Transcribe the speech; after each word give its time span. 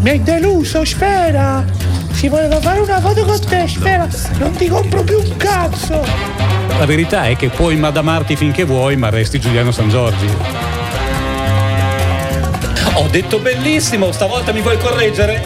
Mi 0.00 0.10
hai 0.10 0.22
deluso, 0.22 0.82
Sfera! 0.82 1.62
Si 2.12 2.28
voleva 2.28 2.58
fare 2.58 2.80
una 2.80 3.00
foto 3.00 3.22
con 3.26 3.38
te, 3.38 3.68
Sfera! 3.68 4.08
Non 4.38 4.52
ti 4.52 4.66
compro 4.66 5.02
più 5.02 5.18
un 5.18 5.36
cazzo! 5.36 6.02
La 6.78 6.86
verità 6.86 7.26
è 7.26 7.36
che 7.36 7.50
puoi 7.50 7.76
madamarti 7.76 8.34
finché 8.34 8.64
vuoi, 8.64 8.96
ma 8.96 9.10
resti 9.10 9.38
Giuliano 9.38 9.70
San 9.70 9.90
Giorgi. 9.90 10.26
Ho 12.94 13.08
detto 13.08 13.38
bellissimo, 13.40 14.10
stavolta 14.10 14.52
mi 14.52 14.62
vuoi 14.62 14.78
correggere? 14.78 15.42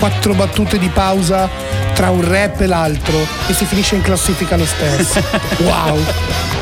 Quattro 0.00 0.34
battute 0.34 0.76
di 0.76 0.88
pausa 0.88 1.48
tra 1.94 2.10
un 2.10 2.28
rap 2.28 2.60
e 2.60 2.66
l'altro 2.66 3.18
e 3.46 3.52
si 3.52 3.64
finisce 3.64 3.94
in 3.94 4.02
classifica 4.02 4.56
lo 4.56 4.66
stesso. 4.66 5.22
wow! 5.62 6.57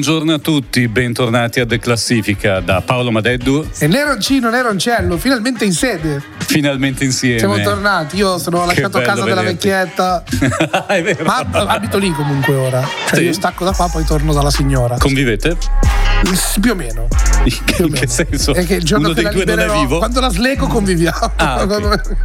Buongiorno 0.00 0.32
a 0.32 0.38
tutti, 0.38 0.88
bentornati 0.88 1.60
a 1.60 1.66
The 1.66 1.78
Classifica 1.78 2.60
da 2.60 2.80
Paolo 2.80 3.10
Madeddu 3.10 3.68
e 3.80 3.86
Neroncino 3.86 4.48
Neroncello, 4.48 5.18
finalmente 5.18 5.66
in 5.66 5.74
sede. 5.74 6.22
Finalmente 6.38 7.04
insieme. 7.04 7.38
Siamo 7.38 7.60
tornati, 7.60 8.16
io 8.16 8.38
sono 8.38 8.64
lasciato 8.64 8.96
a 8.96 9.02
casa 9.02 9.24
della 9.24 9.42
vecchietta. 9.42 10.24
È 10.88 11.02
vero. 11.02 11.22
Ma 11.24 11.46
abito 11.66 11.98
lì 11.98 12.10
comunque 12.12 12.54
ora. 12.54 12.80
Cioè 12.80 13.18
sì. 13.18 13.24
io 13.24 13.34
stacco 13.34 13.62
da 13.62 13.72
qua, 13.72 13.90
poi 13.90 14.04
torno 14.04 14.32
dalla 14.32 14.50
signora. 14.50 14.96
Convivete? 14.96 15.58
Più 16.62 16.70
o 16.70 16.74
meno. 16.74 17.06
In, 17.44 17.52
o 17.78 17.86
in 17.86 17.92
che 17.92 18.06
senso? 18.06 18.52
È 18.54 18.64
che 18.66 18.74
il 18.74 18.84
giorno 18.84 19.06
Uno 19.06 19.14
che 19.14 19.22
dei 19.22 19.32
due 19.32 19.44
non 19.44 19.58
è 19.58 19.62
libererò, 19.62 19.80
vivo? 19.80 19.98
Quando 19.98 20.20
la 20.20 20.28
slego 20.30 20.66
conviviamo. 20.66 21.32
Ah, 21.36 21.62
ok. 21.62 22.16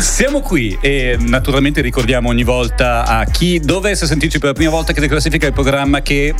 Siamo 0.00 0.40
qui 0.40 0.76
e 0.80 1.16
naturalmente 1.20 1.80
ricordiamo 1.80 2.28
ogni 2.30 2.42
volta 2.42 3.04
a 3.04 3.24
chi 3.24 3.60
dovesse 3.60 4.06
sentirci 4.06 4.38
per 4.38 4.48
la 4.48 4.54
prima 4.54 4.70
volta 4.70 4.92
che 4.92 5.00
The 5.00 5.08
Classifica 5.08 5.44
è 5.44 5.48
il 5.48 5.54
programma 5.54 6.00
che 6.00 6.34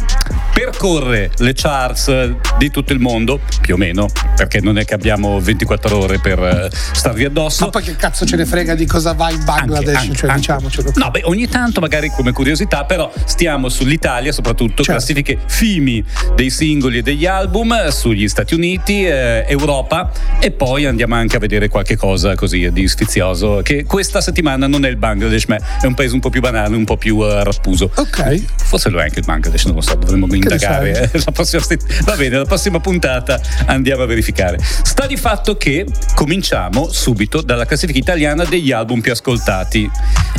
percorre 0.53 1.31
le 1.39 1.53
charts 1.55 2.35
di 2.59 2.71
tutto 2.71 2.93
il 2.93 2.99
mondo, 2.99 3.41
più 3.61 3.75
o 3.75 3.77
meno, 3.77 4.09
perché 4.35 4.61
non 4.61 4.79
è 4.79 4.85
che 4.85 4.95
abbiamo 4.95 5.39
24 5.41 5.97
ore 5.99 6.19
per 6.19 6.39
eh, 6.43 6.71
starvi 6.93 7.25
addosso. 7.25 7.65
Ma 7.65 7.71
poi 7.71 7.83
che 7.83 7.97
cazzo 7.97 8.25
ce 8.25 8.37
ne 8.37 8.47
frega 8.47 8.75
di 8.75 8.87
cosa 8.87 9.13
va 9.13 9.31
in 9.31 9.45
Bangladesh, 9.45 9.97
Anche, 9.97 10.15
cioè 10.17 10.31
anche. 10.31 10.41
diciamocelo. 10.41 10.93
No, 10.95 11.11
beh, 11.11 11.23
ogni 11.25 11.47
tanto 11.49 11.81
magari 11.81 12.11
come 12.11 12.33
curiosità, 12.33 12.85
però 12.85 13.13
stiamo 13.25 13.69
sull'Italia, 13.69 14.33
soprattutto 14.33 14.83
Certo. 14.83 14.93
classifiche 14.93 15.39
FIMI 15.47 16.05
dei 16.35 16.51
singoli 16.51 16.99
e 16.99 17.03
degli 17.03 17.27
album, 17.27 17.91
sugli 18.07 18.29
Stati 18.29 18.55
Uniti, 18.55 19.05
eh, 19.05 19.45
Europa 19.49 20.13
e 20.39 20.53
poi 20.53 20.87
andiamo 20.87 21.17
anche 21.17 21.35
a 21.35 21.39
vedere 21.41 21.69
qualche 21.69 21.97
cosa 21.97 22.37
così 22.37 22.71
di 22.71 22.87
sfizioso, 22.87 23.63
che 23.65 23.85
questa 23.85 24.21
settimana 24.21 24.69
non 24.69 24.85
è 24.85 24.89
il 24.89 24.97
Bangladesh, 24.97 25.47
ma 25.47 25.57
è 25.57 25.87
un 25.87 25.95
paese 25.95 26.15
un 26.15 26.21
po' 26.21 26.31
più 26.31 26.41
banale, 26.41 26.77
un 26.77 26.85
po' 26.85 26.97
più 26.97 27.25
eh, 27.25 27.43
rappuso. 27.43 27.91
Ok. 27.97 28.45
Forse 28.63 28.91
lo 28.91 29.01
è 29.01 29.03
anche 29.03 29.19
il 29.19 29.25
Bangladesh, 29.25 29.65
non 29.65 29.75
lo 29.75 29.81
so, 29.81 29.97
dovremmo 29.97 30.27
ne 30.27 30.37
indagare. 30.37 31.11
eh, 31.13 31.19
La 31.27 31.33
prossima 31.33 31.63
set- 31.63 32.05
Va 32.05 32.15
bene, 32.15 32.37
la 32.37 32.45
prossima 32.45 32.79
puntata 32.79 33.41
andiamo 33.67 34.03
a 34.05 34.07
verificare. 34.07 34.59
Sta 34.61 35.07
di 35.07 35.17
fatto 35.17 35.57
che 35.57 35.85
cominciamo 36.15 36.89
subito 36.89 37.43
dalla 37.43 37.65
classifica 37.67 37.99
italiana 37.99 38.45
degli 38.45 38.71
album 38.71 39.01
più 39.01 39.11
ascoltati. 39.11 39.91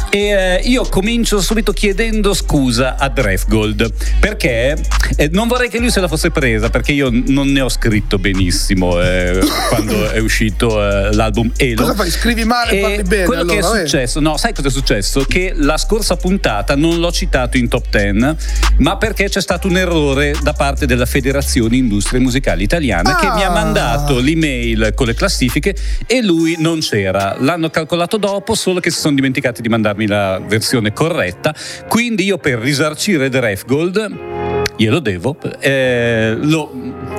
E 0.09 0.19
eh, 0.19 0.61
io 0.63 0.83
comincio 0.85 1.41
subito 1.41 1.73
chiedendo 1.73 2.33
scusa 2.33 2.95
a 2.95 3.09
Drefgold 3.09 3.91
perché 4.21 4.77
eh, 5.17 5.29
non 5.33 5.49
vorrei 5.49 5.69
che 5.69 5.79
lui 5.79 5.91
se 5.91 5.99
la 5.99 6.07
fosse 6.07 6.31
presa 6.31 6.69
perché 6.69 6.93
io 6.93 7.09
non 7.11 7.56
ne 7.57 7.63
ho 7.63 7.69
scritto 7.69 8.19
benissimo 8.19 9.01
eh, 9.01 9.39
quando 9.69 10.11
è 10.11 10.19
uscito 10.19 10.79
eh, 10.83 11.13
l'album 11.13 11.51
Elo. 11.57 11.81
Cosa 11.81 11.95
fai? 11.95 12.11
Scrivi 12.11 12.43
male 12.43 12.71
e 12.71 12.77
E 12.77 12.81
parli 12.81 13.01
bene, 13.03 13.25
Quello 13.25 13.45
che 13.45 13.57
allora, 13.57 13.79
è 13.79 13.81
eh? 13.81 13.87
successo, 13.87 14.19
no, 14.19 14.37
sai 14.37 14.53
cosa 14.53 14.67
è 14.67 14.71
successo? 14.71 15.25
Che 15.27 15.53
la 15.55 15.77
scorsa 15.77 16.15
puntata 16.17 16.75
non 16.75 16.99
l'ho 16.99 17.11
citato 17.11 17.57
in 17.57 17.67
top 17.67 17.85
10, 17.89 18.35
ma 18.77 18.97
perché 18.97 19.27
c'è 19.27 19.41
stato 19.41 19.67
un 19.67 19.77
errore 19.77 20.35
da 20.41 20.53
parte 20.53 20.85
della 20.85 21.05
Federazione 21.07 21.75
Industrie 21.77 22.19
Musicali 22.19 22.63
Italiana 22.63 23.15
che 23.15 23.25
mi 23.31 23.43
ha 23.43 23.47
Ah. 23.47 23.51
mandato 23.51 24.19
l'email 24.19 24.91
con 24.93 25.07
le 25.07 25.15
classifiche 25.15 25.75
e 26.05 26.21
lui 26.21 26.55
non 26.59 26.79
c'era. 26.79 27.37
L'hanno 27.39 27.69
calcolato 27.69 28.17
dopo, 28.17 28.53
solo 28.53 28.79
che 28.79 28.91
si 28.91 28.99
sono 28.99 29.15
dimenticati 29.15 29.61
di 29.61 29.69
mandarmi 29.69 30.05
la 30.05 30.39
versione 30.45 30.93
corretta. 30.93 31.55
Quindi 31.87 32.25
io 32.25 32.37
per 32.37 32.59
risarcire 32.59 33.29
Dref 33.29 33.65
Gold 33.65 34.56
glielo 34.77 34.99
devo, 34.99 35.35
eh, 35.59 36.37
lo 36.39 36.71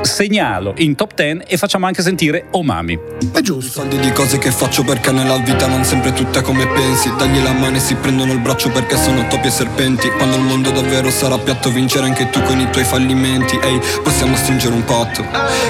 segnalo 0.02 0.74
in 0.76 0.94
top 0.94 1.14
10 1.14 1.42
e 1.46 1.56
facciamo 1.56 1.86
anche 1.86 2.02
sentire 2.02 2.46
Omami. 2.52 2.98
È 3.32 3.40
giusto. 3.40 3.80
Soldi 3.80 3.98
di 3.98 4.12
cose 4.12 4.38
che 4.38 4.52
faccio 4.52 4.84
perché 4.84 5.10
nella 5.10 5.36
vita 5.38 5.66
non 5.66 5.84
sempre 5.84 6.12
tutta 6.12 6.40
come 6.40 6.66
pensi. 6.68 7.12
Dagli 7.16 7.42
la 7.42 7.52
mano 7.52 7.76
e 7.76 7.80
si 7.80 7.96
prendono 7.96 8.32
il 8.32 8.38
braccio 8.38 8.70
perché 8.70 8.96
sono 8.96 9.26
topi 9.26 9.48
e 9.48 9.50
serpenti. 9.50 10.08
Quando 10.10 10.36
il 10.36 10.42
mondo 10.42 10.70
davvero 10.70 11.10
sarà 11.10 11.36
piatto 11.36 11.70
vincere 11.70 12.06
anche 12.06 12.30
tu 12.30 12.40
con 12.42 12.60
i 12.60 12.70
tuoi 12.70 12.84
fallimenti. 12.84 13.58
Ehi, 13.60 13.80
possiamo 14.02 14.36
stringere 14.36 14.74
un 14.74 14.84
patto, 14.84 15.24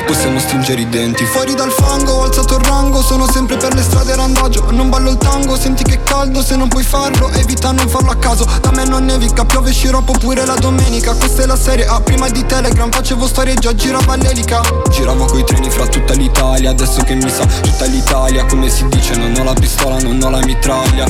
possiamo 0.06 0.38
stringere 0.38 0.82
i 0.82 0.88
denti. 0.88 1.24
Fuori 1.24 1.54
dal 1.54 1.70
fango, 1.70 2.12
ho 2.12 2.22
alzato 2.24 2.56
il 2.56 2.64
rango, 2.64 3.00
sono 3.00 3.26
sempre 3.30 3.56
per 3.56 3.74
le 3.74 3.82
strade 3.82 4.14
randagio. 4.14 4.70
Non 4.70 4.90
ballo 4.90 5.10
il 5.10 5.18
tango, 5.18 5.56
senti 5.56 5.84
che 5.84 6.02
caldo, 6.02 6.42
se 6.42 6.56
non 6.56 6.68
puoi 6.68 6.84
farlo 6.84 7.30
evita 7.30 7.72
non 7.72 7.88
farlo 7.88 8.10
a 8.10 8.16
caso. 8.16 8.46
Da 8.60 8.70
me 8.72 8.84
non 8.84 9.06
nevica, 9.06 9.44
piove 9.44 9.72
sciroppo 9.72 10.12
pure 10.12 10.44
la 10.44 10.56
domenica. 10.56 11.14
Questa 11.14 11.42
è 11.42 11.46
la 11.46 11.56
serie 11.56 11.77
A, 11.86 12.00
prima 12.00 12.28
di 12.28 12.44
Telegram 12.44 12.90
facevo 12.90 13.26
storie 13.26 13.54
già 13.54 13.74
girava 13.74 14.16
l'elica 14.16 14.60
Giravo 14.90 15.26
coi 15.26 15.44
treni 15.44 15.70
fra 15.70 15.86
tutta 15.86 16.14
l'Italia, 16.14 16.70
adesso 16.70 17.02
che 17.02 17.14
mi 17.14 17.28
sa 17.30 17.44
tutta 17.44 17.84
l'Italia 17.84 18.44
Come 18.46 18.68
si 18.68 18.86
dice 18.88 19.16
non 19.16 19.34
ho 19.38 19.44
la 19.44 19.54
pistola, 19.54 19.98
non 19.98 20.20
ho 20.22 20.30
la 20.30 20.44
mitraglia 20.44 21.06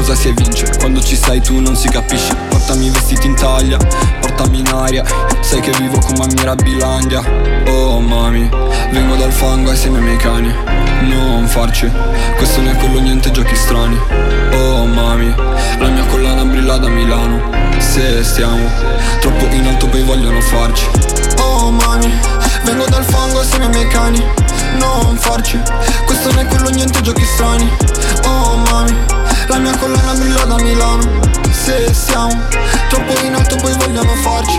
Cosa 0.00 0.14
si 0.14 0.28
evince? 0.28 0.64
Quando 0.78 1.02
ci 1.02 1.14
sei 1.14 1.42
tu 1.42 1.60
non 1.60 1.76
si 1.76 1.86
capisce. 1.88 2.34
Portami 2.48 2.86
i 2.86 2.88
vestiti 2.88 3.26
in 3.26 3.34
taglia, 3.34 3.76
portami 4.18 4.60
in 4.60 4.66
aria. 4.68 5.04
Sai 5.40 5.60
che 5.60 5.72
vivo 5.72 5.98
come 5.98 6.24
a 6.24 6.26
Mirabilandia 6.26 7.22
Oh 7.66 8.00
mami, 8.00 8.48
vengo 8.92 9.14
dal 9.16 9.30
fango 9.30 9.70
assieme 9.70 9.98
ai 9.98 10.04
miei 10.04 10.16
cani. 10.16 10.50
Non 11.02 11.46
farci, 11.46 11.90
questo 12.38 12.62
non 12.62 12.74
è 12.74 12.76
quello 12.78 12.98
niente 12.98 13.30
giochi 13.30 13.54
strani. 13.54 14.00
Oh 14.54 14.86
mami, 14.86 15.34
la 15.78 15.88
mia 15.88 16.06
collana 16.06 16.44
brilla 16.44 16.78
da 16.78 16.88
Milano. 16.88 17.38
Se 17.76 18.24
stiamo 18.24 18.70
troppo 19.20 19.44
in 19.54 19.66
alto 19.66 19.86
poi 19.86 20.02
vogliono 20.02 20.40
farci. 20.40 20.86
Oh 21.40 21.70
mami, 21.70 22.10
vengo 22.64 22.86
dal 22.86 23.04
fango 23.04 23.40
assieme 23.40 23.66
ai 23.66 23.70
miei 23.72 23.88
cani. 23.88 24.24
Non 24.78 25.18
farci, 25.18 25.60
questo 26.06 26.30
non 26.30 26.38
è 26.38 26.46
quello 26.46 26.70
niente 26.70 27.02
giochi 27.02 27.24
strani. 27.26 27.70
Oh 28.24 28.56
mami, 28.56 28.96
la 29.50 29.58
mia 29.58 29.76
collana 29.76 30.12
brilla 30.14 30.44
da 30.44 30.62
Milano 30.62 31.02
Se 31.50 31.92
siamo 31.92 32.32
troppo 32.88 33.12
in 33.24 33.34
alto 33.34 33.56
poi 33.56 33.72
vogliono 33.74 34.14
farci 34.16 34.58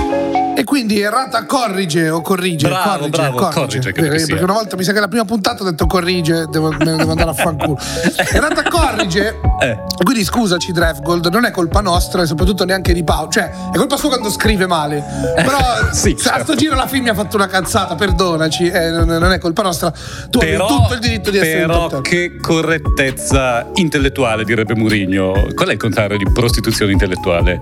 E 0.56 0.63
quindi 0.63 1.00
errata 1.00 1.46
corrige 1.46 2.09
o 2.09 2.22
corrige? 2.22 2.68
Bravo, 2.68 2.97
corrige, 3.00 3.09
bravo, 3.09 3.50
corrige, 3.50 3.90
Eh, 3.90 4.19
sia. 4.19 4.28
Perché 4.28 4.44
una 4.44 4.53
volta 4.53 4.75
mi 4.75 4.84
sa 4.84 4.91
che 4.94 5.00
la 5.00 5.07
prima 5.07 5.25
puntata 5.25 5.63
ho 5.63 5.69
detto 5.69 5.88
corrige, 5.88 6.46
devo, 6.50 6.69
devo 6.75 7.09
andare 7.09 7.30
a 7.30 7.34
fanculo. 7.34 7.78
Errata 8.31 8.62
corrige. 8.69 9.40
Eh. 9.59 9.80
Quindi 10.03 10.24
scusaci, 10.24 10.72
Drefgold, 10.72 11.28
non 11.28 11.46
è 11.46 11.51
colpa 11.51 11.81
nostra 11.81 12.22
e 12.22 12.25
soprattutto 12.28 12.66
neanche 12.66 12.94
di 12.94 13.03
Paolo. 13.03 13.30
Cioè, 13.30 13.50
è 13.72 13.78
colpa 13.78 13.96
sua 13.97 14.09
quando 14.09 14.30
scrive 14.30 14.68
male. 14.68 15.03
Però 15.35 15.57
Sì, 15.91 16.16
se 16.18 16.30
a 16.30 16.34
certo. 16.34 16.44
sto 16.44 16.56
giro 16.56 16.75
la 16.75 16.88
film 16.88 17.03
mi 17.03 17.09
ha 17.09 17.16
fatto 17.16 17.38
una 17.38 17.47
cazzata, 17.47 17.96
perdonaci. 17.96 18.68
eh, 18.69 18.90
non, 18.91 19.07
non 19.07 19.31
è 19.31 19.40
colpa 19.40 19.63
nostra. 19.63 19.91
Tu 20.30 20.38
Però, 20.40 20.68
hai 20.68 20.75
tutto 20.78 20.94
il 20.94 21.00
diritto 21.00 21.31
di 21.31 21.38
essere 21.40 21.66
però 21.66 22.01
che 22.01 22.38
correttezza 22.40 23.68
intellettuale 23.75 24.44
direbbe 24.44 24.75
Murigno. 24.81 25.31
Qual 25.53 25.69
è 25.69 25.74
il 25.74 25.78
contrario 25.78 26.18
di 26.18 26.25
prostituzione 26.31 26.92
intellettuale? 26.92 27.59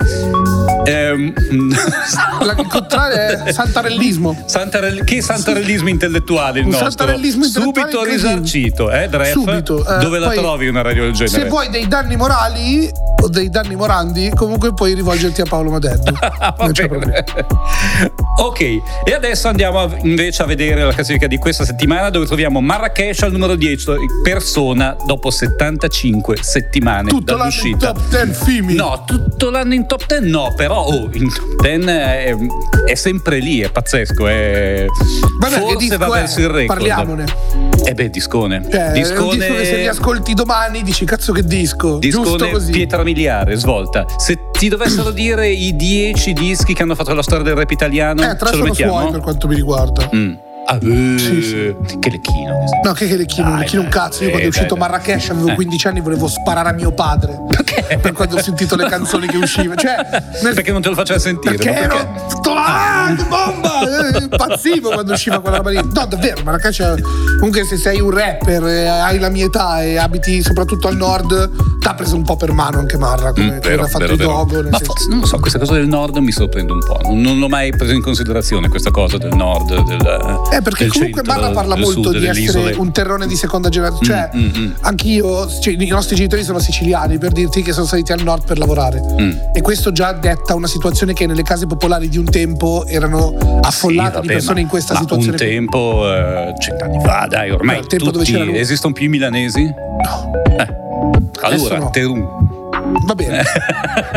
Ehm, 0.86 1.34
La- 2.42 2.56
il 2.58 2.68
contrario 2.68 3.44
è 3.44 3.52
santarellismo. 3.54 4.44
Santarell- 4.46 5.04
che 5.04 5.22
santarellismo 5.22 5.90
intellettuale 5.90 6.60
il 6.60 6.66
Un 6.66 6.72
nostro? 6.72 6.90
santarellismo 6.92 7.46
intellettuale 7.46 7.90
Subito 7.92 8.04
risarcito, 8.04 8.92
eh, 8.92 9.08
Dref? 9.10 9.32
Subito, 9.32 9.86
eh, 9.86 10.00
Dove 10.00 10.20
la 10.20 10.30
trovi 10.32 10.68
una 10.68 10.82
radio 10.82 11.04
del 11.04 11.14
genere? 11.14 11.42
Se 11.44 11.48
vuoi 11.50 11.70
dei 11.70 11.88
danni 11.88 12.16
morali 12.16 12.90
o 13.22 13.28
dei 13.28 13.50
danni 13.50 13.76
morandi, 13.76 14.32
comunque 14.34 14.74
puoi 14.74 14.94
rivolgerti 14.94 15.42
a 15.42 15.46
Paolo 15.46 15.72
Madeddu. 15.72 16.12
Ok, 18.40 18.62
e 18.62 19.14
adesso 19.14 19.50
andiamo 19.50 19.80
a- 19.82 19.90
invece 20.04 20.44
a 20.44 20.46
vedere 20.46 20.82
la 20.86 20.94
classifica 20.94 21.28
di 21.28 21.38
questa 21.38 21.66
settimana 21.66 22.10
dove 22.10 22.26
troviamo 22.26 22.62
Marrakesh 22.62 23.24
al 23.24 23.32
numero 23.34 23.56
10, 23.56 23.86
persona 24.24 24.96
dopo 25.06 25.30
75 25.30 26.38
settimane 26.42 27.09
Tutto 27.10 27.36
l'anno 27.36 27.52
in 27.64 27.78
top 27.78 28.00
10 28.10 28.34
Fimi. 28.34 28.74
No, 28.76 29.04
tutto 29.06 29.50
l'anno 29.50 29.74
in 29.74 29.88
top 29.88 30.06
10 30.06 30.30
no, 30.30 30.54
però 30.56 30.84
oh, 30.86 31.10
in 31.14 31.34
top 31.34 31.62
10 31.62 31.86
è, 31.88 32.36
è 32.86 32.96
sempre 32.96 33.40
lì, 33.40 33.62
è 33.62 33.70
pazzesco. 33.72 34.28
È... 34.28 34.86
Vabbè, 35.40 35.60
Forse 35.60 35.76
disco 35.78 35.98
va 35.98 36.06
è? 36.06 36.10
verso 36.10 36.40
il 36.40 36.48
record. 36.50 36.78
Parliamone. 36.80 37.26
Eh 37.86 37.94
beh, 37.94 38.10
discone. 38.10 38.64
Cioè, 38.70 38.84
è 38.84 38.88
un 38.88 38.94
disco 38.94 39.28
che 39.30 39.66
se 39.66 39.76
riascolti 39.78 40.34
domani 40.34 40.84
dici 40.84 41.06
cazzo 41.06 41.32
che 41.34 41.44
disco. 41.44 42.00
Giusto 42.00 42.22
Discone 42.34 42.52
così. 42.52 42.72
pietra 42.72 43.04
miliare, 43.04 43.56
svolta. 43.56 44.06
Se 44.18 44.38
ti 44.52 44.68
dovessero 44.70 45.12
dire 45.12 45.50
i 45.50 45.76
10 45.76 46.34
dischi 46.34 46.74
che 46.74 46.84
hanno 46.84 46.96
fatto 46.96 47.14
la 47.14 47.24
storia 47.24 47.44
del 47.44 47.56
rap 47.56 47.72
italiano, 47.72 48.22
Eh, 48.22 48.36
tre 48.36 48.50
ce 48.52 48.56
lo 48.58 48.64
mettiamo? 48.66 49.00
suoi 49.00 49.12
per 49.12 49.22
quanto 49.22 49.48
mi 49.48 49.56
riguarda. 49.56 50.10
Mm. 50.14 50.34
Ah, 50.72 50.76
eh, 50.82 51.16
Sì, 51.18 51.42
sì. 51.42 51.76
Che 52.00 52.10
lecchino. 52.10 52.64
No, 52.84 52.92
che 52.94 53.08
che 53.08 53.16
lecchino, 53.18 53.50
Dai, 53.50 53.60
lecchino 53.60 53.82
un 53.82 53.90
dai, 53.90 54.00
cazzo. 54.00 54.22
Io 54.24 54.28
eh, 54.28 54.32
quando 54.32 54.46
è 54.46 54.50
uscito 54.50 54.76
dai, 54.76 54.80
dai. 54.80 54.90
Marrakesh 54.90 55.30
avevo 55.30 55.48
Eh. 55.50 55.56
15 55.56 55.88
anni 55.88 56.02
volevo 56.02 56.28
sparare 56.28 56.70
a 56.70 56.74
mio 56.74 56.92
padre. 56.92 57.40
Perché? 57.50 57.98
Per 58.00 58.12
quando 58.14 58.36
ho 58.36 58.42
sentito 58.42 58.76
le 58.76 58.88
canzoni 58.88 59.26
che 59.28 59.38
uscivano. 59.38 59.76
Cioè, 59.80 59.96
nel- 60.44 60.54
Perché 60.54 60.72
non 60.72 60.82
te 60.82 60.90
lo 60.90 60.96
faceva 60.96 61.18
sentire? 61.20 61.56
perché 61.56 61.72
ma 61.72 61.78
ero 61.80 62.26
tutto 62.30 62.52
ah, 62.54 63.14
che 63.16 63.24
bomba! 63.24 63.68
Eh, 64.18 64.24
Impazzivo 64.24 64.90
quando 64.92 65.14
usciva 65.14 65.40
quella 65.40 65.58
roba 65.58 65.70
lì. 65.72 65.80
No, 65.82 66.06
davvero, 66.06 66.42
Marrakesh. 66.44 66.96
Comunque, 67.38 67.64
se 67.66 67.78
sei 67.78 68.00
un 68.00 68.12
rapper, 68.12 68.64
eh, 68.68 68.88
hai 68.88 69.18
la 69.20 69.30
mia 69.30 69.46
età 69.46 69.82
e 69.82 69.98
abiti 69.98 70.44
soprattutto 70.44 70.88
al 70.88 70.96
nord, 70.98 71.80
t'ha 71.80 71.94
preso 71.96 72.16
un 72.16 72.24
po' 72.24 72.36
per 72.36 72.52
mano 72.52 72.78
anche 72.80 72.98
Marra, 72.98 73.32
come, 73.32 73.46
Mm, 73.46 73.48
come 73.48 73.60
vero, 73.62 73.86
fatto 73.88 73.98
vero, 74.00 74.12
il 74.14 74.18
vero. 74.20 74.32
Dogo. 74.32 74.56
Ma 74.70 74.78
senso- 74.78 74.84
forse, 74.86 75.10
non 75.10 75.20
lo 75.20 75.26
so, 75.26 75.40
questa 75.40 75.58
cosa 75.60 75.74
del 75.74 75.88
nord 75.88 76.18
mi 76.18 76.32
sorprende 76.32 76.74
un 76.74 76.80
po'. 76.86 77.00
Non, 77.04 77.22
non 77.22 77.40
l'ho 77.40 77.48
mai 77.50 77.72
preso 77.76 77.94
in 77.94 78.02
considerazione 78.02 78.68
questa 78.68 78.92
cosa 78.92 79.18
del 79.18 79.34
nord. 79.36 79.84
Del, 79.84 80.42
Eh, 80.52 80.59
perché 80.62 80.84
del 80.84 80.92
comunque 80.94 81.22
centro, 81.24 81.40
Marra 81.42 81.54
parla 81.54 81.76
molto 81.76 82.10
di 82.12 82.26
essere 82.26 82.40
isole. 82.42 82.74
un 82.76 82.92
terrone 82.92 83.28
di 83.28 83.36
seconda 83.36 83.70
generazione. 83.70 84.06
Cioè, 84.06 84.30
Mm, 84.36 84.40
mm, 84.46 84.62
mm. 84.66 84.72
anch'io, 84.82 85.50
cioè, 85.60 85.74
i 85.78 85.88
nostri 85.88 86.16
genitori 86.16 86.44
sono 86.44 86.60
siciliani, 86.60 87.18
per 87.18 87.32
dirti 87.32 87.62
che 87.62 87.72
sono 87.74 87.86
saliti 87.86 88.12
al 88.12 88.22
nord 88.24 88.44
per 88.46 88.58
lavorare. 88.58 89.02
Mm. 89.20 89.32
E 89.54 89.62
questo 89.62 89.92
già 89.92 90.12
detta 90.14 90.56
una 90.56 90.68
situazione 90.68 91.14
che 91.14 91.26
nelle 91.26 91.44
case 91.44 91.66
popolari 91.68 92.10
di 92.10 92.18
un 92.18 92.26
tempo 92.26 92.86
erano 92.88 93.36
affollate 93.62 94.16
Sì, 94.16 94.22
di 94.22 94.28
vabbè, 94.28 94.28
persone 94.28 94.54
ma- 94.56 94.60
in 94.62 94.68
questa 94.68 94.96
situazione. 94.96 95.32
Un 95.32 95.38
tempo, 95.38 96.14
eh, 96.14 96.54
cent'anni 96.60 97.00
fa, 97.04 97.26
dai, 97.30 97.52
ormai 97.52 97.82
tutti, 97.86 98.58
esistono 98.58 98.94
più 98.94 99.06
i 99.06 99.10
milanesi? 99.10 99.64
No, 99.64 100.32
Eh. 100.58 100.78
Allora, 101.42 101.78
no. 101.78 101.90
Terum. 101.92 102.49
Va 102.82 103.16
bene. 103.16 103.44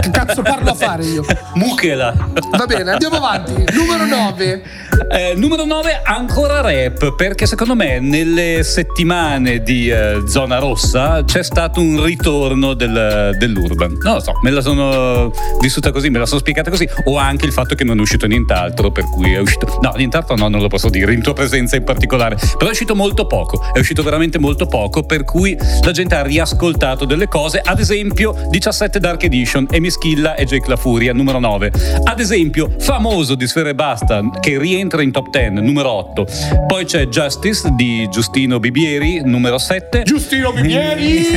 che 0.00 0.10
cazzo 0.10 0.42
parlo 0.42 0.70
a 0.70 0.74
fare 0.74 1.04
io? 1.04 1.24
Muchela. 1.54 2.14
Va 2.56 2.66
bene, 2.66 2.92
andiamo 2.92 3.16
avanti. 3.16 3.64
Numero 3.72 4.04
9. 4.04 4.62
Eh, 5.10 5.34
numero 5.36 5.64
9 5.64 6.00
ancora 6.04 6.60
rap 6.60 7.14
perché 7.16 7.46
secondo 7.46 7.74
me 7.74 7.98
nelle 7.98 8.62
settimane 8.62 9.62
di 9.62 9.88
eh, 9.88 10.22
zona 10.26 10.58
rossa 10.58 11.24
c'è 11.24 11.42
stato 11.42 11.80
un 11.80 12.02
ritorno 12.04 12.74
del- 12.74 13.34
dell'urban 13.38 13.96
non 14.02 14.14
lo 14.14 14.20
so 14.20 14.32
me 14.42 14.50
la 14.50 14.60
sono 14.60 15.30
vissuta 15.60 15.90
così 15.90 16.08
me 16.08 16.18
la 16.18 16.26
sono 16.26 16.40
spiegata 16.40 16.70
così 16.70 16.88
o 17.04 17.16
anche 17.16 17.46
il 17.46 17.52
fatto 17.52 17.74
che 17.74 17.84
non 17.84 17.98
è 17.98 18.00
uscito 18.00 18.26
nient'altro 18.26 18.90
per 18.90 19.04
cui 19.04 19.32
è 19.32 19.38
uscito 19.38 19.78
no 19.80 19.92
nient'altro 19.96 20.36
no 20.36 20.48
non 20.48 20.60
lo 20.60 20.68
posso 20.68 20.88
dire 20.88 21.12
in 21.12 21.22
tua 21.22 21.32
presenza 21.32 21.74
in 21.76 21.84
particolare 21.84 22.36
però 22.56 22.68
è 22.68 22.72
uscito 22.72 22.94
molto 22.94 23.26
poco 23.26 23.62
è 23.72 23.78
uscito 23.78 24.02
veramente 24.02 24.38
molto 24.38 24.66
poco 24.66 25.02
per 25.02 25.24
cui 25.24 25.56
la 25.82 25.92
gente 25.92 26.14
ha 26.14 26.22
riascoltato 26.22 27.04
delle 27.04 27.28
cose 27.28 27.60
ad 27.62 27.80
esempio 27.80 28.48
17 28.52 29.00
Dark 29.00 29.22
Edition 29.22 29.66
e 29.70 29.80
Mischilla 29.80 30.34
e 30.34 30.44
Jake 30.44 30.68
La 30.68 30.76
Furia 30.76 31.14
numero 31.14 31.38
9 31.38 31.72
ad 32.04 32.20
esempio 32.20 32.70
famoso 32.78 33.34
di 33.34 33.46
Sfere 33.46 33.74
Basta 33.74 34.20
che 34.40 34.58
rientra 34.58 35.00
in 35.00 35.10
top 35.10 35.30
10 35.30 35.62
numero 35.62 35.90
8 35.90 36.26
poi 36.66 36.84
c'è 36.84 37.06
Justice 37.06 37.70
di 37.74 38.06
Giustino 38.10 38.58
Bibieri 38.58 39.22
numero 39.24 39.56
7 39.56 40.02
Giustino 40.02 40.52
Bibieri. 40.52 41.24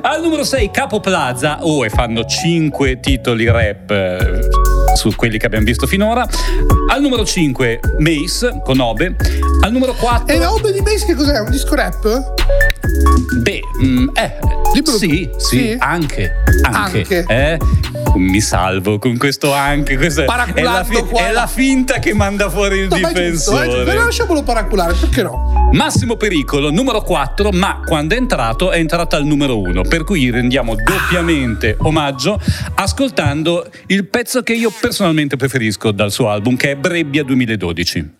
al 0.00 0.22
numero 0.22 0.44
6 0.44 0.70
Capo 0.70 0.98
Plaza 0.98 1.58
oh 1.60 1.84
e 1.84 1.90
fanno 1.90 2.24
5 2.24 3.00
titoli 3.00 3.44
rap 3.44 3.90
eh, 3.90 4.38
su 4.94 5.14
quelli 5.14 5.36
che 5.36 5.44
abbiamo 5.44 5.66
visto 5.66 5.86
finora 5.86 6.26
al 6.88 7.02
numero 7.02 7.22
5 7.22 7.80
Mace 7.98 8.62
con 8.64 8.80
Obe 8.80 9.14
al 9.60 9.72
numero 9.72 9.92
4 9.92 10.34
e 10.34 10.38
la 10.38 10.50
Obe 10.50 10.72
di 10.72 10.80
Mace 10.80 11.04
che 11.04 11.14
cos'è? 11.14 11.38
Un 11.38 11.50
disco 11.50 11.74
rap? 11.74 12.34
Beh, 13.40 13.60
mm, 13.82 14.08
eh, 14.14 14.38
sì, 14.84 14.98
sì, 14.98 15.30
Sì? 15.38 15.76
anche, 15.78 16.32
anche, 16.62 16.98
Anche. 16.98 17.24
eh. 17.28 17.58
Mi 18.16 18.40
salvo 18.40 18.98
con 18.98 19.18
questo 19.18 19.52
anche. 19.52 19.96
Questa 19.96 20.22
è 20.22 20.62
la, 20.62 20.86
qua. 21.08 21.26
è 21.26 21.32
la 21.32 21.46
finta 21.46 21.98
che 21.98 22.14
manda 22.14 22.48
fuori 22.48 22.78
il 22.78 22.88
No, 22.88 22.96
è 22.96 23.00
giusto, 23.00 23.18
è 23.18 23.30
giusto. 23.30 23.50
difensore. 23.60 23.84
Però 23.84 24.04
lasciamolo 24.04 24.42
paraculare, 24.42 24.94
perché 24.94 25.22
no? 25.22 25.68
Massimo 25.72 26.16
pericolo, 26.16 26.70
numero 26.70 27.02
4, 27.02 27.50
ma 27.50 27.80
quando 27.84 28.14
è 28.14 28.18
entrato 28.18 28.70
è 28.70 28.78
entrato 28.78 29.16
al 29.16 29.24
numero 29.26 29.58
1, 29.60 29.82
per 29.82 30.04
cui 30.04 30.30
rendiamo 30.30 30.74
doppiamente 30.74 31.76
omaggio 31.80 32.40
ascoltando 32.76 33.68
il 33.88 34.06
pezzo 34.06 34.42
che 34.42 34.54
io 34.54 34.72
personalmente 34.80 35.36
preferisco 35.36 35.90
dal 35.90 36.10
suo 36.10 36.30
album, 36.30 36.56
che 36.56 36.70
è 36.70 36.76
Brebbia 36.76 37.22
2012. 37.22 38.10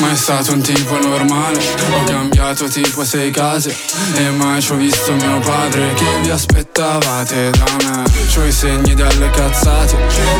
Ma 0.00 0.10
è 0.10 0.16
stato 0.16 0.52
un 0.52 0.60
tipo 0.60 0.98
normale, 0.98 1.58
ho 1.58 2.04
cambiato 2.04 2.66
tipo 2.66 3.04
sei 3.04 3.30
case 3.30 3.74
E 4.16 4.28
mai 4.30 4.60
ci 4.60 4.72
ho 4.72 4.74
visto 4.74 5.12
mio 5.14 5.38
padre 5.38 5.94
che 5.94 6.04
vi 6.20 6.30
aspettavate 6.30 7.50
da 7.50 7.64
me. 7.84 8.02
C'ho 8.32 8.44
i 8.44 8.50
segni 8.50 8.94
delle 8.94 9.30
cazzate, 9.30 9.96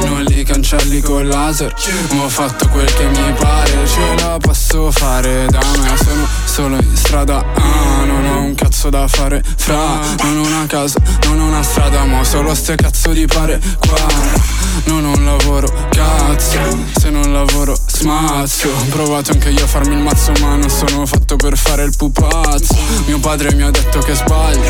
non 0.07 0.23
li 0.25 0.43
cancelli 0.43 1.01
col 1.01 1.27
laser 1.29 1.73
Ho 2.19 2.29
fatto 2.29 2.69
quel 2.69 2.93
che 2.95 3.07
mi 3.07 3.33
pare, 3.39 3.87
ce 3.87 4.25
la 4.25 4.37
posso 4.39 4.91
fare 4.91 5.47
da 5.49 5.61
me. 5.79 5.97
Sono 5.97 6.27
solo 6.45 6.77
in 6.77 6.97
strada, 6.97 7.39
ah, 7.39 8.05
non 8.05 8.25
ho 8.27 8.41
un 8.41 8.55
cazzo 8.55 8.91
da 8.91 9.07
fare 9.07 9.43
Fra, 9.57 10.01
non 10.23 10.39
ho 10.39 10.47
una 10.47 10.67
casa, 10.67 11.01
non 11.27 11.39
ho 11.41 11.45
una 11.47 11.63
strada 11.63 12.05
Ma 12.05 12.25
solo 12.25 12.55
ste 12.55 12.75
cazzo 12.75 13.13
di 13.13 13.27
pare 13.27 13.61
qua. 13.87 14.53
Non 14.87 15.05
ho 15.05 15.17
un 15.17 15.25
lavoro, 15.25 15.69
cazzo 15.91 16.59
Se 16.99 17.09
non 17.09 17.33
lavoro, 17.33 17.77
smazzo 17.87 18.69
Ho 18.69 18.85
provato 18.91 19.37
anche 19.45 19.61
io 19.61 19.67
farmi 19.67 19.95
il 19.95 20.01
mazzo 20.01 20.33
Ma 20.41 20.57
non 20.57 20.71
sono 20.71 21.05
fatto 21.05 21.37
per 21.37 21.57
fare 21.57 21.85
il 21.85 21.93
pupazzo. 21.97 22.75
Mio 23.07 23.19
padre 23.19 23.55
mi 23.55 23.63
ha 23.63 23.71
detto 23.71 23.99
che 24.01 24.15
sbaglio 24.15 24.63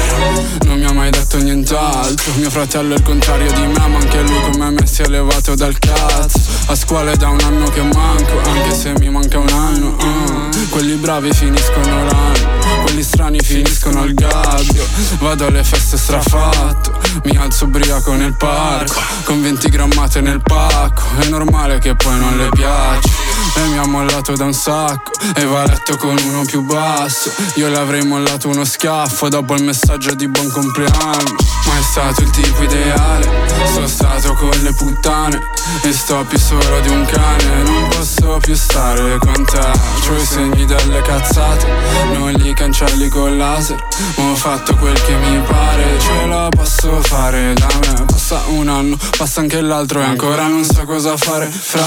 Non 0.65 0.79
mi 0.79 0.85
ha 0.85 0.93
mai 0.93 1.11
detto 1.11 1.39
nient'altro. 1.39 2.33
Mio 2.37 2.51
fratello 2.51 2.95
è 2.95 2.97
il 2.97 3.03
contrario 3.03 3.53
di 3.53 3.61
me 3.61 3.87
Ma 3.87 3.99
anche 3.99 4.21
lui 4.23 4.41
come 4.51 4.71
me 4.71 4.87
si 4.87 5.03
è 5.03 5.07
levato 5.07 5.55
dal 5.55 5.79
cazzo. 5.79 6.41
A 6.67 6.75
scuola 6.75 7.13
è 7.13 7.17
da 7.17 7.29
un 7.29 7.41
anno 7.41 7.69
che 7.69 7.83
manco 7.83 8.41
Anche 8.45 8.75
se 8.75 8.93
mi 8.99 9.09
manca 9.11 9.39
un 9.39 9.49
anno 9.49 9.97
ah. 9.99 10.64
Quelli 10.75 10.97
bravi 10.97 11.33
finiscono 11.33 12.05
l'anno 12.05 12.55
quelli 12.85 13.03
strani 13.03 13.39
finiscono 13.41 14.03
al 14.03 14.13
gabbio. 14.13 14.87
Vado 15.19 15.47
alle 15.47 15.65
feste 15.65 15.97
strafatto 15.97 17.01
Mi 17.25 17.37
alzo 17.37 17.65
ubriaco 17.65 18.13
nel 18.13 18.35
parco 18.35 19.01
Con 19.25 19.41
20 19.43 19.69
grammate 19.69 20.21
nel 20.21 20.43
pacco. 20.43 21.03
È 21.19 21.29
normale 21.29 21.79
che 21.79 21.95
poi 21.95 22.19
non 22.19 22.37
le 22.37 22.49
piace 22.51 23.09
Lei 23.57 23.71
mi 23.71 23.79
ha 23.79 23.87
mollato 23.87 24.35
da 24.35 24.45
un 24.45 24.53
sacco 24.53 25.11
E 25.35 25.45
va 25.45 25.63
a 25.63 25.67
letto 25.67 25.97
con 25.97 26.17
uno 26.25 26.45
più 26.45 26.63
basso. 26.63 27.33
Io 27.55 27.69
le 27.69 27.79
avrei 27.79 28.05
mollato 28.05 28.49
uno 28.49 28.65
schiaffo 28.65 29.29
Dopo 29.29 29.55
il 29.55 29.65
messaggio 29.65 30.15
di 30.15 30.29
buon 30.29 30.51
compleanno. 30.51 31.35
Ma 31.67 31.79
è 31.79 31.83
stato 31.83 32.23
il 32.23 32.31
tipo 32.31 32.63
ideale 32.63 33.49
Sono 33.73 33.87
stato 33.87 34.35
con 34.35 34.51
le 34.63 34.73
puttane 34.73 35.41
E 35.83 35.93
sto 35.93 36.25
più 36.29 36.39
solo 36.39 36.81
di 36.81 36.89
un 36.89 37.05
cane. 37.07 37.63
Non 37.63 37.89
posso 37.89 38.39
più 38.41 38.55
stare 38.55 39.19
con 39.19 39.45
te 39.45 39.71
C'ho 40.07 40.17
i 40.17 40.25
segni 40.25 40.64
delle 40.65 41.01
cazzate. 41.03 41.67
Non 42.13 42.33
li 42.33 42.53
cancelli 42.55 43.09
col 43.09 43.37
laser. 43.37 43.83
Ho 44.17 44.35
fatto 44.35 44.75
quel 44.77 45.01
che 45.03 45.15
mi 45.17 45.41
pare. 45.47 45.99
Ce 45.99 46.27
la 46.27 46.49
posso 46.51 47.01
fare 47.03 47.55
da 47.55 47.69
me. 47.81 48.05
Passa 48.25 48.43
un 48.47 48.69
anno, 48.69 48.97
passa 49.19 49.41
anche 49.41 49.61
l'altro 49.61 50.01
E 50.01 50.05
ancora 50.05 50.47
non 50.47 50.65
so 50.65 50.83
cosa 50.85 51.15
fare 51.15 51.47
Fra, 51.47 51.85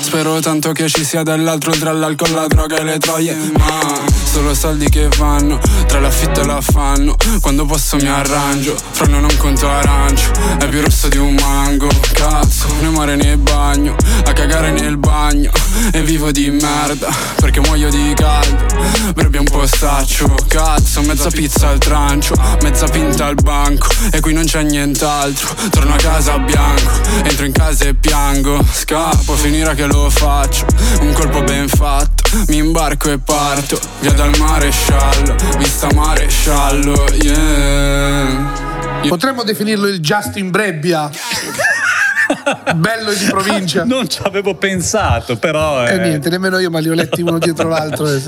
spero 0.00 0.38
tanto 0.38 0.72
che 0.72 0.86
ci 0.86 1.02
sia 1.02 1.22
dell'altro 1.22 1.70
Tra 1.72 1.92
l'alcol, 1.92 2.32
la 2.32 2.46
droga 2.46 2.76
e 2.76 2.84
le 2.84 2.98
troie. 2.98 3.34
Ma 3.56 3.98
solo 4.22 4.54
soldi 4.54 4.88
che 4.90 5.08
vanno 5.16 5.58
Tra 5.86 6.00
l'affitto 6.00 6.42
e 6.42 6.44
l'affanno. 6.44 7.16
Quando 7.40 7.64
posso 7.64 7.96
mi 7.96 8.06
arrangio 8.06 8.76
Fra 8.90 9.06
non 9.06 9.26
conto 9.38 9.66
arancio. 9.68 10.30
È 10.58 10.68
più 10.68 10.82
rosso 10.82 11.08
di 11.08 11.16
un 11.16 11.34
mango 11.40 11.88
Cazzo, 12.12 12.66
ne 12.80 12.88
muore 12.90 13.16
nel 13.16 13.38
bagno 13.38 13.96
A 14.26 14.32
cagare 14.34 14.70
nel 14.70 14.98
bagno. 14.98 15.50
E 15.92 16.02
vivo 16.02 16.30
di 16.30 16.50
merda 16.50 17.08
Perché 17.36 17.60
muoio 17.60 17.88
di 17.88 18.12
caldo. 18.18 18.66
Brebbia 19.14 19.40
un 19.40 19.46
postaccio 19.46 20.34
Cazzo, 20.46 21.02
mezza 21.02 21.30
pizza 21.30 21.68
al 21.68 21.78
trancio 21.78 22.34
Mezza 22.62 22.86
pinta 22.86 23.26
al 23.26 23.34
banco 23.34 23.88
E 24.10 24.20
qui 24.20 24.32
non 24.32 24.44
c'è 24.44 24.62
nient'altro. 24.62 25.54
Torno 25.70 25.94
a 25.94 25.96
casa 25.96 26.38
bianco 26.38 26.90
Entro 27.22 27.44
in 27.44 27.52
casa 27.52 27.84
e 27.84 27.94
piango. 27.94 28.64
Scappo, 28.70 29.34
finirà 29.34 29.74
che 29.74 29.86
lo 29.86 30.10
faccio 30.10 30.66
Un 31.00 31.12
colpo 31.12 31.42
ben 31.42 31.68
fatto. 31.68 32.24
Mi 32.48 32.56
imbarco 32.56 33.10
e 33.10 33.18
parto 33.18 33.78
Via 34.00 34.12
dal 34.12 34.36
maresciallo 34.38 35.34
Vista 35.58 35.88
maresciallo 35.92 37.06
Yeah. 37.18 38.66
Potremmo 39.08 39.42
definirlo 39.42 39.86
il 39.86 40.00
Justin 40.00 40.50
Brebbia. 40.50 41.10
Bello 42.76 43.12
di 43.12 43.24
provincia. 43.28 43.84
Non 43.84 44.08
ci 44.08 44.20
avevo 44.22 44.54
pensato, 44.54 45.36
però. 45.36 45.86
E 45.86 45.94
eh, 45.94 45.98
niente, 45.98 46.28
nemmeno 46.28 46.58
io, 46.58 46.70
ma 46.70 46.78
li 46.78 46.88
ho 46.90 46.94
letti 46.94 47.22
uno 47.22 47.38
dietro 47.38 47.68
l'altro. 47.70 48.06
e 48.12 48.20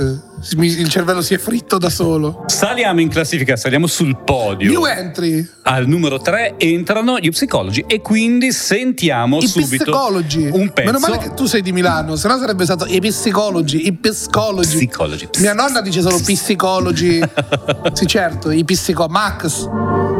mi- 0.56 0.68
il 0.68 0.88
cervello 0.88 1.20
si 1.22 1.34
è 1.34 1.38
fritto 1.38 1.78
da 1.78 1.90
solo. 1.90 2.44
Saliamo 2.46 3.00
in 3.00 3.08
classifica, 3.08 3.56
saliamo 3.56 3.86
sul 3.86 4.16
podio. 4.24 4.70
New 4.70 4.86
entry. 4.86 5.46
Al 5.62 5.86
numero 5.86 6.18
3 6.20 6.54
entrano 6.56 7.18
gli 7.18 7.28
Psychology 7.30 7.84
e 7.86 8.00
quindi 8.00 8.52
sentiamo 8.52 9.38
I 9.38 9.46
subito 9.46 9.84
psicologi. 9.84 10.48
un 10.50 10.72
pezzo. 10.72 10.86
Meno 10.90 10.98
male 10.98 11.18
che 11.18 11.34
tu 11.34 11.44
sei 11.46 11.62
di 11.62 11.72
Milano, 11.72 12.16
sennò 12.16 12.38
sarebbe 12.38 12.64
stato 12.64 12.86
i 12.86 13.00
psicologi, 13.00 13.86
i 13.86 13.92
psicologi. 13.92 14.76
Psychology. 14.76 15.28
Mia 15.38 15.52
nonna 15.54 15.80
dice 15.80 16.00
solo 16.00 16.18
psicologi. 16.18 17.20
sì, 17.92 18.06
certo, 18.06 18.50
i 18.50 18.64
psico 18.64 19.06
Max. 19.08 19.68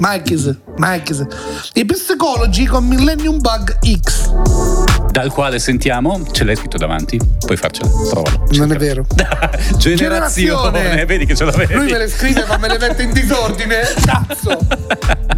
Max. 0.01 0.57
Max. 0.79 1.27
I 1.75 1.85
psicologi 1.85 2.67
con 2.67 2.89
Millennium 2.89 3.39
Bug 3.39 3.77
X. 3.83 5.00
dal 5.11 5.31
quale 5.33 5.59
sentiamo, 5.59 6.21
ce 6.31 6.45
l'hai 6.45 6.57
scritto 6.57 6.79
davanti, 6.79 7.21
puoi 7.45 7.57
farcela, 7.57 7.89
provalo. 7.89 8.47
Non 8.53 8.73
è 8.73 8.77
vero. 8.77 9.05
Generazione, 9.77 11.05
vedi 11.05 11.27
che 11.27 11.35
ce 11.35 11.45
l'avevi. 11.45 11.75
Lui 11.75 11.91
me 11.91 11.99
le 11.99 12.09
scrive 12.09 12.45
ma 12.47 12.57
me 12.57 12.69
le 12.69 12.79
mette 12.79 13.03
in 13.03 13.13
disordine. 13.13 13.81
Cazzo! 14.05 14.59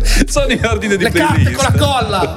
Sono 0.26 0.52
in 0.52 0.64
ordine 0.64 0.97
di 0.97 1.05
Le 1.05 1.11
playlist. 1.11 1.50
carte 1.50 1.52
con 1.52 1.64
la 1.64 1.87
colla! 1.87 2.35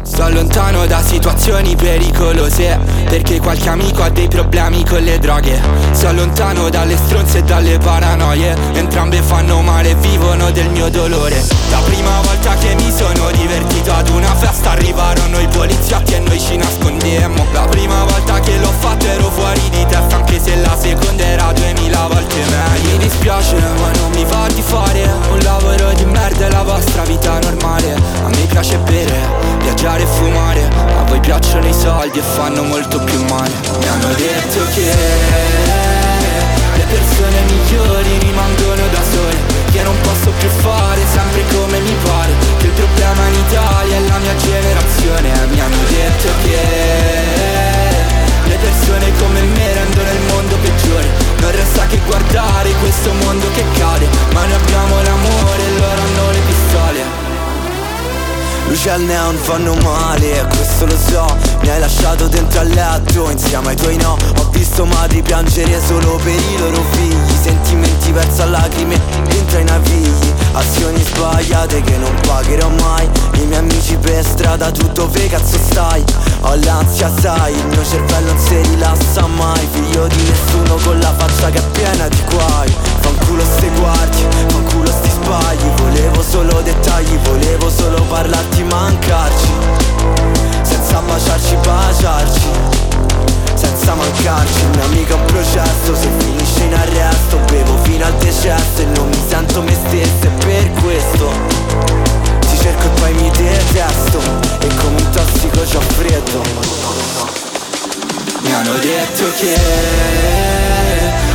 Sto 0.04 0.28
lontano 0.30 0.86
da 0.86 1.02
situazioni 1.02 1.74
pericolose 1.74 2.78
Perché 3.08 3.40
qualche 3.40 3.68
amico 3.68 4.02
ha 4.02 4.10
dei 4.10 4.28
problemi 4.28 4.84
con 4.84 5.02
le 5.02 5.18
droghe 5.18 5.60
Sto 5.92 6.12
lontano 6.12 6.68
dalle 6.68 6.96
stronze 6.96 7.38
e 7.38 7.42
dalle 7.42 7.78
paranoie 7.78 8.54
Entrambe 8.74 9.22
fanno 9.22 9.60
male 9.62 9.90
e 9.90 9.94
vivono 9.96 10.50
del 10.50 10.68
mio 10.68 10.88
dolore 10.90 11.42
La 11.70 11.80
prima 11.84 12.20
volta 12.20 12.54
che 12.56 12.74
mi 12.74 12.92
sono 12.94 13.30
divertito 13.32 13.92
ad 13.92 14.08
una 14.10 14.34
festa 14.36 14.70
Arrivarono 14.72 15.40
i 15.40 15.48
poliziotti 15.48 16.14
e 16.14 16.18
noi 16.20 16.38
ci 16.38 16.53
nascondemmo 16.56 17.46
La 17.52 17.66
prima 17.66 18.04
volta 18.04 18.40
che 18.40 18.56
l'ho 18.58 18.72
fatto 18.78 19.06
ero 19.06 19.30
fuori 19.30 19.60
di 19.70 19.84
testa 19.86 20.16
Anche 20.16 20.40
se 20.40 20.56
la 20.56 20.76
seconda 20.78 21.24
era 21.24 21.52
duemila 21.52 22.06
volte 22.06 22.36
meglio. 22.36 22.90
Mi 22.90 22.98
dispiace 22.98 23.56
ma 23.56 23.90
non 23.98 24.10
mi 24.12 24.24
va 24.24 24.46
di 24.52 24.62
fare 24.62 25.02
Un 25.30 25.38
lavoro 25.40 25.92
di 25.92 26.04
merda 26.04 26.46
e 26.46 26.50
la 26.50 26.62
vostra 26.62 27.02
vita 27.04 27.38
normale. 27.40 27.94
A 27.94 28.28
me 28.28 28.46
piace 28.48 28.76
bere, 28.78 29.28
viaggiare 29.60 30.02
e 30.02 30.06
fumare 30.06 30.68
A 30.98 31.02
voi 31.04 31.20
piacciono 31.20 31.66
i 31.66 31.74
soldi 31.74 32.18
e 32.18 32.22
fanno 32.22 32.62
molto 32.62 33.02
più 33.04 33.22
male. 33.24 33.52
Mi 33.78 33.88
hanno 33.88 34.12
detto 34.14 34.64
che 34.74 35.52
le 36.76 36.84
persone 36.84 37.40
migliori 37.46 38.18
rimangono 38.18 38.82
da 38.90 39.00
sole 39.12 39.36
Che 39.70 39.82
non 39.82 39.94
posso 40.02 40.30
più 40.38 40.48
fare 40.48 41.00
sempre 41.12 41.44
come 41.56 41.78
mi 41.80 41.94
pare 42.02 42.23
problema 42.74 43.26
in 43.28 43.34
Italia 43.34 43.96
è 43.96 44.00
la 44.08 44.18
mia 44.18 44.36
generazione 44.36 45.30
Mi 45.48 45.60
hanno 45.60 45.82
detto 45.88 46.28
che 46.42 46.58
le 48.46 48.56
persone 48.56 49.12
come 49.18 49.40
me 49.40 49.72
rendono 49.72 50.10
il 50.10 50.20
mondo 50.28 50.56
peggiore. 50.58 51.08
Non 51.38 51.50
resta 51.50 51.86
che 51.86 51.98
guardare 52.06 52.70
questo 52.80 53.12
mondo 53.12 53.50
che 53.52 53.64
cade 53.78 54.06
Ma 54.32 54.44
noi 54.44 54.54
abbiamo 54.54 55.02
l'amore 55.02 55.62
e 55.62 55.78
loro 55.78 56.00
hanno 56.00 56.30
le 56.30 56.40
pistole 56.46 57.23
Luce 58.74 58.90
al 58.90 59.02
neon 59.02 59.36
fanno 59.36 59.72
male, 59.84 60.44
questo 60.48 60.84
lo 60.86 60.98
so. 60.98 61.24
Mi 61.60 61.68
hai 61.68 61.78
lasciato 61.78 62.26
dentro 62.26 62.58
al 62.58 62.66
letto 62.66 63.30
insieme 63.30 63.68
ai 63.68 63.76
tuoi 63.76 63.96
no. 63.98 64.16
Ho 64.38 64.48
visto 64.50 64.84
madri 64.84 65.22
piangere 65.22 65.80
solo 65.80 66.16
per 66.16 66.34
i 66.34 66.58
loro 66.58 66.82
figli. 66.90 67.36
Sentimenti 67.40 68.10
verso 68.10 68.42
a 68.42 68.46
lacrime 68.46 69.00
dentro 69.28 69.58
ai 69.58 69.64
navigli 69.64 70.32
Azioni 70.54 71.00
sbagliate 71.04 71.82
che 71.82 71.96
non 71.98 72.12
pagherò 72.26 72.68
mai. 72.80 73.08
I 73.34 73.46
miei 73.46 73.60
amici 73.60 73.96
per 73.96 74.24
strada 74.24 74.72
tu 74.72 74.88
dove 74.88 75.28
cazzo 75.28 75.56
stai? 75.56 76.02
Ho 76.40 76.56
l'ansia 76.56 77.12
sai, 77.20 77.54
il 77.54 77.66
mio 77.66 77.84
cervello 77.84 78.32
non 78.32 78.38
si 78.40 78.60
rilassa 78.60 79.24
mai. 79.28 79.68
Figlio 79.70 80.08
di 80.08 80.22
nessuno 80.22 80.74
con 80.82 80.98
la 80.98 81.14
faccia 81.16 81.48
che 81.48 81.58
è 81.58 81.62
piena 81.70 82.08
di 82.08 82.22
guai 82.28 82.93
Fanculo 83.04 83.44
ste 83.44 83.68
guardie, 83.78 84.26
fanculo 84.48 84.90
sti 84.90 85.10
sbagli. 85.10 85.68
Volevo 85.76 86.22
solo 86.22 86.62
dettagli, 86.62 87.18
volevo 87.18 87.68
solo 87.68 88.00
parlarti, 88.04 88.62
mancarci. 88.62 89.52
Senza 90.62 91.00
baciarci, 91.00 91.56
baciarci. 91.56 92.48
Senza 93.54 93.94
mancarci, 93.94 94.64
un 94.64 94.70
mio 94.70 94.84
amico 94.84 95.14
a 95.14 95.18
processo. 95.18 95.94
Se 95.94 96.08
finisce 96.18 96.64
in 96.64 96.74
arresto, 96.74 97.36
bevo 97.50 97.76
fino 97.82 98.04
al 98.06 98.14
decesso 98.14 98.80
E 98.80 98.84
non 98.86 99.06
mi 99.08 99.22
sento 99.28 99.60
me 99.60 99.74
stesso, 99.86 100.24
e 100.24 100.30
per 100.46 100.70
questo. 100.82 101.30
Ti 102.40 102.58
cerco 102.58 102.86
e 102.86 103.00
poi 103.00 103.12
mi 103.12 103.30
detesto. 103.30 104.18
E 104.60 104.66
come 104.76 104.96
un 104.96 105.10
tossico 105.10 105.60
c'ho 105.60 105.80
freddo. 105.98 106.40
Mi 108.40 108.52
hanno 108.52 108.74
detto 108.78 109.24
che 109.38 110.83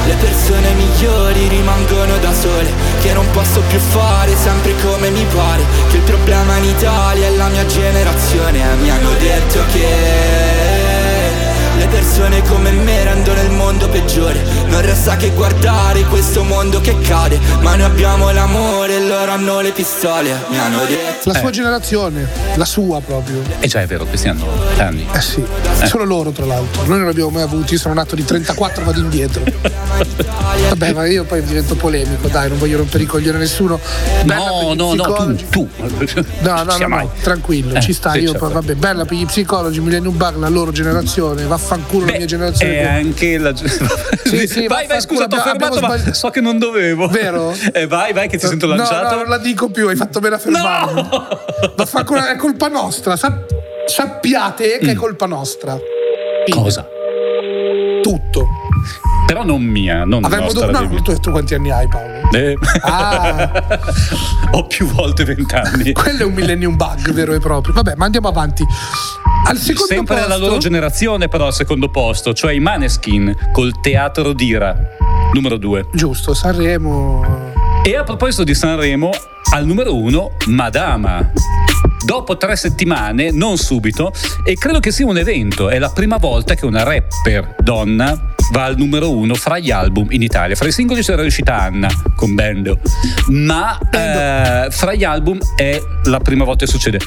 le 0.09 0.15
persone 0.15 0.73
migliori 0.73 1.47
rimangono 1.47 2.17
da 2.17 2.33
sole 2.33 2.73
Che 2.99 3.13
non 3.13 3.29
posso 3.29 3.61
più 3.67 3.77
fare 3.77 4.35
sempre 4.35 4.73
come 4.81 5.11
mi 5.11 5.23
pare 5.25 5.63
Che 5.89 5.97
il 5.97 6.01
problema 6.01 6.57
in 6.57 6.63
Italia 6.63 7.27
è 7.27 7.35
la 7.35 7.47
mia 7.49 7.65
generazione 7.67 8.59
Mi 8.81 8.89
hanno 8.89 9.11
detto 9.19 9.59
che 9.71 9.87
le 11.77 11.87
persone 11.87 12.41
come 12.41 12.71
me 12.71 13.03
rendono 13.03 13.41
il 13.41 13.51
mondo 13.51 13.87
peggiore 13.87 14.43
Non 14.69 14.81
resta 14.81 15.15
che 15.15 15.31
guardare 15.31 16.03
questo 16.03 16.43
mondo 16.43 16.79
che 16.79 16.97
cade 16.99 17.39
Ma 17.61 17.75
noi 17.75 17.85
abbiamo 17.85 18.31
l'amore 18.31 18.95
e 18.97 19.07
loro 19.07 19.31
hanno 19.31 19.61
le 19.61 19.71
pistole 19.71 20.31
Mi 20.49 20.57
hanno 20.59 20.85
detto 20.85 21.29
La 21.29 21.33
sua 21.39 21.49
generazione, 21.49 22.27
la 22.55 22.65
sua 22.65 23.01
proprio. 23.01 23.41
E 23.59 23.67
già 23.67 23.81
è 23.81 23.85
vero, 23.87 24.05
questi 24.05 24.27
hanno 24.29 24.45
anni. 24.77 25.05
Eh 25.11 25.21
sì, 25.21 25.43
solo 25.85 26.03
loro 26.05 26.31
tra 26.31 26.45
l'altro. 26.45 26.83
Noi 26.85 26.97
non 26.97 27.07
l'abbiamo 27.07 27.29
mai 27.29 27.41
avuti, 27.43 27.73
io 27.73 27.79
sono 27.79 27.93
nato 27.93 28.15
di 28.15 28.23
34, 28.23 28.83
vado 28.83 28.99
indietro. 28.99 29.41
Vabbè, 30.69 30.93
ma 30.93 31.05
io 31.07 31.23
poi 31.25 31.43
divento 31.43 31.75
polemico, 31.75 32.27
dai, 32.27 32.49
non 32.49 32.57
voglio 32.57 32.77
rompere 32.77 33.03
i 33.03 33.05
coglioni 33.05 33.35
a 33.37 33.39
nessuno. 33.39 33.79
Bella 34.23 34.43
per 34.43 34.63
No, 34.63 34.73
gli 34.73 34.75
no, 34.77 34.93
no, 34.93 35.03
tu, 35.03 35.03
psicologi. 35.03 35.45
tu. 35.49 35.69
No, 36.41 36.63
no, 36.63 36.77
no, 36.77 36.87
no, 36.87 37.11
tranquillo, 37.21 37.75
Eh, 37.75 37.81
ci 37.81 37.93
sta. 37.93 38.11
sì, 38.11 38.19
io 38.19 38.31
certo. 38.31 38.45
poi, 38.45 38.53
vabbè, 38.53 38.75
bella 38.75 39.05
per 39.05 39.17
gli 39.17 39.25
psicologi, 39.25 39.79
Millennium 39.81 40.15
Bug, 40.15 40.37
la 40.37 40.49
loro 40.49 40.71
generazione, 40.71 41.43
vaffanculo 41.45 42.05
la 42.05 42.11
Beh, 42.11 42.17
mia 42.17 42.27
generazione. 42.27 42.79
è 42.79 42.85
anche 42.85 43.37
la 43.37 43.53
Sì, 44.25 44.47
sì, 44.47 44.58
vai, 44.67 44.87
vai, 44.87 45.01
scusa, 45.01 45.27
ti 45.27 45.35
ho 45.35 45.39
fermato, 45.41 45.79
ma 45.79 45.95
sbagli- 45.97 46.13
so 46.13 46.29
che 46.29 46.41
non 46.41 46.57
dovevo. 46.57 47.07
Vero? 47.07 47.53
Eh, 47.73 47.87
vai, 47.87 48.13
vai, 48.13 48.27
che 48.27 48.37
ti 48.37 48.45
sento 48.47 48.65
No, 48.67 48.75
lanciato. 48.75 49.15
No, 49.15 49.21
non 49.21 49.29
la 49.29 49.37
dico 49.37 49.69
più, 49.69 49.87
hai 49.87 49.95
fatto 49.95 50.19
bene 50.19 50.35
a 50.35 50.37
fermarmi. 50.39 50.93
No! 50.93 51.27
Vaffanculo, 51.75 52.25
è 52.25 52.35
colpa 52.35 52.67
nostra. 52.67 53.15
sap- 53.15 53.45
sappiate 53.87 54.77
che 54.79 54.91
è 54.91 54.93
Mm. 54.93 54.97
colpa 54.97 55.25
nostra. 55.25 55.77
Cosa? 56.49 56.87
Tutto. 58.01 58.45
Però 59.27 59.43
non 59.43 59.61
mia, 59.61 60.03
non 60.05 60.23
Avremmo 60.23 60.45
nostra. 60.45 60.65
dovuto. 60.71 60.93
No, 60.95 61.01
tu, 61.01 61.19
tu 61.19 61.31
quanti 61.31 61.53
anni 61.53 61.69
hai, 61.71 61.87
Paolo? 61.87 62.29
Eh. 62.31 62.55
Ah. 62.81 63.51
Ho 64.51 64.65
più 64.65 64.87
volte 64.87 65.23
vent'anni. 65.25 65.91
Quello 65.91 66.21
è 66.21 66.25
un 66.25 66.33
millennium 66.33 66.75
bug 66.75 67.11
vero 67.11 67.33
e 67.33 67.39
proprio. 67.39 67.73
Vabbè, 67.73 67.93
ma 67.95 68.05
andiamo 68.05 68.27
avanti. 68.29 68.63
Al 69.45 69.57
secondo 69.57 69.93
Sempre 69.93 70.15
posto, 70.15 70.29
la 70.29 70.37
loro 70.37 70.57
generazione, 70.57 71.27
però, 71.27 71.47
al 71.47 71.53
secondo 71.53 71.89
posto, 71.89 72.33
cioè 72.33 72.53
i 72.53 72.59
Maneskin 72.59 73.35
col 73.51 73.79
teatro 73.79 74.33
d'ira, 74.33 74.75
numero 75.33 75.57
due. 75.57 75.87
Giusto, 75.93 76.33
Sanremo. 76.33 77.25
E 77.83 77.95
a 77.95 78.03
proposito 78.03 78.43
di 78.43 78.53
Sanremo, 78.53 79.09
al 79.53 79.65
numero 79.65 79.95
uno, 79.95 80.31
Madama. 80.47 81.31
Dopo 82.05 82.37
tre 82.37 82.55
settimane, 82.55 83.31
non 83.31 83.57
subito, 83.57 84.13
e 84.43 84.55
credo 84.55 84.79
che 84.79 84.91
sia 84.91 85.05
un 85.05 85.17
evento, 85.17 85.69
è 85.69 85.79
la 85.79 85.89
prima 85.89 86.17
volta 86.17 86.55
che 86.55 86.65
una 86.65 86.83
rapper 86.83 87.55
donna 87.59 88.33
va 88.51 88.63
al 88.63 88.77
numero 88.77 89.15
uno 89.15 89.35
fra 89.35 89.59
gli 89.59 89.71
album 89.71 90.07
in 90.11 90.21
Italia. 90.21 90.55
Fra 90.55 90.67
i 90.67 90.71
singoli 90.71 91.01
c'era 91.01 91.21
riuscita 91.21 91.59
Anna 91.59 91.89
con 92.15 92.33
Bendo, 92.35 92.79
ma 93.27 93.77
eh, 93.91 94.71
fra 94.71 94.93
gli 94.93 95.03
album 95.03 95.39
è 95.55 95.79
la 96.05 96.19
prima 96.19 96.43
volta 96.43 96.65
che 96.65 96.71
succede. 96.71 96.99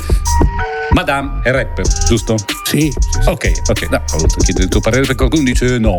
Madame 0.91 1.41
è 1.43 1.51
rapper, 1.51 1.87
giusto? 2.07 2.37
Sì. 2.65 2.93
Ok, 3.25 3.51
ok, 3.69 3.89
no, 3.91 3.97
ho 3.97 4.17
voluto 4.17 4.37
chiedere 4.41 4.65
il 4.65 4.71
tuo 4.71 4.81
parere 4.81 5.03
perché 5.03 5.17
qualcuno 5.17 5.43
dice 5.43 5.79
no, 5.79 5.97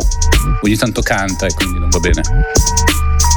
ogni 0.62 0.75
tanto 0.75 1.01
canta 1.01 1.47
e 1.47 1.53
quindi 1.53 1.79
non 1.79 1.89
va 1.89 2.00
bene. 2.00 2.21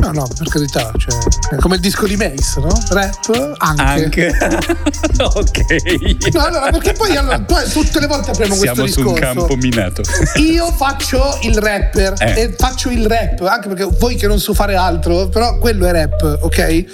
No, 0.03 0.11
no, 0.13 0.27
per 0.37 0.49
carità. 0.49 0.93
Cioè, 0.97 1.19
è 1.53 1.57
come 1.57 1.77
il 1.77 1.81
disco 1.81 2.07
di 2.07 2.17
Mace, 2.17 2.61
no? 2.61 2.69
Rap 2.91 3.55
anche. 3.59 3.83
Anche. 3.83 4.29
ok. 5.19 6.33
No, 6.35 6.41
allora, 6.45 6.71
perché 6.71 6.93
poi, 6.93 7.17
allora, 7.17 7.41
poi 7.41 7.69
tutte 7.71 8.01
le 8.01 8.07
volte 8.07 8.31
apriamo 8.31 8.55
Siamo 8.55 8.81
questo 8.83 9.01
su 9.01 9.07
un 9.09 9.15
discorso. 9.15 9.35
campo 9.35 9.57
minato. 9.57 10.03
Io 10.41 10.71
faccio 10.73 11.39
il 11.43 11.57
rapper 11.59 12.15
Eh. 12.19 12.41
e 12.43 12.55
faccio 12.57 12.91
il 12.91 13.07
rap, 13.07 13.41
anche 13.43 13.69
perché 13.69 13.85
voi 13.99 14.17
che 14.17 14.27
non 14.27 14.39
so 14.39 14.53
fare 14.55 14.75
altro, 14.77 15.29
però 15.29 15.59
quello 15.59 15.87
è 15.87 15.93
rap, 15.93 16.39
ok? 16.43 16.85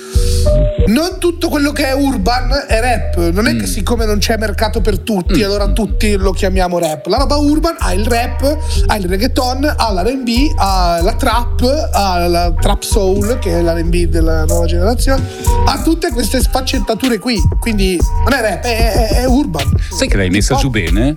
Non 0.87 1.19
tutto 1.19 1.49
quello 1.49 1.73
che 1.73 1.87
è 1.89 1.93
urban 1.95 2.51
è 2.69 2.81
rap, 2.81 3.17
non 3.31 3.45
Mm. 3.45 3.47
è 3.47 3.57
che 3.57 3.67
siccome 3.67 4.05
non 4.07 4.19
c'è 4.19 4.37
mercato 4.37 4.81
per 4.81 5.01
tutti, 5.01 5.43
allora 5.43 5.69
tutti 5.69 6.15
lo 6.17 6.33
chiamiamo 6.33 6.79
rap. 6.79 7.07
La 7.07 7.17
roba 7.19 7.37
urban 7.37 7.77
ha 7.79 7.93
il 7.93 8.07
rap, 8.07 8.57
ha 8.87 8.97
il 8.97 9.07
reggaeton, 9.07 9.75
ha 9.77 9.93
l'R&B, 9.93 10.53
ha 10.57 11.01
la 11.03 11.15
trap, 11.15 11.89
ha 11.93 12.27
la 12.29 12.53
trap 12.61 12.83
soul, 12.97 13.39
che 13.39 13.59
è 13.59 13.63
l'R&B 13.63 14.05
della 14.05 14.45
nuova 14.45 14.67
generazione, 14.67 15.27
ha 15.65 15.81
tutte 15.83 16.11
queste 16.11 16.43
sfaccettature 16.43 17.19
qui, 17.19 17.41
quindi 17.59 17.99
non 18.25 18.35
è 18.35 18.41
rap, 18.43 18.63
è, 18.65 18.93
è- 18.93 19.09
è 19.23 19.25
urban. 19.27 19.65
Sai 19.97 20.09
che 20.09 20.19
l'hai 20.19 20.29
messa 20.29 20.57
giù 20.57 20.69
bene? 20.69 21.15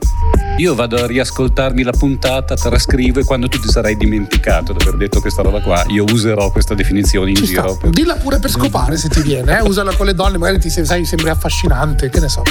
Io 0.57 0.73
vado 0.73 0.95
a 0.95 1.05
riascoltarmi 1.05 1.83
la 1.83 1.91
puntata, 1.91 2.55
te 2.55 2.69
la 2.69 2.79
scrivo 2.79 3.19
e 3.19 3.25
quando 3.25 3.49
tu 3.49 3.59
ti 3.59 3.67
sarai 3.67 3.97
dimenticato 3.97 4.71
di 4.71 4.81
aver 4.83 4.95
detto 4.95 5.19
questa 5.19 5.41
roba 5.41 5.59
qua, 5.61 5.83
io 5.89 6.05
userò 6.09 6.49
questa 6.49 6.73
definizione 6.75 7.31
in 7.31 7.35
Ci 7.35 7.43
giro. 7.45 7.75
per- 7.75 7.89
Dilla 7.89 8.15
pure 8.15 8.39
per 8.39 8.49
scopare 8.49 8.95
se 8.95 9.09
ti 9.09 9.21
viene, 9.21 9.57
eh? 9.57 9.61
usala 9.61 9.93
con 9.95 10.05
le 10.05 10.13
donne, 10.13 10.37
magari 10.37 10.59
ti 10.59 10.69
sai, 10.69 11.03
sembri 11.03 11.27
affascinante, 11.29 12.09
che 12.09 12.21
ne 12.21 12.29
so, 12.29 12.41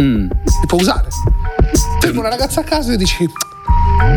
Mm. 0.00 0.26
ti 0.30 0.66
può 0.66 0.78
usare. 0.78 1.08
Fermi 2.00 2.18
una 2.18 2.30
ragazza 2.30 2.60
a 2.60 2.64
casa 2.64 2.92
e 2.94 2.96
dici. 2.96 3.28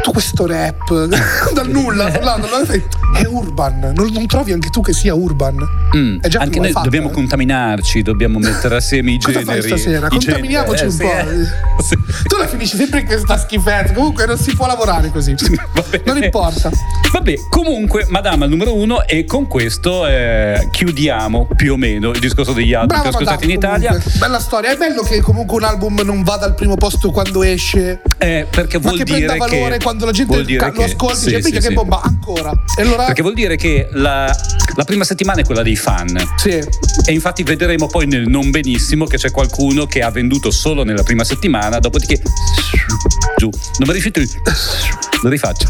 Tu 0.01 0.11
questo 0.11 0.45
rap 0.45 1.07
dal 1.53 1.67
nulla, 1.69 2.09
parlando, 2.09 2.47
fai, 2.47 2.81
è 3.13 3.25
urban. 3.27 3.93
Non, 3.95 4.09
non 4.11 4.25
trovi 4.27 4.51
anche 4.51 4.69
tu 4.69 4.81
che 4.81 4.93
sia 4.93 5.13
urban? 5.13 5.55
Mm, 5.95 6.19
È 6.21 6.27
già 6.27 6.39
Anche 6.39 6.59
noi 6.59 6.71
fatta, 6.71 6.83
dobbiamo 6.85 7.09
eh. 7.09 7.11
contaminarci, 7.13 8.01
dobbiamo 8.01 8.39
mettere 8.39 8.75
assieme 8.75 9.11
i 9.11 9.19
Cosa 9.21 9.39
generi. 9.39 9.61
fai 9.61 9.69
stasera? 9.79 10.07
i 10.07 10.09
Contaminiamoci 10.09 10.87
generi, 10.89 11.35
un 11.35 11.41
eh, 11.41 11.47
po'. 11.75 11.81
sì, 11.83 11.93
eh. 11.93 12.27
Tu 12.27 12.37
la 12.37 12.47
finisci 12.47 12.77
sempre 12.77 12.99
in 13.01 13.05
questa 13.05 13.37
schifezza. 13.37 13.93
Comunque 13.93 14.25
non 14.25 14.37
si 14.37 14.55
può 14.55 14.65
lavorare 14.67 15.09
così. 15.09 15.35
Non 16.05 16.21
importa. 16.21 16.69
Vabbè, 17.11 17.35
comunque, 17.49 18.05
Madame 18.09 18.45
al 18.45 18.49
numero 18.49 18.73
uno 18.75 19.05
e 19.05 19.25
con 19.25 19.47
questo 19.47 20.07
eh, 20.07 20.67
chiudiamo 20.71 21.47
più 21.55 21.73
o 21.73 21.77
meno 21.77 22.09
il 22.09 22.19
discorso 22.19 22.53
degli 22.53 22.73
album 22.73 22.87
Brava 22.87 23.03
più 23.09 23.11
ascoltati 23.11 23.45
in 23.45 23.51
Italia. 23.51 23.87
comunque. 23.89 24.11
Bella 24.17 24.39
storia. 24.39 24.71
È 24.71 24.77
bello 24.77 25.01
che 25.03 25.21
comunque 25.21 25.57
un 25.57 25.63
album 25.63 26.01
non 26.03 26.23
vada 26.23 26.45
al 26.45 26.55
primo 26.55 26.75
posto 26.75 27.11
quando 27.11 27.43
esce. 27.43 28.01
Eh, 28.17 28.47
perché 28.49 28.77
Ma 28.79 28.83
vuol 28.89 28.97
che 28.97 29.03
dire 29.03 29.25
prenda 29.25 29.45
valore 29.45 29.77
che 29.77 29.83
quando 29.83 30.05
la 30.05 30.11
gente 30.11 30.37
lo 30.37 30.43
che- 30.71 30.83
ascolta 30.83 31.15
sì, 31.15 31.33
e 31.33 31.37
dice 31.37 31.41
sì, 31.41 31.43
"Minchia, 31.51 31.61
sì. 31.61 31.67
che 31.67 31.73
bomba 31.73 32.01
ancora. 32.01 32.51
E 32.77 32.81
allora 32.81 33.02
Perché 33.05 33.21
vuol 33.21 33.33
dire 33.33 33.55
che 33.55 33.87
la, 33.91 34.35
la 34.75 34.83
prima 34.83 35.03
settimana 35.03 35.41
è 35.41 35.45
quella 35.45 35.63
dei 35.63 35.75
fan. 35.75 36.17
sì. 36.37 36.51
E 37.05 37.11
infatti 37.11 37.43
vedremo 37.43 37.87
poi 37.87 38.07
nel 38.07 38.27
non 38.27 38.49
benissimo 38.49 39.05
che 39.05 39.17
c'è 39.17 39.31
qualcuno 39.31 39.85
che 39.85 40.01
ha 40.01 40.09
venduto 40.09 40.51
solo 40.51 40.83
nella 40.83 41.03
prima 41.03 41.23
settimana, 41.23 41.79
dopodiché 41.79 42.21
giù. 43.37 43.49
Non 43.49 43.87
mi 43.87 43.91
riuscito 43.91 44.19
il 44.19 44.29
lo 45.23 45.29
rifaccio. 45.29 45.69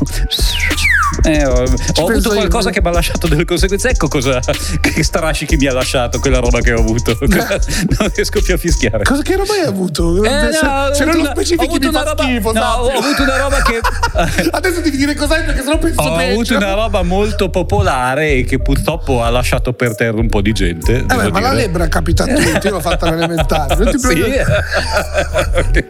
Eh, 1.25 1.45
ho, 1.45 1.51
ho 1.53 2.07
avuto 2.07 2.29
io. 2.29 2.35
qualcosa 2.35 2.69
che 2.69 2.81
mi 2.81 2.87
ha 2.87 2.91
lasciato 2.91 3.27
delle 3.27 3.45
conseguenze. 3.45 3.89
Ecco 3.89 4.07
cosa 4.07 4.39
che 4.81 5.03
strascichi 5.03 5.55
mi 5.57 5.67
ha 5.67 5.73
lasciato 5.73 6.19
quella 6.19 6.39
roba 6.39 6.59
che 6.59 6.73
ho 6.73 6.79
avuto. 6.79 7.15
non 7.21 8.11
riesco 8.13 8.41
più 8.41 8.53
a 8.53 8.57
fischiare. 8.57 9.03
Cosa 9.03 9.21
che 9.21 9.35
roba 9.35 9.53
hai 9.53 9.61
avuto? 9.61 10.23
Eh, 10.23 10.29
se, 10.53 10.65
no, 10.65 10.71
avuto 10.71 11.17
lo 11.17 11.25
specifichi 11.25 11.65
avuto 11.65 11.87
mi 11.87 11.93
fa 11.93 12.03
roba- 12.03 12.23
schifo. 12.23 12.51
no, 12.51 12.61
ho 12.61 12.87
avuto 12.89 13.23
una 13.23 13.37
roba 13.37 13.61
che- 13.61 13.79
Adesso 14.51 14.81
devi 14.81 14.97
dire 14.97 15.15
cos'è 15.15 15.43
perché 15.43 15.61
sennò 15.63 15.77
penso 15.77 16.01
Ho 16.01 16.15
peggio. 16.15 16.31
avuto 16.31 16.55
una 16.55 16.73
roba 16.73 17.03
molto 17.03 17.49
popolare 17.49 18.31
e 18.33 18.43
che 18.43 18.59
purtroppo 18.59 19.23
ha 19.23 19.29
lasciato 19.29 19.73
per 19.73 19.95
terra 19.95 20.19
un 20.19 20.27
po' 20.29 20.41
di 20.41 20.51
gente. 20.51 20.97
Eh 20.97 21.03
beh, 21.03 21.29
ma 21.31 21.39
la 21.39 21.49
dire. 21.49 21.61
lebbra 21.61 21.87
capita 21.87 22.23
a 22.23 22.27
tutti, 22.27 22.65
io 22.67 22.71
l'ho 22.71 22.79
fatta 22.81 23.07
all'elementare. 23.07 23.75
Non 23.75 23.91
ti 23.91 23.99
Sì. 23.99 24.07
prendo- 24.07 24.25
Ok. 25.55 25.85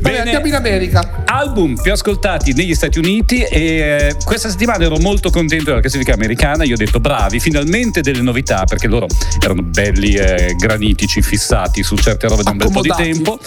Vabbè, 0.00 0.18
andiamo 0.18 0.46
in 0.46 0.54
America. 0.54 1.22
Album 1.26 1.80
più 1.80 1.92
ascoltati 1.92 2.52
negli 2.52 2.74
Stati 2.74 2.98
Uniti 2.98 3.42
e 3.42 3.99
eh, 4.00 4.16
questa 4.24 4.48
settimana 4.48 4.84
ero 4.84 4.98
molto 4.98 5.30
contento 5.30 5.66
della 5.66 5.80
classifica 5.80 6.14
americana, 6.14 6.64
io 6.64 6.74
ho 6.74 6.78
detto 6.78 7.00
bravi, 7.00 7.38
finalmente 7.38 8.00
delle 8.00 8.22
novità 8.22 8.64
perché 8.64 8.86
loro 8.86 9.06
erano 9.42 9.62
belli 9.62 10.14
eh, 10.14 10.54
granitici 10.56 11.20
fissati 11.20 11.82
su 11.82 11.96
certe 11.96 12.26
robe 12.28 12.42
da 12.42 12.50
un 12.50 12.56
bel 12.56 12.70
po' 12.70 12.80
di 12.80 12.92
tempo 12.96 13.38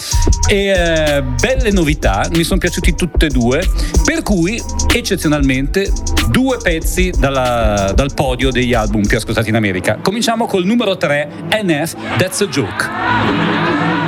e 0.48 0.66
eh, 0.66 1.22
belle 1.22 1.70
novità, 1.72 2.28
mi 2.32 2.44
sono 2.44 2.58
piaciuti 2.60 2.94
tutte 2.94 3.26
e 3.26 3.28
due, 3.28 3.62
per 4.04 4.22
cui 4.22 4.60
eccezionalmente 4.94 5.90
due 6.28 6.58
pezzi 6.62 7.12
dalla- 7.16 7.92
dal 7.94 8.12
podio 8.14 8.50
degli 8.50 8.74
album 8.74 9.06
più 9.06 9.16
ascoltati 9.16 9.48
in 9.48 9.56
America. 9.56 9.98
Cominciamo 10.02 10.46
col 10.46 10.64
numero 10.64 10.96
3, 10.96 11.28
NF, 11.62 12.16
That's 12.16 12.40
a 12.42 12.46
Joke. 12.46 14.03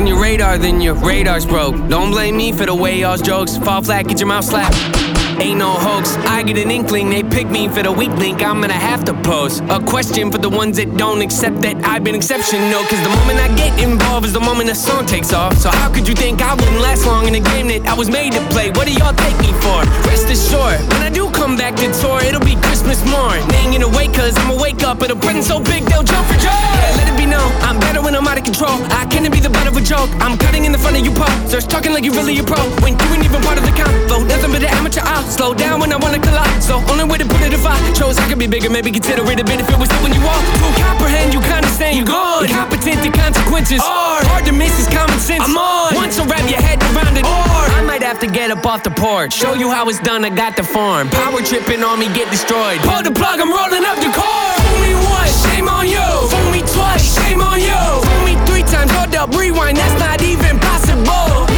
On 0.00 0.06
your 0.06 0.18
radar, 0.18 0.56
then 0.56 0.80
your 0.80 0.94
radar's 0.94 1.44
broke. 1.44 1.74
Don't 1.90 2.10
blame 2.10 2.34
me 2.34 2.52
for 2.52 2.64
the 2.64 2.74
way 2.74 3.00
y'all's 3.00 3.20
jokes 3.20 3.58
fall 3.58 3.82
flat, 3.82 4.08
get 4.08 4.18
your 4.18 4.28
mouth 4.28 4.46
slapped. 4.46 4.99
Ain't 5.40 5.58
no 5.58 5.70
hoax. 5.72 6.16
I 6.28 6.42
get 6.42 6.58
an 6.58 6.70
inkling, 6.70 7.08
they 7.08 7.22
pick 7.22 7.48
me 7.48 7.66
for 7.66 7.82
the 7.82 7.90
weak 7.90 8.12
link. 8.20 8.42
I'm 8.42 8.60
gonna 8.60 8.74
have 8.74 9.04
to 9.06 9.14
pose 9.24 9.60
a 9.70 9.80
question 9.80 10.30
for 10.30 10.36
the 10.36 10.50
ones 10.50 10.76
that 10.76 10.98
don't 10.98 11.22
accept 11.22 11.62
that 11.62 11.82
I've 11.82 12.04
been 12.04 12.14
exceptional. 12.14 12.84
Cause 12.84 13.02
the 13.02 13.08
moment 13.08 13.40
I 13.40 13.48
get 13.56 13.72
involved 13.80 14.26
is 14.26 14.34
the 14.34 14.40
moment 14.40 14.68
the 14.68 14.74
song 14.74 15.06
takes 15.06 15.32
off. 15.32 15.56
So 15.56 15.70
how 15.70 15.88
could 15.90 16.06
you 16.06 16.14
think 16.14 16.42
I 16.42 16.52
wouldn't 16.54 16.80
last 16.80 17.06
long 17.06 17.26
in 17.26 17.34
a 17.34 17.40
game 17.40 17.68
that 17.68 17.88
I 17.88 17.94
was 17.94 18.10
made 18.10 18.34
to 18.34 18.42
play? 18.52 18.68
What 18.70 18.86
do 18.86 18.92
y'all 18.92 19.16
take 19.16 19.38
me 19.40 19.52
for? 19.64 19.80
Rest 20.12 20.28
assured, 20.28 20.78
when 20.92 21.02
I 21.02 21.10
do 21.10 21.30
come 21.30 21.56
back 21.56 21.74
to 21.76 21.88
tour, 22.00 22.20
it'll 22.20 22.44
be 22.44 22.56
Christmas 22.60 23.00
morn. 23.08 23.40
Gonna 23.72 23.96
wait 23.96 24.12
cause 24.12 24.36
I'ma 24.36 24.60
wake 24.60 24.82
up 24.84 25.00
at 25.00 25.10
a 25.10 25.16
present 25.16 25.44
so 25.44 25.56
big 25.58 25.88
they'll 25.88 26.04
jump 26.04 26.26
for 26.28 26.36
joy. 26.36 26.52
Yeah, 26.52 27.00
let 27.00 27.08
it 27.08 27.16
be 27.16 27.24
known, 27.24 27.48
I'm 27.64 27.80
better 27.80 28.02
when 28.02 28.14
I'm 28.14 28.28
out 28.28 28.36
of 28.36 28.44
control. 28.44 28.76
I 28.92 29.06
can't 29.08 29.24
be 29.32 29.40
the 29.40 29.48
butt 29.48 29.66
of 29.66 29.74
a 29.74 29.80
joke. 29.80 30.10
I'm 30.20 30.36
cutting 30.36 30.66
in 30.66 30.72
the 30.72 30.76
front 30.76 30.98
of 30.98 31.02
you 31.06 31.12
posers, 31.16 31.64
talking 31.64 31.92
like 31.96 32.04
you 32.04 32.12
really 32.12 32.36
a 32.36 32.44
pro. 32.44 32.60
When 32.84 32.92
you 32.92 33.08
ain't 33.14 33.24
even 33.24 33.40
part 33.40 33.56
of 33.56 33.64
the 33.64 33.72
combo, 33.72 34.20
nothing 34.28 34.52
but 34.52 34.60
an 34.60 34.68
amateur. 34.76 35.00
Slow 35.30 35.54
down 35.54 35.80
when 35.80 35.92
I 35.92 35.96
wanna 35.96 36.18
collide. 36.18 36.62
So 36.62 36.82
only 36.90 37.04
way 37.04 37.18
to 37.18 37.26
put 37.26 37.40
it 37.40 37.52
if 37.52 37.64
I 37.64 37.78
chose 37.94 38.18
I 38.18 38.28
could 38.28 38.38
be 38.38 38.46
bigger, 38.46 38.68
maybe 38.68 38.90
consider 38.90 39.22
it 39.30 39.40
a 39.40 39.44
benefit 39.44 39.78
was 39.78 39.88
when 40.02 40.12
you 40.12 40.20
walk. 40.20 40.42
To 40.42 40.70
comprehend, 40.82 41.32
you 41.32 41.40
understand, 41.40 41.96
you're 41.96 42.06
gone. 42.06 42.44
Incompetent 42.44 43.02
to 43.04 43.10
consequences. 43.10 43.80
Hard, 43.80 44.26
hard 44.26 44.44
to 44.46 44.52
miss 44.52 44.74
is 44.78 44.88
common 44.88 45.18
sense. 45.18 45.42
I'm 45.44 45.56
on. 45.56 45.94
Once 45.94 46.18
I 46.18 46.26
wrap 46.26 46.44
your 46.50 46.60
head 46.60 46.82
around 46.92 47.16
it, 47.16 47.24
or 47.24 47.62
I 47.78 47.82
might 47.86 48.02
have 48.02 48.18
to 48.20 48.26
get 48.26 48.50
up 48.50 48.66
off 48.66 48.82
the 48.82 48.90
porch, 48.90 49.32
show 49.32 49.54
you 49.54 49.70
how 49.70 49.88
it's 49.88 50.00
done. 50.00 50.24
I 50.24 50.30
got 50.30 50.56
the 50.56 50.64
farm. 50.64 51.08
Power 51.10 51.40
tripping 51.42 51.82
on 51.84 51.98
me, 51.98 52.06
get 52.12 52.30
destroyed. 52.30 52.80
Pull 52.82 53.02
the 53.02 53.12
plug, 53.12 53.40
I'm 53.40 53.50
rolling 53.50 53.84
up 53.84 53.98
the 54.02 54.10
cord. 54.10 54.56
Fool 54.66 54.80
me 54.82 54.94
once, 55.14 55.34
shame 55.46 55.68
on 55.68 55.86
you. 55.88 56.08
Fool 56.32 56.50
me 56.50 56.62
twice, 56.74 57.04
shame 57.16 57.40
on 57.40 57.60
you. 57.60 57.80
Fool 58.04 58.22
me 58.26 58.34
three 58.46 58.64
times, 58.64 58.90
hold 58.90 59.14
up, 59.14 59.30
rewind. 59.34 59.76
That's 59.76 59.98
not 60.00 60.22
even 60.22 60.58
possible. 60.58 61.49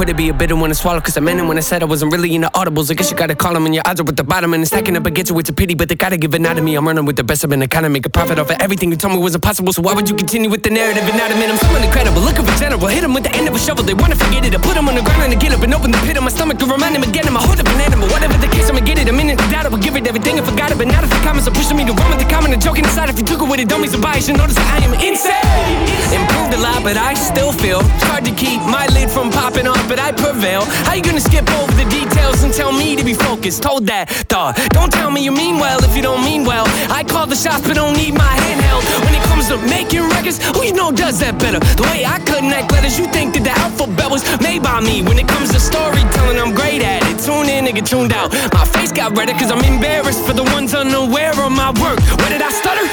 Quit 0.00 0.08
it, 0.08 0.16
be 0.16 0.30
a 0.30 0.32
bitter 0.32 0.56
one 0.56 0.70
to 0.70 0.74
swallow. 0.74 0.98
Cause 0.98 1.18
I 1.18 1.20
meant 1.20 1.40
it 1.40 1.44
when 1.44 1.58
I 1.58 1.60
said 1.60 1.82
I 1.82 1.84
wasn't 1.84 2.10
really 2.10 2.34
into 2.34 2.48
audibles. 2.56 2.90
I 2.90 2.94
guess 2.94 3.10
you 3.10 3.18
gotta 3.18 3.34
call 3.34 3.52
them 3.52 3.66
and 3.66 3.74
your 3.74 3.84
odds 3.84 4.00
are 4.00 4.08
at 4.08 4.16
the 4.16 4.24
bottom. 4.24 4.54
And 4.54 4.62
it's 4.62 4.70
stacking 4.72 4.96
up 4.96 5.04
against 5.04 5.30
you, 5.30 5.38
it's 5.38 5.50
a 5.50 5.52
pity, 5.52 5.74
but 5.74 5.90
they 5.90 5.94
gotta 5.94 6.16
give 6.16 6.32
it 6.34 6.40
out 6.46 6.56
of 6.56 6.64
me. 6.64 6.74
I'm 6.74 6.86
running 6.88 7.04
with 7.04 7.16
the 7.16 7.24
best, 7.24 7.44
I've 7.44 7.50
been 7.50 7.60
kind 7.68 7.84
of 7.84 7.92
make 7.92 8.06
a 8.06 8.08
profit 8.08 8.38
off 8.38 8.48
of 8.48 8.56
everything 8.64 8.88
you 8.90 8.96
told 8.96 9.12
me 9.12 9.20
was 9.20 9.34
impossible. 9.34 9.74
So 9.74 9.82
why 9.82 9.92
would 9.92 10.08
you 10.08 10.16
continue 10.16 10.48
with 10.48 10.62
the 10.62 10.70
narrative 10.70 11.04
and 11.04 11.18
not 11.20 11.30
admit 11.30 11.50
I'm 11.50 11.58
someone 11.58 11.84
incredible? 11.84 12.22
Looking 12.22 12.46
for 12.46 12.56
general, 12.56 12.80
hit 12.88 13.02
them 13.02 13.12
with 13.12 13.24
the 13.24 13.34
end 13.36 13.46
of 13.46 13.54
a 13.54 13.58
shovel. 13.58 13.84
They 13.84 13.92
wanna 13.92 14.16
forget 14.16 14.42
it. 14.46 14.54
I 14.54 14.58
put 14.58 14.72
them 14.72 14.88
on 14.88 14.94
the 14.94 15.02
ground 15.02 15.20
and 15.20 15.34
I 15.34 15.36
get 15.36 15.52
up 15.52 15.60
and 15.60 15.74
open 15.74 15.90
the 15.90 16.00
pit 16.08 16.16
of 16.16 16.24
my 16.24 16.32
stomach 16.32 16.56
to 16.60 16.64
remind 16.64 16.94
them 16.96 17.04
again. 17.04 17.28
I'm 17.28 17.36
a 17.36 17.40
hold 17.40 17.60
up 17.60 17.68
an 17.68 17.80
animal. 17.84 18.08
Whatever 18.08 18.40
the 18.40 18.48
case, 18.48 18.70
I'ma 18.70 18.80
get 18.80 18.96
it. 18.96 19.06
A 19.08 19.12
minute 19.12 19.36
of 19.36 19.50
doubt, 19.52 19.66
I 19.66 19.68
would 19.68 19.82
give 19.82 19.96
it 19.96 20.06
everything 20.08 20.40
I 20.40 20.42
forgot 20.48 20.72
it. 20.72 20.78
But 20.80 20.88
now 20.88 21.04
that 21.04 21.12
the 21.12 21.20
comments 21.28 21.46
are 21.46 21.52
pushing 21.52 21.76
me 21.76 21.84
to 21.84 21.92
run 21.92 22.08
with 22.08 22.24
the 22.24 22.30
comment 22.32 22.54
and 22.56 22.62
joking 22.62 22.86
aside, 22.88 23.10
if 23.12 23.18
you 23.20 23.26
took 23.28 23.44
it 23.44 23.48
with 23.52 23.60
it, 23.60 23.68
don't 23.68 23.84
be 23.84 23.88
surprised. 23.92 24.32
You 24.32 24.34
notice 24.40 24.56
that 24.56 24.80
I 24.80 24.80
am 24.80 24.96
insane. 24.96 25.76
Improved 26.16 26.56
a 26.56 26.60
lot, 26.64 26.80
but 26.80 26.96
I 26.96 27.12
still 27.12 27.52
feel 27.52 27.84
hard 28.08 28.24
to 28.24 28.32
keep 28.32 28.64
my 28.64 28.88
lid 28.96 29.10
from 29.10 29.28
popping 29.28 29.68
off, 29.68 29.89
but 29.90 29.98
I 29.98 30.12
prevail. 30.12 30.62
How 30.86 30.94
you 30.94 31.02
gonna 31.02 31.20
skip 31.20 31.50
over 31.58 31.74
the 31.74 31.84
details 31.90 32.44
and 32.44 32.54
tell 32.54 32.70
me 32.70 32.94
to 32.94 33.04
be 33.04 33.12
focused? 33.12 33.60
Told 33.60 33.86
that 33.86 34.08
thought. 34.30 34.54
Don't 34.70 34.92
tell 34.92 35.10
me 35.10 35.20
you 35.20 35.32
mean 35.32 35.58
well 35.58 35.82
if 35.82 35.96
you 35.96 36.02
don't 36.02 36.22
mean 36.22 36.44
well. 36.44 36.64
I 36.94 37.02
call 37.02 37.26
the 37.26 37.34
shots, 37.34 37.66
but 37.66 37.74
don't 37.74 37.96
need 37.96 38.14
my 38.14 38.34
handheld. 38.46 38.86
When 39.02 39.12
it 39.18 39.24
comes 39.26 39.48
to 39.48 39.58
making 39.66 40.06
records, 40.14 40.38
who 40.54 40.62
you 40.62 40.72
know 40.72 40.92
does 40.92 41.18
that 41.18 41.40
better? 41.42 41.58
The 41.58 41.82
way 41.90 42.06
I 42.06 42.20
connect 42.22 42.70
letters, 42.70 43.00
you 43.00 43.06
think 43.10 43.34
that 43.34 43.42
the 43.42 43.54
alphabet 43.58 44.08
was 44.08 44.22
made 44.40 44.62
by 44.62 44.78
me. 44.78 45.02
When 45.02 45.18
it 45.18 45.26
comes 45.26 45.50
to 45.50 45.58
storytelling, 45.58 46.38
I'm 46.38 46.54
great 46.54 46.82
at 46.86 47.02
it. 47.02 47.18
Tune 47.18 47.50
in 47.50 47.66
and 47.66 47.74
get 47.74 47.86
tuned 47.86 48.12
out. 48.12 48.30
My 48.54 48.64
face 48.64 48.92
got 48.92 49.18
redder 49.18 49.34
cause 49.34 49.50
I'm 49.50 49.64
embarrassed 49.64 50.22
for 50.22 50.34
the 50.34 50.44
ones 50.54 50.72
unaware 50.72 51.34
of 51.34 51.50
my 51.50 51.74
work. 51.82 51.98
Where 52.22 52.30
did 52.30 52.42
I 52.42 52.50
stutter? 52.54 52.86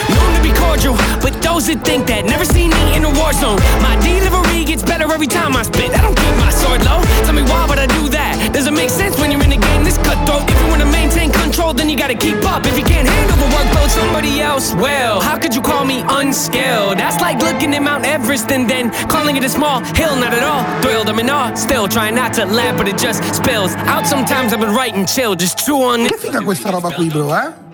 Cordial, 0.57 0.95
but 1.21 1.33
those 1.41 1.67
that 1.67 1.83
think 1.85 2.07
that 2.07 2.25
never 2.25 2.45
seen 2.45 2.69
me 2.69 2.95
in 2.95 3.03
a 3.03 3.11
war 3.19 3.33
zone. 3.33 3.59
My 3.81 3.95
delivery 4.01 4.65
gets 4.65 4.83
better 4.83 5.11
every 5.11 5.27
time 5.27 5.55
I 5.55 5.63
spit. 5.63 5.91
I 5.97 6.01
don't 6.01 6.17
keep 6.17 6.35
my 6.37 6.49
sword 6.51 6.83
low. 6.85 7.01
Tell 7.25 7.33
me 7.33 7.43
why 7.43 7.65
would 7.69 7.79
I 7.79 7.87
do 7.87 8.09
that? 8.09 8.53
Does 8.53 8.67
it 8.67 8.73
make 8.73 8.89
sense 8.89 9.17
when 9.19 9.31
you're 9.31 9.43
in 9.43 9.51
a 9.51 9.57
game 9.57 9.83
this 9.83 9.97
cutthroat? 9.97 10.49
If 10.49 10.57
you 10.61 10.67
wanna 10.67 10.85
maintain 10.85 11.31
control, 11.31 11.73
then 11.73 11.89
you 11.89 11.97
gotta 11.97 12.15
keep 12.15 12.43
up. 12.45 12.65
If 12.65 12.77
you 12.77 12.83
can't 12.83 13.07
handle 13.07 13.37
the 13.37 13.49
workload, 13.55 13.89
somebody 13.89 14.41
else 14.41 14.73
will. 14.73 15.19
How 15.21 15.37
could 15.37 15.53
you 15.53 15.61
call 15.61 15.85
me 15.85 16.03
unskilled? 16.07 16.97
That's 16.97 17.21
like 17.21 17.39
looking 17.41 17.73
at 17.75 17.81
Mount 17.81 18.05
Everest 18.05 18.51
and 18.51 18.69
then 18.69 18.91
calling 19.07 19.35
it 19.37 19.43
a 19.43 19.49
small 19.49 19.81
hill. 19.95 20.15
Not 20.15 20.33
at 20.33 20.43
all 20.43 20.63
thrilled, 20.81 21.09
I'm 21.09 21.19
in 21.19 21.29
awe. 21.29 21.53
Still 21.55 21.87
trying 21.87 22.15
not 22.15 22.33
to 22.35 22.45
laugh, 22.45 22.77
but 22.77 22.87
it 22.87 22.97
just 22.97 23.23
spills 23.33 23.73
out. 23.87 24.05
Sometimes 24.07 24.53
I've 24.53 24.59
been 24.59 24.75
writing 24.75 25.05
chill, 25.05 25.35
just 25.35 25.57
chew 25.59 25.81
on. 25.83 26.07
Che 26.07 26.43
questa 26.43 26.71
roba 26.71 26.91
qui, 26.91 27.09
bro, 27.09 27.33
eh? 27.33 27.66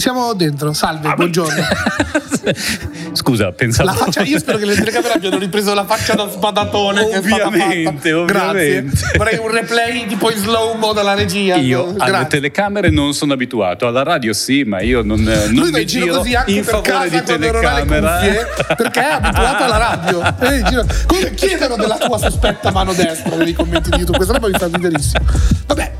Siamo 0.00 0.32
dentro. 0.32 0.72
Salve, 0.72 1.12
buongiorno. 1.14 1.62
Scusa, 3.12 3.52
pensavo. 3.52 3.90
La 3.90 3.94
faccia, 3.94 4.22
io 4.22 4.38
spero 4.38 4.56
che 4.56 4.64
le 4.64 4.74
telecamere 4.74 5.12
abbiano 5.12 5.36
ripreso 5.36 5.74
la 5.74 5.84
faccia 5.84 6.14
da 6.14 6.26
stata 6.30 6.74
Ovviamente, 6.74 8.12
ovviamente. 8.14 8.24
Grazie. 8.24 8.90
Vorrei 9.18 9.38
un 9.38 9.50
replay 9.50 10.06
tipo 10.06 10.30
in 10.30 10.38
slow 10.38 10.74
mo 10.78 10.94
dalla 10.94 11.12
regia. 11.12 11.56
Io 11.56 11.88
alle 11.98 12.10
Grazie. 12.10 12.26
telecamere 12.28 12.88
non 12.88 13.12
sono 13.12 13.34
abituato, 13.34 13.86
alla 13.86 14.02
radio 14.02 14.32
sì, 14.32 14.62
ma 14.64 14.80
io 14.80 15.02
non, 15.02 15.20
non 15.20 15.52
Lui 15.52 15.70
mi 15.70 15.84
giro 15.84 16.04
giro 16.04 16.16
così 16.16 16.34
anche 16.34 16.50
in 16.52 16.64
per 16.64 16.74
favore 16.76 16.90
casa 16.90 17.08
di 17.08 17.22
telecamera. 17.22 18.16
cuffie 18.16 18.46
perché 18.76 19.00
è 19.00 19.12
abituato 19.12 19.64
alla 19.64 19.76
radio. 19.76 20.22
E 20.50 20.62
giro- 20.62 20.86
Comunque 21.06 21.34
chiedono 21.34 21.76
della 21.76 21.98
tua 21.98 22.16
sospetta 22.16 22.70
mano 22.72 22.94
destra 22.94 23.36
nei 23.36 23.52
commenti 23.52 23.90
di 23.90 23.96
YouTube. 23.96 24.16
Questa 24.16 24.32
roba 24.32 24.48
mi 24.48 24.54
fa 24.58 24.66
riderissimo. 24.66 25.24
Vabbè, 25.66 25.92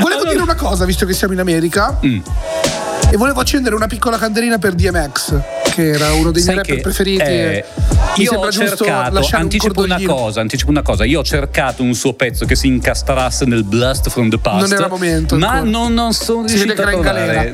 volevo 0.00 0.24
dire 0.24 0.40
una 0.40 0.54
cosa 0.54 0.86
visto 0.86 1.04
che 1.04 1.12
siamo 1.12 1.34
in 1.34 1.40
America. 1.40 1.98
Mm. 2.04 2.20
E 3.12 3.16
volevo 3.18 3.40
accendere 3.40 3.74
una 3.74 3.86
piccola 3.86 4.16
candelina 4.16 4.56
per 4.56 4.72
DMX. 4.72 5.71
Che 5.72 5.90
era 5.90 6.12
uno 6.12 6.30
dei 6.30 6.42
Sai 6.42 6.54
miei 6.54 6.56
rapper 6.66 6.76
che, 6.76 6.80
preferiti. 6.82 7.22
eh, 7.22 7.64
e 8.16 8.22
io 8.22 8.32
ho 8.32 8.50
cercato, 8.50 9.14
lasciare 9.14 9.36
un 9.36 9.42
anticipo 9.42 9.82
una 9.82 10.00
cosa, 10.04 10.40
anticipo 10.40 10.70
una 10.70 10.82
cosa. 10.82 11.04
Io 11.04 11.20
ho 11.20 11.24
cercato 11.24 11.82
un 11.82 11.94
suo 11.94 12.12
pezzo 12.12 12.44
che 12.44 12.54
si 12.54 12.66
incastrasse 12.66 13.44
nel 13.46 13.64
Blast 13.64 14.10
from 14.10 14.28
the 14.28 14.38
Past. 14.38 14.68
Non 14.68 14.78
era 14.78 14.88
momento 14.88 15.36
Ma 15.38 15.60
non, 15.60 15.94
non 15.94 16.12
sono 16.12 16.46
Si 16.46 16.54
riuscito 16.56 16.82
a 16.82 16.86
trovare. 16.90 17.50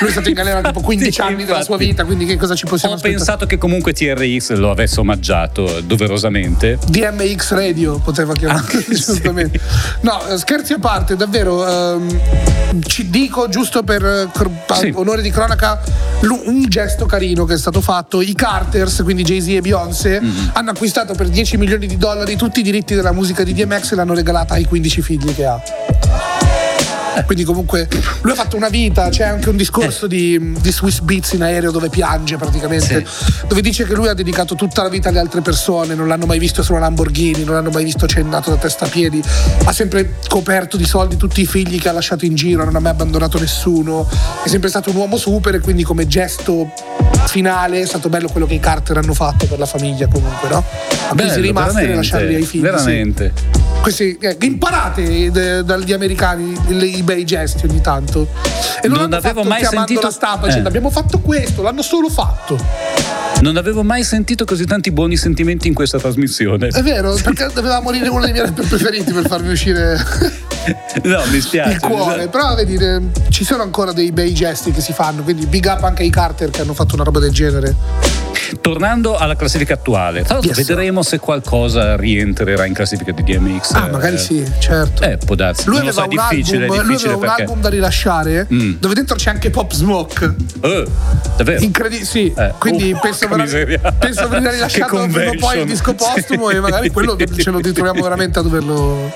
Lui 0.00 0.08
è 0.08 0.10
stato 0.12 0.28
in 0.28 0.34
galera 0.34 0.60
tipo 0.62 0.80
15 0.80 1.10
Sì, 1.16 1.20
anni 1.20 1.44
della 1.44 1.62
sua 1.62 1.76
vita, 1.76 2.04
quindi 2.04 2.24
che 2.26 2.36
cosa 2.36 2.54
ci 2.54 2.66
possiamo 2.66 2.94
Ho 2.94 2.96
aspettare? 2.96 3.18
pensato 3.18 3.46
che 3.46 3.58
comunque 3.58 3.92
TRX 3.92 4.52
lo 4.54 4.70
avesse 4.70 5.00
omaggiato 5.00 5.80
doverosamente. 5.80 6.78
DMX 6.88 7.52
Radio 7.52 7.98
poteva 7.98 8.34
Anche 8.46 8.80
sì. 8.82 8.94
giustamente. 8.94 9.58
No, 10.02 10.24
eh, 10.28 10.38
scherzi 10.38 10.72
a 10.74 10.78
parte, 10.78 11.16
davvero 11.16 11.66
ehm, 11.94 12.82
ci 12.86 13.08
dico 13.10 13.48
giusto 13.48 13.82
per 13.82 14.04
eh, 14.04 14.28
cr- 14.32 14.48
pa- 14.66 14.76
Sì. 14.76 14.92
onore 14.94 15.22
di 15.22 15.30
cronaca 15.30 15.80
un 16.22 16.64
gesto 16.68 17.06
carino 17.06 17.44
che 17.44 17.55
è 17.56 17.58
stato 17.58 17.80
fatto. 17.80 18.20
I 18.20 18.34
Carters, 18.34 19.00
quindi 19.02 19.22
Jay-Z 19.22 19.48
e 19.48 19.60
Beyoncé, 19.60 20.20
Mm-hmm. 20.20 20.48
hanno 20.52 20.70
acquistato 20.70 21.14
per 21.14 21.28
10 21.28 21.56
milioni 21.56 21.86
di 21.86 21.96
dollari 21.96 22.36
tutti 22.36 22.60
i 22.60 22.62
diritti 22.62 22.94
della 22.94 23.12
musica 23.12 23.42
di 23.42 23.52
DMX 23.52 23.92
e 23.92 23.94
l'hanno 23.96 24.14
regalata 24.14 24.54
ai 24.54 24.64
15 24.64 25.02
figli 25.02 25.34
che 25.34 25.44
ha. 25.44 25.60
Quindi 27.24 27.44
comunque 27.44 27.88
lui 28.20 28.32
ha 28.32 28.34
fatto 28.34 28.56
una 28.56 28.68
vita, 28.68 29.08
c'è 29.08 29.24
anche 29.24 29.48
un 29.48 29.56
discorso 29.56 30.06
di, 30.06 30.52
di 30.60 30.70
Swiss 30.70 31.00
Beats 31.00 31.32
in 31.32 31.42
aereo 31.42 31.70
dove 31.70 31.88
piange 31.88 32.36
praticamente, 32.36 33.04
dove 33.48 33.62
dice 33.62 33.84
che 33.84 33.94
lui 33.94 34.08
ha 34.08 34.14
dedicato 34.14 34.54
tutta 34.54 34.82
la 34.82 34.88
vita 34.88 35.08
alle 35.08 35.18
altre 35.18 35.40
persone, 35.40 35.94
non 35.94 36.06
l'hanno 36.08 36.26
mai 36.26 36.38
visto 36.38 36.62
su 36.62 36.72
una 36.72 36.82
Lamborghini, 36.82 37.42
non 37.42 37.54
l'hanno 37.54 37.70
mai 37.70 37.84
visto 37.84 38.06
cennato 38.06 38.50
da 38.50 38.56
testa 38.56 38.84
a 38.84 38.88
piedi, 38.88 39.20
ha 39.64 39.72
sempre 39.72 40.18
coperto 40.28 40.76
di 40.76 40.84
soldi 40.84 41.16
tutti 41.16 41.40
i 41.40 41.46
figli 41.46 41.80
che 41.80 41.88
ha 41.88 41.92
lasciato 41.92 42.26
in 42.26 42.34
giro, 42.34 42.64
non 42.64 42.76
ha 42.76 42.80
mai 42.80 42.92
abbandonato 42.92 43.40
nessuno, 43.40 44.06
è 44.44 44.48
sempre 44.48 44.68
stato 44.68 44.90
un 44.90 44.96
uomo 44.96 45.16
super 45.16 45.54
e 45.54 45.60
quindi 45.60 45.82
come 45.82 46.06
gesto 46.06 46.70
finale 47.26 47.80
è 47.80 47.86
stato 47.86 48.08
bello 48.08 48.28
quello 48.28 48.46
che 48.46 48.54
i 48.54 48.60
Carter 48.60 48.98
hanno 48.98 49.14
fatto 49.14 49.46
per 49.46 49.58
la 49.58 49.66
famiglia 49.66 50.06
comunque, 50.08 50.48
no? 50.48 50.64
Acquisire 51.08 51.34
Bello, 51.34 51.46
i 51.46 51.52
master 51.52 51.90
e 51.90 51.94
lasciarli 51.94 52.34
ai 52.34 52.42
figli. 52.44 52.60
sì. 52.60 52.60
Veramente. 52.60 53.32
Questi, 53.80 54.16
eh, 54.20 54.36
imparate 54.40 55.30
dagli 55.64 55.92
americani 55.92 56.56
le- 56.68 56.86
i 56.86 57.02
bei 57.02 57.24
gesti 57.24 57.66
ogni 57.66 57.80
tanto. 57.80 58.28
E 58.82 58.88
non, 58.88 58.98
Non 59.00 59.12
avevo 59.12 59.42
mai 59.44 59.64
sentito- 59.64 60.00
la 60.02 60.10
stampa 60.10 60.44
eh. 60.44 60.48
dicendo 60.48 60.68
abbiamo 60.68 60.90
fatto 60.90 61.18
questo, 61.20 61.62
l'hanno 61.62 61.82
solo 61.82 62.08
fatto. 62.08 62.58
Non 63.42 63.56
avevo 63.58 63.82
mai 63.82 64.02
sentito 64.02 64.44
così 64.46 64.64
tanti 64.64 64.90
buoni 64.90 65.16
sentimenti 65.16 65.68
in 65.68 65.74
questa 65.74 65.98
trasmissione. 65.98 66.68
È 66.68 66.82
vero, 66.82 67.14
perché 67.22 67.48
doveva 67.52 67.80
morire 67.80 68.08
uno 68.08 68.22
dei 68.22 68.32
miei 68.32 68.46
rapper 68.46 68.64
preferiti 68.66 69.12
per 69.12 69.26
farmi 69.28 69.50
uscire 69.50 69.96
No, 71.04 71.22
mi 71.30 71.40
spiace. 71.40 71.72
il 71.72 71.80
cuore. 71.80 72.28
Però 72.28 72.54
vedi, 72.54 72.74
eh, 72.74 73.00
ci 73.30 73.44
sono 73.44 73.62
ancora 73.62 73.92
dei 73.92 74.12
bei 74.12 74.32
gesti 74.34 74.72
che 74.72 74.80
si 74.80 74.92
fanno, 74.92 75.22
quindi 75.22 75.46
big 75.46 75.64
up 75.66 75.82
anche 75.84 76.02
ai 76.02 76.10
Carter 76.10 76.50
che 76.50 76.62
hanno 76.62 76.74
fatto 76.74 76.94
una 76.94 77.04
roba 77.04 77.20
del 77.20 77.32
genere. 77.32 78.25
Tornando 78.60 79.16
alla 79.16 79.36
classifica 79.36 79.74
attuale, 79.74 80.22
tra 80.22 80.34
l'altro 80.34 80.52
Yes, 80.52 80.66
vedremo 80.66 81.02
se 81.02 81.18
qualcosa 81.18 81.96
rientrerà 81.96 82.64
in 82.64 82.74
classifica 82.74 83.12
di 83.12 83.22
DMX. 83.22 83.72
Ah, 83.72 83.88
magari 83.90 84.14
Eh, 84.14 84.18
sì, 84.18 84.44
certo. 84.58 85.02
Eh, 85.02 85.16
può 85.18 85.34
darsi. 85.34 85.68
Lui 85.68 85.82
non 85.82 85.92
so, 85.92 86.00
aveva, 86.02 86.28
è 86.28 86.32
un 86.32 86.36
difficile, 86.36 86.64
album, 86.64 86.76
è 86.76 86.80
lui 86.80 86.88
difficile 86.88 87.12
aveva 87.12 87.14
un 87.14 87.20
perché. 87.36 87.42
album 87.42 87.60
da 87.62 87.68
rilasciare 87.68 88.46
Mm. 88.52 88.72
dove 88.78 88.94
dentro 88.94 89.16
c'è 89.16 89.30
anche 89.30 89.50
Pop 89.50 89.72
Smoke. 89.72 90.34
Eh, 90.60 90.84
davvero? 91.36 91.62
Incredibile, 91.62 92.04
sì. 92.06 92.32
Eh, 92.36 92.52
Quindi 92.58 92.92
oh, 92.92 92.98
penso, 93.00 93.26
porca 93.26 93.42
miseria. 93.42 93.78
penso 93.98 94.26
di 94.28 94.34
aver 94.36 94.52
rilasciato 94.52 95.06
prima 95.10 95.30
o 95.30 95.34
poi 95.38 95.58
il 95.60 95.66
disco 95.66 95.94
postumo 95.94 96.50
e 96.50 96.60
magari 96.60 96.90
quello 96.90 97.16
ce 97.36 97.50
lo 97.50 97.58
ritroviamo 97.58 98.02
veramente 98.02 98.38
a 98.38 98.42
doverlo 98.42 99.10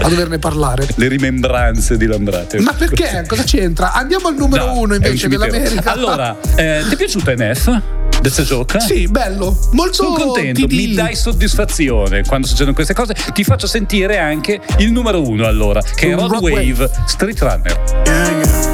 a 0.00 0.08
doverne 0.08 0.38
parlare. 0.38 0.86
Le 0.96 1.08
rimembranze 1.08 1.96
di 1.96 2.06
Lambrate. 2.06 2.60
Ma 2.60 2.72
perché? 2.72 3.24
Cosa 3.28 3.42
c'entra? 3.42 3.92
Andiamo 3.92 4.28
al 4.28 4.34
numero 4.36 4.66
No, 4.66 4.72
uno 4.78 4.94
un 4.94 5.02
invece 5.02 5.28
dell'America. 5.28 5.92
Allora, 5.92 6.36
eh, 6.56 6.82
ti 6.88 6.94
è 6.94 6.96
piaciuta 6.96 7.32
NF? 7.34 7.80
That's 8.22 8.38
a 8.38 8.42
joke? 8.44 8.78
Sì, 8.80 9.08
bello. 9.08 9.56
Molto 9.72 9.92
Sono 9.94 10.14
contento, 10.14 10.66
TD. 10.66 10.72
mi 10.72 10.94
dai 10.94 11.16
soddisfazione 11.16 12.22
quando 12.24 12.46
succedono 12.46 12.72
queste 12.74 12.94
cose. 12.94 13.14
Ti 13.32 13.42
faccio 13.44 13.66
sentire 13.66 14.18
anche 14.18 14.60
il 14.78 14.92
numero 14.92 15.26
uno 15.28 15.46
allora, 15.46 15.82
che 15.82 16.10
è 16.10 16.14
Rod 16.14 16.30
Wave, 16.30 16.50
Wave. 16.72 16.90
Street 17.06 17.40
Runner. 17.40 17.82
Yeah, 18.06 18.28
yeah. 18.30 18.70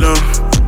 Look, 0.00 0.18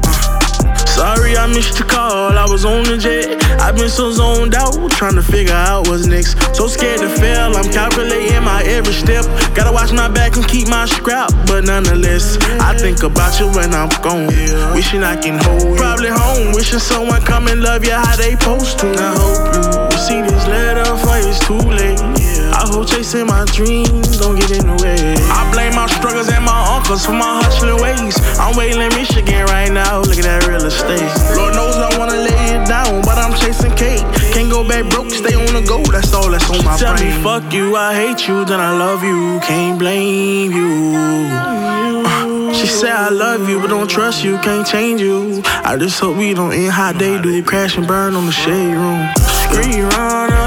uh, 0.04 0.86
sorry 0.86 1.36
I 1.36 1.46
missed 1.48 1.76
your 1.78 1.88
call. 1.88 2.36
I 2.38 2.44
was 2.48 2.64
on 2.64 2.84
the 2.84 2.96
jet. 2.96 3.33
I've 3.64 3.76
been 3.76 3.88
so 3.88 4.12
zoned 4.12 4.54
out, 4.54 4.90
trying 4.90 5.14
to 5.14 5.22
figure 5.22 5.54
out 5.54 5.88
what's 5.88 6.04
next. 6.04 6.36
So 6.54 6.66
scared 6.66 7.00
to 7.00 7.08
fail. 7.08 7.56
I'm 7.56 7.72
calculating 7.72 8.44
my 8.44 8.62
every 8.64 8.92
step. 8.92 9.24
Gotta 9.54 9.72
watch 9.72 9.90
my 9.90 10.06
back 10.06 10.36
and 10.36 10.46
keep 10.46 10.68
my 10.68 10.84
scrap, 10.84 11.30
but 11.46 11.64
nonetheless, 11.64 12.36
I 12.60 12.76
think 12.76 13.02
about 13.02 13.40
you 13.40 13.48
when 13.56 13.72
I'm 13.72 13.88
gone. 14.02 14.26
Wishing 14.74 15.02
I 15.02 15.16
can 15.16 15.42
hold 15.42 15.62
you. 15.62 15.76
Probably 15.76 16.10
home, 16.10 16.52
wishing 16.52 16.78
someone 16.78 17.22
come 17.22 17.48
and 17.48 17.62
love 17.62 17.86
you 17.86 17.92
how 17.92 18.14
they 18.16 18.32
supposed 18.32 18.80
to. 18.80 18.86
I 18.98 19.14
hope 19.16 19.92
you 19.92 19.98
see 19.98 20.20
this 20.20 20.46
letter 20.46 20.84
for 20.98 21.16
it's 21.16 21.40
too 21.40 21.56
late. 21.56 22.23
I 22.52 22.66
hope 22.68 22.86
chasing 22.88 23.26
my 23.26 23.44
dreams 23.46 24.18
don't 24.18 24.36
get 24.38 24.50
in 24.52 24.66
the 24.66 24.76
way. 24.82 25.14
I 25.30 25.48
blame 25.52 25.74
my 25.74 25.86
struggles 25.86 26.28
and 26.28 26.44
my 26.44 26.76
uncles 26.76 27.04
for 27.06 27.12
my 27.12 27.40
hustling 27.42 27.80
ways. 27.80 28.16
I'm 28.38 28.56
waiting 28.56 28.80
in 28.80 28.88
Michigan 28.94 29.46
right 29.46 29.70
now. 29.72 30.00
Look 30.00 30.18
at 30.18 30.24
that 30.24 30.46
real 30.46 30.64
estate. 30.64 31.04
Lord 31.36 31.54
knows 31.54 31.76
I 31.76 31.90
wanna 31.98 32.16
lay 32.16 32.44
it 32.56 32.66
down, 32.68 33.02
but 33.02 33.16
I'm 33.18 33.34
chasing 33.38 33.74
cake. 33.76 34.04
Can't 34.32 34.50
go 34.50 34.66
back 34.66 34.88
broke, 34.90 35.10
stay 35.10 35.34
on 35.34 35.52
the 35.54 35.62
go. 35.66 35.82
That's 35.90 36.12
all 36.14 36.30
that's 36.30 36.48
on 36.50 36.64
my 36.64 36.76
Tell 36.76 36.94
brain. 36.94 37.16
me, 37.16 37.22
fuck 37.22 37.52
you, 37.52 37.76
I 37.76 37.94
hate 37.94 38.26
you, 38.28 38.44
then 38.44 38.60
I 38.60 38.76
love 38.76 39.02
you. 39.02 39.40
Can't 39.40 39.78
blame 39.78 40.52
you. 40.52 40.94
Uh, 40.96 42.52
She 42.54 42.66
said 42.66 42.92
I 42.92 43.10
love 43.10 43.48
you, 43.48 43.60
but 43.60 43.68
don't 43.68 43.88
trust 43.90 44.24
you, 44.24 44.38
can't 44.38 44.66
change 44.66 45.00
you. 45.00 45.42
I 45.64 45.76
just 45.76 45.98
hope 46.00 46.16
we 46.16 46.34
don't 46.34 46.52
end 46.52 46.72
how 46.72 46.92
they 46.92 47.20
do, 47.20 47.42
crash 47.42 47.76
and 47.76 47.86
burn 47.86 48.14
on 48.14 48.26
the 48.26 48.32
shade 48.32 48.74
room. 48.74 49.00
Screen 49.44 49.82
runner, 49.94 50.46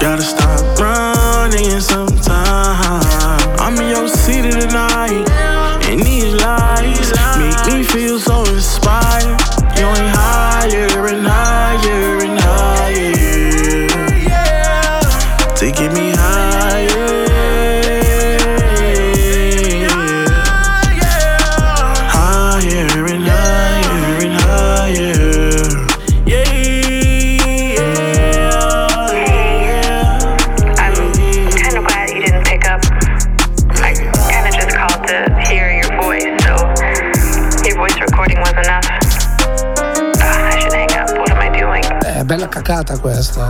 gotta 0.00 0.22
stop 0.22 0.60
running 0.80 1.01
questa. 43.02 43.48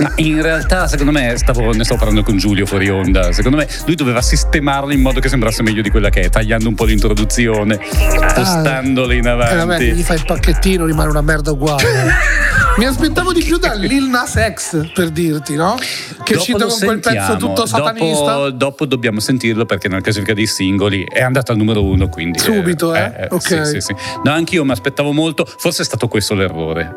Ma 0.00 0.12
in 0.16 0.42
realtà, 0.42 0.88
secondo 0.88 1.12
me, 1.12 1.36
stavo, 1.36 1.72
ne 1.72 1.84
stavo 1.84 1.98
parlando 1.98 2.24
con 2.24 2.38
Giulio 2.38 2.66
fuori 2.66 2.88
onda. 2.88 3.30
Secondo 3.32 3.58
me, 3.58 3.68
lui 3.86 3.94
doveva 3.94 4.22
sistemarla 4.22 4.92
in 4.92 5.00
modo 5.00 5.20
che 5.20 5.28
sembrasse 5.28 5.62
meglio 5.62 5.82
di 5.82 5.90
quella 5.90 6.08
che 6.08 6.22
è, 6.22 6.28
tagliando 6.30 6.68
un 6.68 6.74
po' 6.74 6.84
l'introduzione, 6.84 7.78
spostandola 8.28 9.12
in 9.12 9.26
E 9.26 9.34
vabbè, 9.34 9.48
che 9.48 9.60
avanti. 9.60 9.92
gli 9.92 10.02
fai 10.02 10.16
il 10.16 10.24
pacchettino, 10.24 10.86
rimane 10.86 11.10
una 11.10 11.20
merda 11.20 11.52
uguale. 11.52 11.84
Mi 12.80 12.86
aspettavo 12.86 13.34
di 13.34 13.42
più 13.42 13.58
da 13.58 13.74
Lil 13.74 14.04
Nas 14.04 14.38
X, 14.54 14.92
per 14.94 15.10
dirti, 15.10 15.54
no? 15.54 15.76
Che 16.24 16.32
è 16.32 16.36
uscito 16.38 16.66
con 16.66 16.78
quel 16.78 16.98
pezzo 16.98 17.14
sentiamo. 17.14 17.36
tutto 17.36 17.66
satanista. 17.66 18.32
Dopo, 18.36 18.50
dopo 18.50 18.86
dobbiamo 18.86 19.20
sentirlo 19.20 19.66
perché 19.66 19.88
nella 19.88 20.00
classifica 20.00 20.32
dei 20.32 20.46
singoli 20.46 21.04
è 21.06 21.20
andato 21.20 21.52
al 21.52 21.58
numero 21.58 21.84
uno. 21.84 22.08
Quindi, 22.08 22.38
Subito, 22.38 22.94
eh? 22.94 23.28
Ok. 23.28 23.42
Sì, 23.42 23.64
sì, 23.66 23.80
sì. 23.80 23.94
No, 24.24 24.32
anch'io 24.32 24.64
mi 24.64 24.70
aspettavo 24.70 25.12
molto. 25.12 25.44
Forse 25.44 25.82
è 25.82 25.84
stato 25.84 26.08
questo 26.08 26.32
l'errore. 26.32 26.90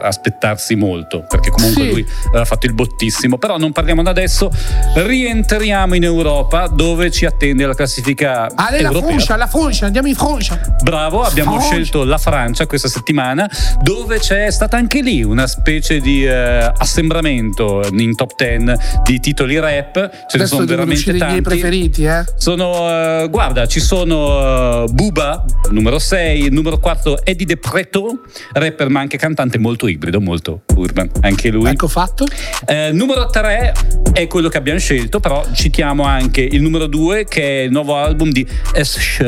Aspettarsi 0.00 0.74
molto. 0.74 1.26
Perché 1.28 1.50
comunque 1.50 1.82
Sì. 1.82 1.90
lui 1.90 2.06
aveva 2.28 2.46
fatto 2.46 2.64
il 2.64 2.72
bottissimo. 2.72 3.36
Però 3.36 3.58
non 3.58 3.72
parliamo 3.72 4.02
da 4.02 4.08
adesso. 4.08 4.50
Rientriamo 4.94 5.94
in 5.94 6.04
Europa 6.04 6.66
dove 6.68 7.10
ci 7.10 7.26
attende 7.26 7.66
la 7.66 7.74
classifica 7.74 8.48
Ale, 8.54 8.80
la 8.80 8.88
europea. 8.88 9.08
Francia, 9.10 9.36
la 9.36 9.46
Francia, 9.48 9.84
andiamo 9.84 10.08
in 10.08 10.14
Francia. 10.14 10.58
Bravo, 10.82 11.24
abbiamo 11.24 11.58
Francia. 11.58 11.74
scelto 11.74 12.04
la 12.04 12.16
Francia 12.16 12.66
questa 12.66 12.88
settimana, 12.88 13.46
dove 13.82 14.18
c'è 14.18 14.50
stata 14.50 14.78
anche 14.78 15.02
lì 15.02 15.24
una 15.26 15.46
specie 15.46 16.00
di 16.00 16.24
eh, 16.24 16.72
assembramento 16.76 17.86
in 17.92 18.14
top 18.14 18.34
10 18.36 18.74
di 19.04 19.20
titoli 19.20 19.58
rap. 19.58 19.92
Ce 19.94 20.00
ne 20.38 20.44
Adesso 20.44 20.46
sono 20.46 20.64
devono 20.64 20.66
veramente 20.86 20.94
uscire 20.94 21.16
i 21.16 21.20
miei 21.20 21.42
tanti. 21.42 21.42
preferiti, 21.42 22.04
eh. 22.04 22.24
Sono, 22.36 22.88
eh, 23.22 23.28
guarda, 23.30 23.66
ci 23.66 23.80
sono 23.80 24.84
eh, 24.84 24.92
Buba, 24.92 25.44
numero 25.70 25.98
6, 25.98 26.48
numero 26.50 26.78
4 26.78 27.24
Eddie 27.24 27.46
De 27.46 27.56
Preto, 27.56 28.20
rapper 28.52 28.88
ma 28.88 29.00
anche 29.00 29.16
cantante 29.16 29.58
molto 29.58 29.86
ibrido, 29.88 30.20
molto 30.20 30.62
urban, 30.74 31.10
anche 31.20 31.50
lui. 31.50 31.68
Ecco 31.68 31.88
fatto. 31.88 32.24
Eh, 32.66 32.90
numero 32.92 33.26
3 33.26 33.72
è 34.12 34.26
quello 34.26 34.48
che 34.48 34.56
abbiamo 34.56 34.78
scelto, 34.78 35.20
però 35.20 35.44
citiamo 35.52 36.04
anche 36.04 36.40
il 36.40 36.62
numero 36.62 36.86
2 36.86 37.24
che 37.24 37.60
è 37.60 37.62
il 37.64 37.70
nuovo 37.70 37.96
album 37.96 38.30
di 38.30 38.46
SH 38.74 39.22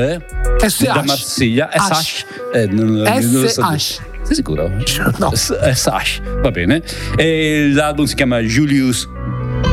da 0.92 1.02
Marsiglia. 1.04 1.68
SH. 1.72 2.24
Eh, 2.54 2.66
non- 2.66 2.86
non 3.02 3.20
lo 3.20 3.48
so 3.48 3.62
dire. 3.68 3.78
SH. 3.78 4.00
Sei 4.28 4.34
sicuro? 4.36 4.70
No. 5.18 5.34
S- 5.34 5.56
SH, 5.72 6.20
va 6.42 6.50
bene. 6.50 6.82
E 7.16 7.70
l'album 7.72 8.04
si 8.04 8.14
chiama 8.14 8.40
Julius 8.40 9.08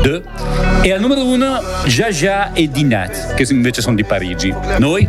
2 0.01 0.23
e 0.81 0.93
al 0.93 1.01
numero 1.01 1.25
1 1.27 1.59
Jaja 1.87 2.53
e 2.53 2.69
Dinat, 2.69 3.33
che 3.33 3.45
invece 3.51 3.81
sono 3.81 3.95
di 3.97 4.05
Parigi. 4.05 4.53
Noi 4.79 5.05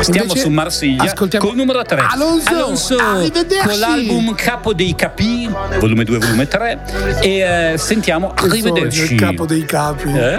stiamo 0.00 0.22
Invece 0.24 0.40
su 0.40 0.48
Marsiglia 0.48 1.04
ascoltiamo 1.04 1.46
col 1.46 1.56
numero 1.56 1.82
3 1.82 2.06
Alonso. 2.10 2.96
Arrivederci. 2.96 3.66
con 3.66 3.78
l'album 3.78 4.34
Capo 4.34 4.72
dei 4.72 4.94
Capi, 4.94 5.50
volume 5.78 6.04
2, 6.04 6.18
volume 6.18 6.48
3 6.48 6.78
e 7.20 7.72
eh, 7.72 7.78
sentiamo 7.78 8.32
Arrivederci. 8.34 9.14
il 9.14 9.20
capo 9.20 9.46
dei 9.46 9.64
capi. 9.64 10.08
Eh? 10.14 10.38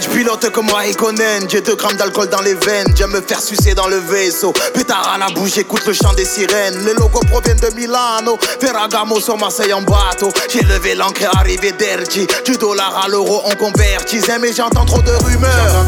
Je 0.00 0.08
pilote 0.08 0.50
comme 0.50 0.70
Raikkonen 0.70 1.48
J'ai 1.48 1.60
2 1.62 1.76
grammes 1.76 1.96
d'alcool 1.96 2.28
dans 2.28 2.42
les 2.42 2.54
veines. 2.54 2.94
J'aime 2.96 3.10
me 3.12 3.20
faire 3.20 3.40
sucer 3.40 3.74
dans 3.74 3.86
le 3.88 3.96
vaisseau. 3.96 4.52
Pétard 4.72 5.12
à 5.14 5.18
la 5.18 5.26
bouche, 5.28 5.54
j'écoute 5.54 5.86
le 5.86 5.92
chant 5.92 6.12
des 6.14 6.24
sirènes. 6.24 6.84
Les 6.84 6.94
logos 6.94 7.20
proviennent 7.30 7.58
de 7.58 7.74
Milano. 7.74 8.38
Ferragamo 8.60 9.20
sur 9.20 9.36
Marseille 9.38 9.72
en 9.72 9.82
bateau. 9.82 10.30
J'ai 10.52 10.62
levé 10.62 10.94
l'ancre 10.94 11.22
et 11.22 11.38
arrivé 11.38 11.72
d'Ergi 11.72 12.26
Du 12.44 12.56
dollar 12.56 13.02
à 13.04 13.08
l'euro 13.08 13.42
on 13.46 13.54
convertit. 13.56 14.20
Mais 14.40 14.52
j'entends 14.52 14.84
trop 14.84 15.00
de 15.02 15.12
rumeurs. 15.24 15.86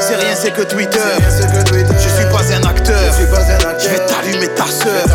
C'est 0.00 0.16
rien 0.16 0.34
c'est 0.34 0.52
que 0.52 0.62
Twitter 0.62 0.98
je 1.30 2.08
suis 2.08 2.24
pas 2.26 2.42
un 2.54 2.68
acteur. 2.68 3.12
Je 3.78 3.88
vais 3.88 4.06
t'allumer 4.06 4.48
ta 4.48 4.66
sœur. 4.66 5.06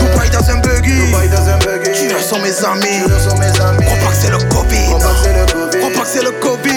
Dubaï 0.00 0.30
dans 0.30 0.50
un 0.50 0.56
buggy. 0.56 1.10
Dans 1.30 1.48
un 1.48 1.58
buggy. 1.58 2.08
Tu 2.08 2.14
ressens 2.14 2.38
mes 2.38 2.64
amis. 2.64 3.02
Mes 3.38 3.60
amis. 3.60 3.84
Crois 3.84 3.98
pas 3.98 4.10
que 4.10 4.16
c'est 4.20 4.30
le 4.30 4.38
Covid. 4.38 4.86
Crois 4.86 4.98
pas 5.94 6.00
que 6.00 6.06
c'est 6.06 6.22
le 6.22 6.30
Covid 6.32 6.73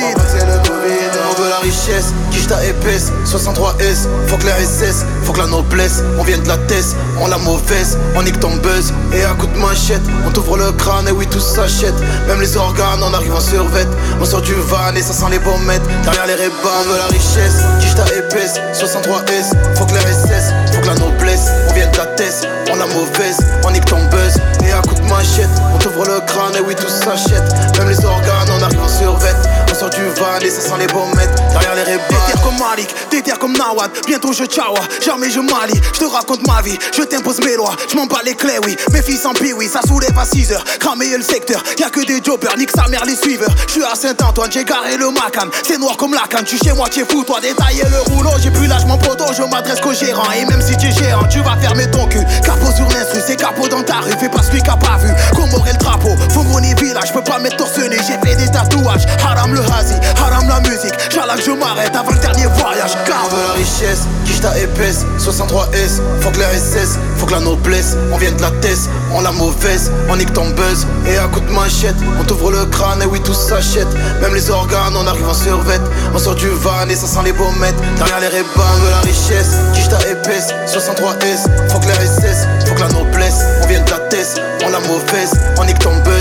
richesse, 1.87 2.13
quiche 2.31 2.47
ta 2.47 2.63
épaisse 2.63 3.11
63S, 3.25 4.07
faut 4.27 4.37
que 4.37 4.45
la 4.45 4.59
SS 4.59 5.05
Faut 5.23 5.33
que 5.33 5.39
la 5.39 5.47
noblesse, 5.47 6.03
on 6.17 6.23
vient 6.23 6.37
de 6.37 6.47
la 6.47 6.57
tête 6.57 6.95
On 7.19 7.27
la 7.27 7.37
mauvaise, 7.37 7.97
on 8.15 8.23
nique 8.23 8.39
ton 8.39 8.55
buzz 8.57 8.93
Et 9.13 9.23
à 9.23 9.33
coup 9.33 9.47
de 9.47 9.57
manchette, 9.57 10.01
on 10.25 10.31
t'ouvre 10.31 10.57
le 10.57 10.71
crâne 10.71 11.07
Et 11.07 11.11
oui 11.11 11.27
tout 11.27 11.39
s'achète, 11.39 11.95
même 12.27 12.41
les 12.41 12.57
organes 12.57 13.01
On 13.03 13.13
arrive 13.13 13.33
en 13.33 13.39
survette, 13.39 13.89
on 14.19 14.25
sort 14.25 14.41
du 14.41 14.53
van 14.53 14.93
Et 14.95 15.01
ça 15.01 15.13
sent 15.13 15.25
les 15.31 15.39
bombettes, 15.39 15.81
derrière 16.03 16.27
les 16.27 16.35
rébans 16.35 16.55
la 16.97 17.07
richesse, 17.07 17.63
quiche 17.79 17.95
ta 17.95 18.05
épaisse 18.13 18.55
63S, 18.73 19.53
faut 19.75 19.85
que 19.85 19.93
la 19.93 20.01
SS 20.01 20.53
Faut 20.73 20.81
que 20.81 20.87
la 20.87 20.95
noblesse, 20.95 21.47
on 21.69 21.73
vient 21.73 21.89
de 21.89 21.97
la 21.97 22.05
tête 22.05 22.47
On 22.71 22.75
la 22.75 22.85
mauvaise, 22.87 23.37
on 23.63 23.71
nique 23.71 23.85
ton 23.85 24.03
buzz 24.05 24.35
Et 24.65 24.71
à 24.71 24.81
coup 24.81 24.95
de 24.95 25.07
manchette, 25.07 25.49
on 25.73 25.77
t'ouvre 25.77 26.05
le 26.05 26.19
crâne 26.25 26.55
Et 26.57 26.61
oui 26.61 26.75
tout 26.75 26.89
s'achète, 26.89 27.77
même 27.77 27.89
les 27.89 28.05
organes 28.05 28.49
On 28.57 28.61
arrive 28.61 28.81
en 28.81 28.89
survette, 28.89 29.37
sort 29.77 29.89
du 29.89 30.01
van 30.19 30.39
Et 30.41 30.49
ça 30.49 30.61
sent 30.61 30.77
les 30.79 30.87
bombettes, 30.87 31.35
derrière 31.51 31.75
les 31.75 31.83
rébans 31.83 32.03
Déterre 32.09 32.41
comme 32.41 32.57
Malik, 32.57 32.89
déterre 33.11 33.39
comme 33.39 33.53
Nawad. 33.53 33.91
Bientôt 34.07 34.33
je 34.33 34.45
tchawa, 34.45 34.79
jamais 35.03 35.29
je 35.29 35.39
mali 35.39 35.79
Je 35.93 35.99
te 35.99 36.05
raconte 36.05 36.45
ma 36.47 36.61
vie, 36.61 36.77
je 36.95 37.03
t'impose 37.03 37.39
mes 37.43 37.55
lois. 37.55 37.75
Je 37.89 37.95
m'en 37.95 38.05
bats 38.05 38.21
les 38.25 38.33
clés, 38.33 38.59
oui, 38.65 38.75
mes 38.91 39.01
fils 39.01 39.25
en 39.25 39.33
oui 39.33 39.69
Ça 39.71 39.81
soulève 39.87 40.17
à 40.17 40.25
6 40.25 40.51
heures, 40.51 40.63
cramer 40.79 41.15
le 41.17 41.23
secteur 41.23 41.63
Y'a 41.79 41.89
que 41.89 42.03
des 42.05 42.23
jobbers, 42.23 42.57
nique 42.57 42.71
sa 42.71 42.87
mère 42.87 43.05
les 43.05 43.15
suiveurs. 43.15 43.53
Je 43.67 43.73
suis 43.73 43.83
à 43.83 43.95
Saint-Antoine, 43.95 44.51
j'ai 44.51 44.63
garé 44.63 44.97
le 44.97 45.11
Macan. 45.11 45.47
C'est 45.65 45.77
noir 45.77 45.97
comme 45.97 46.13
la 46.13 46.27
canne, 46.29 46.45
tu 46.45 46.57
chez 46.57 46.73
moi, 46.73 46.89
tu 46.89 47.05
fou 47.05 47.23
Toi. 47.23 47.39
Détailler 47.41 47.83
le 47.89 48.01
rouleau, 48.13 48.31
j'ai 48.41 48.51
plus 48.51 48.67
l'âge 48.67 48.85
mon 48.85 48.97
poteau. 48.97 49.25
Je 49.37 49.43
m'adresse 49.43 49.79
qu'au 49.81 49.93
gérant 49.93 50.31
Et 50.31 50.45
même 50.45 50.61
si 50.61 50.75
tu 50.77 50.87
es 50.87 50.91
gérant, 50.91 51.27
tu 51.29 51.39
vas 51.39 51.57
fermer 51.57 51.89
ton 51.91 52.07
cul. 52.07 52.23
Capot 52.43 52.71
sur 52.75 52.87
l'instru, 52.89 53.19
c'est 53.25 53.35
capot 53.35 53.67
dans 53.67 53.83
ta 53.83 53.99
rue. 53.99 54.11
Fais 54.19 54.29
pas 54.29 54.41
celui 54.41 54.61
qui 54.61 54.69
a 54.69 54.77
pas 54.77 54.97
vu, 54.97 55.11
Comoré 55.35 55.71
le 55.71 55.77
drapeau. 55.77 56.15
Fongoni 56.33 56.73
village, 56.75 57.09
je 57.09 57.13
peux 57.13 57.23
pas 57.23 57.39
mettre 57.39 57.57
torse 57.57 57.75
J'ai 57.75 58.29
fait 58.29 58.35
des 58.35 58.51
tatouages, 58.51 59.05
haram 59.23 59.53
le 59.53 59.66
hazi 59.71 59.95
Haram 60.21 60.47
la 60.47 60.59
musique, 60.61 60.95
que 61.09 61.41
je 61.41 61.51
m'arrête 61.51 61.95
Avant 61.95 62.11
le 62.11 62.19
dernier 62.19 62.45
voyage, 62.45 62.93
la 63.07 63.53
richesse 63.53 64.07
Quiche 64.25 64.41
ta 64.41 64.57
épaisse, 64.57 65.05
63S 65.19 66.01
Faut 66.21 66.31
que 66.31 66.39
la 66.39 66.49
SS, 66.53 66.97
faut 67.17 67.25
que 67.25 67.33
la 67.33 67.39
noblesse 67.39 67.95
On 68.11 68.17
vient 68.17 68.31
de 68.31 68.41
la 68.41 68.51
tête, 68.61 68.89
on 69.13 69.21
la 69.21 69.31
mauvaise 69.31 69.91
On 70.09 70.15
nique 70.15 70.33
ton 70.33 70.49
buzz, 70.49 70.87
et 71.05 71.17
à 71.17 71.27
coup 71.27 71.39
de 71.39 71.51
manchette 71.51 71.95
On 72.19 72.23
t'ouvre 72.23 72.51
le 72.51 72.65
crâne, 72.65 73.01
et 73.01 73.05
oui 73.05 73.21
tout 73.21 73.33
s'achète. 73.33 73.87
Même 74.21 74.33
les 74.33 74.49
organes, 74.49 74.95
on 74.95 75.05
arrive 75.07 75.27
en 75.27 75.33
survette. 75.33 75.81
On 76.13 76.19
sort 76.19 76.35
du 76.35 76.47
van, 76.47 76.87
et 76.89 76.95
ça 76.95 77.07
sent 77.07 77.23
les 77.25 77.33
bombettes 77.33 77.75
Derrière 77.97 78.19
les 78.19 78.27
rébans, 78.27 78.75
veut 78.81 78.89
la 78.89 79.01
richesse 79.01 79.57
Quiche 79.73 79.89
ta 79.89 79.99
épaisse, 80.07 80.47
63S 80.67 81.47
Faut 81.69 81.79
que 81.79 81.87
la 81.87 81.95
SS, 81.95 82.47
faut 82.65 82.75
que 82.75 82.81
la 82.81 82.89
noblesse 82.89 83.43
On 83.63 83.67
vient 83.67 83.83
de 83.83 83.89
la 83.91 83.99
tête, 84.09 84.41
on 84.65 84.69
la 84.69 84.79
mauvaise 84.79 85.31
On 85.57 85.65
nique 85.65 85.79
ton 85.79 85.95
buzz, 85.97 86.16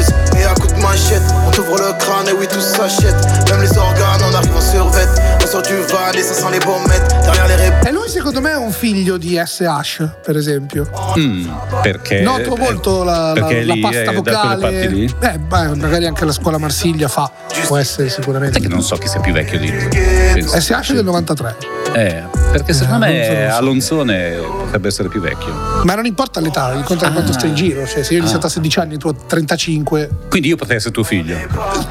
On 1.46 1.50
t'ouvre 1.50 1.76
le 1.76 1.92
crâne, 1.98 2.26
et 2.28 2.32
oui 2.32 2.46
tout 2.48 2.60
s'achète. 2.60 3.16
Même 3.50 3.60
les 3.60 3.76
organes, 3.76 4.22
on 4.30 4.34
arrive 4.34 4.56
en 4.56 4.60
survette 4.60 5.10
On 5.46 5.48
sort 5.48 5.62
du 5.62 5.76
van, 5.92 6.10
et 6.12 6.22
ça 6.24 6.34
sent 6.34 6.50
les 6.50 6.58
bombettes 6.58 7.06
Derrière 7.22 7.46
les 7.46 7.54
rébans 7.54 7.86
E 7.86 7.92
lui 7.92 8.08
secondo 8.08 8.40
me 8.40 8.50
è 8.50 8.56
un 8.56 8.72
figlio 8.72 9.16
di 9.16 9.40
SH, 9.40 10.02
per 10.24 10.36
esempio. 10.36 10.88
Mm, 11.16 11.48
perché 11.82 12.20
Noto 12.22 12.56
eh, 12.56 12.58
molto 12.58 13.04
la, 13.04 13.28
la, 13.28 13.32
perché 13.34 13.62
la 13.64 13.74
lì 13.74 13.80
pasta 13.80 13.98
quelle 14.02 14.16
vocale. 14.16 14.86
lì. 14.88 15.04
Eh, 15.20 15.38
beh, 15.38 15.76
magari 15.76 16.06
anche 16.06 16.24
la 16.24 16.32
scuola 16.32 16.58
Marsiglia 16.58 17.06
fa. 17.06 17.30
Può 17.68 17.76
essere 17.76 18.08
sicuramente. 18.08 18.54
Sai 18.54 18.62
che 18.62 18.74
non 18.74 18.82
so 18.82 18.96
chi 18.96 19.06
sia 19.06 19.20
più 19.20 19.32
vecchio 19.32 19.60
di 19.60 19.70
penso. 19.70 20.60
SH 20.60 20.92
del 20.94 21.04
93. 21.04 21.56
Eh, 21.94 22.24
perché 22.50 22.72
secondo 22.72 23.06
Eh, 23.06 23.08
me 23.10 23.46
Alonso 23.46 24.00
Alonzone 24.00 24.30
potrebbe 24.64 24.88
essere 24.88 25.08
più 25.08 25.20
vecchio. 25.20 25.54
Ma 25.84 25.94
non 25.94 26.06
importa 26.06 26.40
l'età, 26.40 26.72
conta 26.84 27.10
quanto 27.12 27.32
stai 27.32 27.50
in 27.50 27.54
giro. 27.54 27.86
Cioè, 27.86 28.02
se 28.02 28.12
io 28.12 28.18
ho 28.18 28.22
iniziato 28.22 28.46
a 28.46 28.50
16 28.50 28.78
anni, 28.80 28.98
tu 28.98 29.06
a 29.08 29.14
35, 29.14 30.10
Quindi 30.28 30.48
io 30.48 30.56
potrei 30.56 30.78
essere 30.78 30.92
tuo 30.92 31.04
figlio. 31.04 31.36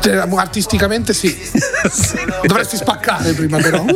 te- 0.02 0.18
artisticamente 0.20 1.14
sì. 1.14 1.34
Dovresti 2.46 2.76
spaccare 2.76 3.32
prima, 3.34 3.45
però. 3.48 3.86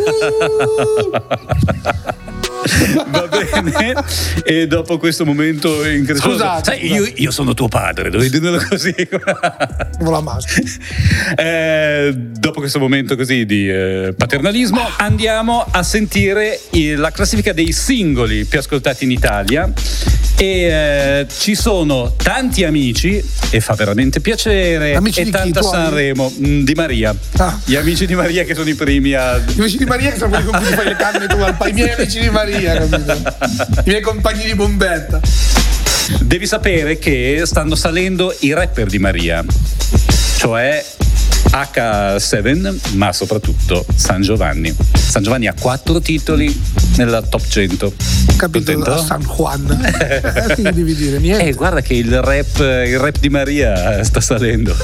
Va 3.10 3.28
bene. 3.28 3.96
E 4.44 4.68
dopo 4.68 4.98
questo 4.98 5.26
momento 5.26 5.86
increscioso. 5.88 6.32
Scusate, 6.38 6.64
Sai, 6.78 6.92
io, 6.92 7.10
io 7.16 7.32
sono 7.32 7.54
tuo 7.54 7.68
padre, 7.68 8.10
dovevi 8.10 8.40
dirlo 8.40 8.62
così. 8.70 8.94
Come 9.10 10.10
la 10.12 10.22
maschera. 10.22 10.68
Eh, 11.40 12.14
dopo 12.16 12.60
questo 12.60 12.80
momento 12.80 13.16
così 13.16 13.46
di 13.46 13.70
eh, 13.70 14.14
paternalismo, 14.18 14.82
andiamo 14.98 15.66
a 15.70 15.84
sentire 15.84 16.60
i- 16.72 16.96
la 16.96 17.12
classifica 17.12 17.54
dei 17.54 17.72
singoli 17.72 18.46
più 18.46 18.60
ascoltati 18.60 19.04
in 19.06 19.12
Italia. 19.12 19.72
E 20.42 20.46
eh, 20.46 21.28
ci 21.30 21.54
sono 21.54 22.14
tanti 22.16 22.64
amici, 22.64 23.22
e 23.50 23.60
fa 23.60 23.74
veramente 23.74 24.22
piacere, 24.22 24.96
Amici 24.96 25.20
e 25.20 25.24
di 25.26 25.32
chi? 25.32 25.36
tanta 25.36 25.60
Tuoi? 25.60 25.74
Sanremo, 25.74 26.32
mm, 26.32 26.64
di 26.64 26.74
Maria. 26.76 27.14
Ah. 27.36 27.60
Gli 27.66 27.76
amici 27.76 28.06
di 28.06 28.16
Maria 28.16 28.46
che 28.46 28.56
sono 28.56 28.70
i 28.70 28.74
primi 28.74 29.12
a. 29.12 29.36
I 29.36 29.42
miei 29.42 29.58
amici 29.58 29.78
di 29.78 29.84
Maria 29.84 30.12
che 30.12 30.18
sono 30.18 30.30
quelli 30.30 30.46
con 30.46 30.62
cui 30.62 30.74
fai 30.74 30.86
le 30.86 30.96
canne 30.96 31.28
tu 31.28 31.36
al 31.40 31.58
I 31.68 31.74
miei 31.74 31.92
amici 31.92 32.22
di 32.22 32.30
Maria, 32.30 32.88
capito? 32.88 33.12
I 33.12 33.84
miei 33.88 34.02
compagni 34.02 34.46
di 34.46 34.56
bombetta. 34.56 35.20
Devi 36.22 36.48
sapere 36.48 36.98
che 36.98 37.42
stanno 37.44 37.76
salendo 37.76 38.34
i 38.40 38.54
rapper 38.54 38.88
di 38.88 38.98
Maria, 38.98 39.44
cioè 40.38 40.82
H7, 41.52 42.96
ma 42.96 43.12
soprattutto 43.12 43.86
San 43.96 44.22
Giovanni. 44.22 44.76
San 44.94 45.24
Giovanni 45.24 45.48
ha 45.48 45.54
quattro 45.60 46.00
titoli 46.00 46.58
nella 46.98 47.22
top 47.22 47.48
100. 47.48 47.94
Capito? 48.38 49.04
San 49.04 49.24
Juan. 49.24 49.68
Eh, 50.00 50.56
che 50.56 50.72
devi 50.72 50.96
dire? 50.96 51.20
Niente. 51.20 51.48
Eh, 51.48 51.54
guarda 51.54 51.82
che 51.82 51.94
il 51.94 52.22
rap, 52.22 52.60
il 52.60 53.00
rap 53.00 53.20
di 53.20 53.30
Maria 53.30 54.04
sta 54.04 54.22
salendo. 54.22 54.76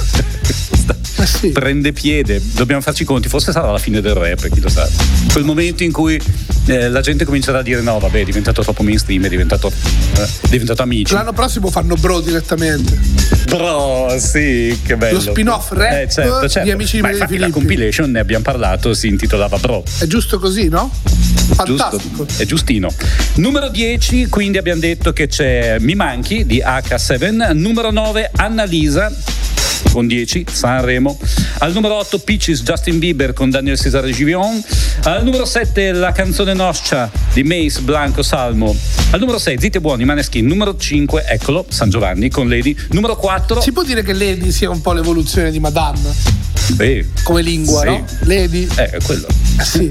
Sta- 0.86 1.24
Eh 1.24 1.26
sì. 1.26 1.50
Prende 1.50 1.94
piede, 1.94 2.42
dobbiamo 2.54 2.82
farci 2.82 3.04
i 3.04 3.06
conti, 3.06 3.30
forse 3.30 3.52
sarà 3.52 3.72
la 3.72 3.78
fine 3.78 4.02
del 4.02 4.14
rap, 4.14 4.50
chi 4.50 4.60
lo 4.60 4.70
sa. 4.70 4.88
Quel 5.32 5.44
momento 5.46 5.84
in 5.84 5.92
cui 5.92 6.20
eh, 6.66 6.90
la 6.90 7.00
gente 7.02 7.24
comincerà 7.26 7.60
a 7.60 7.62
dire 7.62 7.82
no, 7.82 7.98
vabbè, 8.00 8.20
è 8.20 8.24
diventato 8.26 8.62
troppo 8.62 8.84
mainstream, 8.84 9.26
è 9.26 9.30
diventato, 9.30 9.72
eh, 10.18 10.22
è 10.24 10.48
diventato 10.50 10.82
amici. 10.82 11.14
L'anno 11.14 11.32
prossimo 11.34 11.70
fanno 11.72 11.96
bro 11.96 12.20
direttamente. 12.20 13.00
Bro, 13.48 14.16
sì, 14.20 14.78
che 14.84 14.98
bello. 14.98 15.16
Lo 15.16 15.22
spin-off 15.22 15.72
rap 15.72 15.94
eh, 15.94 16.10
certo, 16.10 16.42
di 16.42 16.50
certo. 16.50 16.72
Amici 16.72 16.96
di 16.98 17.02
Ma 17.02 17.08
Maria 17.08 17.24
infatti 17.24 17.38
la 17.40 17.46
Filippi. 17.48 17.52
compilation, 17.52 18.12
ne 18.12 18.20
abbiamo 18.20 18.44
parlato, 18.44 18.94
si 18.94 19.08
intitolava 19.08 19.58
Bro. 19.58 19.84
È 20.00 20.06
giusto 20.08 20.38
così, 20.40 20.68
no? 20.68 20.92
Fantastico. 21.54 22.26
Giusto, 22.26 22.42
è 22.42 22.46
giustino. 22.46 22.92
Numero 23.36 23.70
10, 23.70 24.28
quindi 24.28 24.58
abbiamo 24.58 24.82
detto 24.82 25.14
che 25.14 25.28
c'è 25.28 25.78
Mi 25.80 25.96
Manchi 25.96 26.46
di 26.46 26.62
H7. 26.66 27.54
Numero 27.56 27.92
9, 27.92 28.32
Annalisa. 28.36 29.14
Con 29.92 30.08
10, 30.08 30.46
Sanremo. 30.52 31.18
Al 31.60 31.74
numero 31.74 31.96
8 31.96 32.20
Peaches, 32.20 32.64
Justin 32.64 33.00
Bieber 33.00 33.34
con 33.34 33.50
Daniel 33.50 33.78
Cesare 33.80 34.12
Givion. 34.12 34.62
Al 35.04 35.24
numero 35.24 35.46
7 35.46 35.92
la 35.94 36.12
canzone 36.12 36.54
Noscia 36.54 37.10
di 37.34 37.44
Mace 37.44 37.82
Blanco 37.82 38.24
Salmo. 38.24 38.76
Al 39.12 39.20
numero 39.20 39.38
6 39.40 39.58
Zitti 39.60 39.78
e 39.78 39.82
Buoni, 39.82 40.06
Maneskin. 40.06 40.46
Numero 40.46 40.76
5, 40.76 41.26
eccolo, 41.28 41.66
San 41.70 41.90
Giovanni 41.90 42.30
con 42.30 42.50
Lady. 42.50 42.76
Numero 42.92 43.16
4, 43.16 43.62
Si 43.62 43.72
può 43.72 43.84
dire 43.84 44.04
che 44.04 44.14
Lady 44.14 44.52
sia 44.52 44.70
un 44.70 44.82
po' 44.82 44.94
l'evoluzione 44.94 45.52
di 45.52 45.60
Madame 45.60 46.44
Beh, 46.74 47.06
come 47.24 47.42
lingua, 47.44 47.82
Sì. 47.82 47.88
no? 47.88 48.06
Lady. 48.22 48.68
eh, 48.76 48.90
è 48.90 48.98
quello. 49.04 49.28
Eh, 49.60 49.64
sì. 49.64 49.88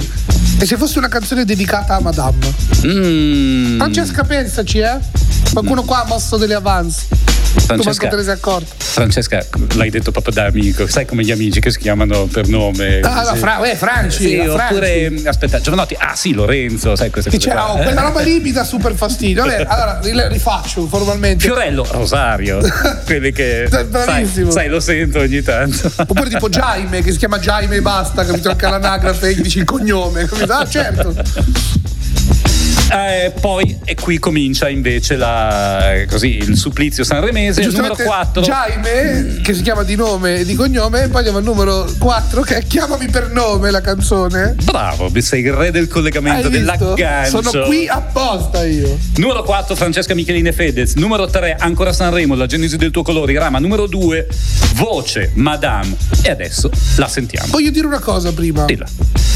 E 0.59 0.67
se 0.67 0.77
fosse 0.77 0.99
una 0.99 1.09
canzone 1.09 1.45
dedicata 1.45 1.95
a 1.95 2.01
Madame? 2.01 2.53
Mm, 2.85 3.77
Francesca, 3.79 4.25
pensaci, 4.25 4.79
eh? 4.79 4.99
Qualcuno 5.53 5.83
qua 5.85 6.03
ha 6.03 6.07
mosso 6.07 6.37
delle 6.37 6.55
avance. 6.55 7.07
Francesca, 7.65 8.09
te 8.09 8.17
ne 8.17 8.23
sei 8.23 8.33
accorto. 8.35 8.67
Francesca, 8.77 9.45
l'hai 9.75 9.91
detto 9.91 10.11
proprio 10.11 10.33
da 10.35 10.45
amico, 10.47 10.87
sai 10.87 11.07
come 11.07 11.23
gli 11.25 11.31
amici 11.31 11.61
che 11.61 11.71
si 11.71 11.79
chiamano 11.79 12.27
per 12.27 12.47
nome. 12.49 13.01
Ah, 13.01 13.33
Sì. 13.33 13.39
Fra- 13.39 13.63
eh, 13.63 13.75
Franci, 13.77 14.25
Sì, 14.29 14.37
Franci. 14.37 14.49
oppure 14.75 15.13
aspetta, 15.25 15.61
Giovanotti, 15.61 15.97
ah 15.99 16.15
sì, 16.15 16.33
Lorenzo, 16.35 16.95
sai 16.97 17.11
queste 17.11 17.31
cose. 17.31 17.43
Dice, 17.43 17.51
qua. 17.57 17.73
oh, 17.73 17.77
quella 17.83 18.01
roba 18.03 18.21
lì 18.21 18.41
mi 18.41 18.53
dà 18.53 18.65
super 18.65 18.95
fastidio. 18.95 19.43
Vabbè, 19.45 19.65
allora 19.69 19.99
ri- 20.03 20.29
rifaccio 20.29 20.87
formalmente. 20.87 21.45
Fiorello, 21.45 21.87
Rosario, 21.91 22.61
quelli 23.07 23.33
che 23.33 23.67
sai, 23.71 23.85
Bravissimo. 23.85 24.51
sai, 24.51 24.69
lo 24.69 24.81
sento 24.81 25.21
ogni 25.21 25.43
tanto. 25.43 25.91
Oppure 25.97 26.29
tipo 26.29 26.49
Jaime, 26.49 27.03
che 27.03 27.13
si 27.13 27.19
chiama 27.19 27.39
Jaime 27.39 27.77
e 27.77 27.81
basta, 27.83 28.25
capito? 28.25 28.51
Anche 28.51 28.67
all'anagrafe 28.67 29.35
gli 29.35 29.41
dici 29.41 29.59
il 29.59 29.65
cognome, 29.65 30.27
capito? 30.27 30.53
Ah, 30.53 30.69
certo. 30.69 31.15
Eh, 32.91 33.33
poi 33.41 33.79
e 33.85 33.95
qui 33.95 34.19
comincia 34.19 34.69
invece 34.69 35.17
la, 35.17 35.95
eh, 35.95 36.07
così, 36.07 36.37
il 36.37 36.57
supplizio 36.57 37.03
sanremese, 37.03 37.63
numero 37.63 37.95
Giustamente 37.95 38.05
4. 38.05 38.43
Jaime, 38.43 39.41
che 39.43 39.55
si 39.55 39.63
chiama 39.63 39.83
di 39.83 39.97
nome 39.97 40.37
e 40.37 40.45
di 40.45 40.55
cognome, 40.55 41.05
e 41.05 41.09
poi 41.09 41.19
andiamo 41.19 41.39
al 41.39 41.45
numero 41.45 41.91
4, 41.99 42.43
che 42.43 42.57
è 42.59 42.67
Chiamami 42.67 43.09
per 43.09 43.31
nome 43.31 43.71
la 43.71 43.81
canzone. 43.81 44.57
Bravo, 44.63 45.11
sei 45.21 45.43
il 45.43 45.53
re 45.53 45.71
del 45.71 45.89
collegamento, 45.89 46.49
dell'aggancio. 46.49 47.43
Sono 47.43 47.65
qui 47.67 47.89
apposta 47.89 48.65
io. 48.65 48.99
Numero 49.17 49.43
4 49.43 49.75
Francesca 49.75 50.15
Michelin 50.15 50.47
e 50.47 50.53
Fedez. 50.53 50.95
Numero 50.95 51.27
3 51.27 51.57
ancora 51.59 51.93
Sanremo, 51.93 52.35
la 52.35 52.47
genesi 52.47 52.77
del 52.77 52.91
tuo 52.91 53.03
colore, 53.03 53.33
Rama. 53.39 53.59
Numero 53.59 53.87
2 53.87 54.27
Voce, 54.75 55.31
Madame. 55.35 55.95
E 56.23 56.31
adesso 56.31 56.71
la 56.97 57.09
sentiamo. 57.09 57.49
Voglio 57.51 57.71
dire 57.71 57.87
una 57.87 58.01
cosa 58.01 58.33
prima. 58.33 58.65
Dilla. 58.65 58.87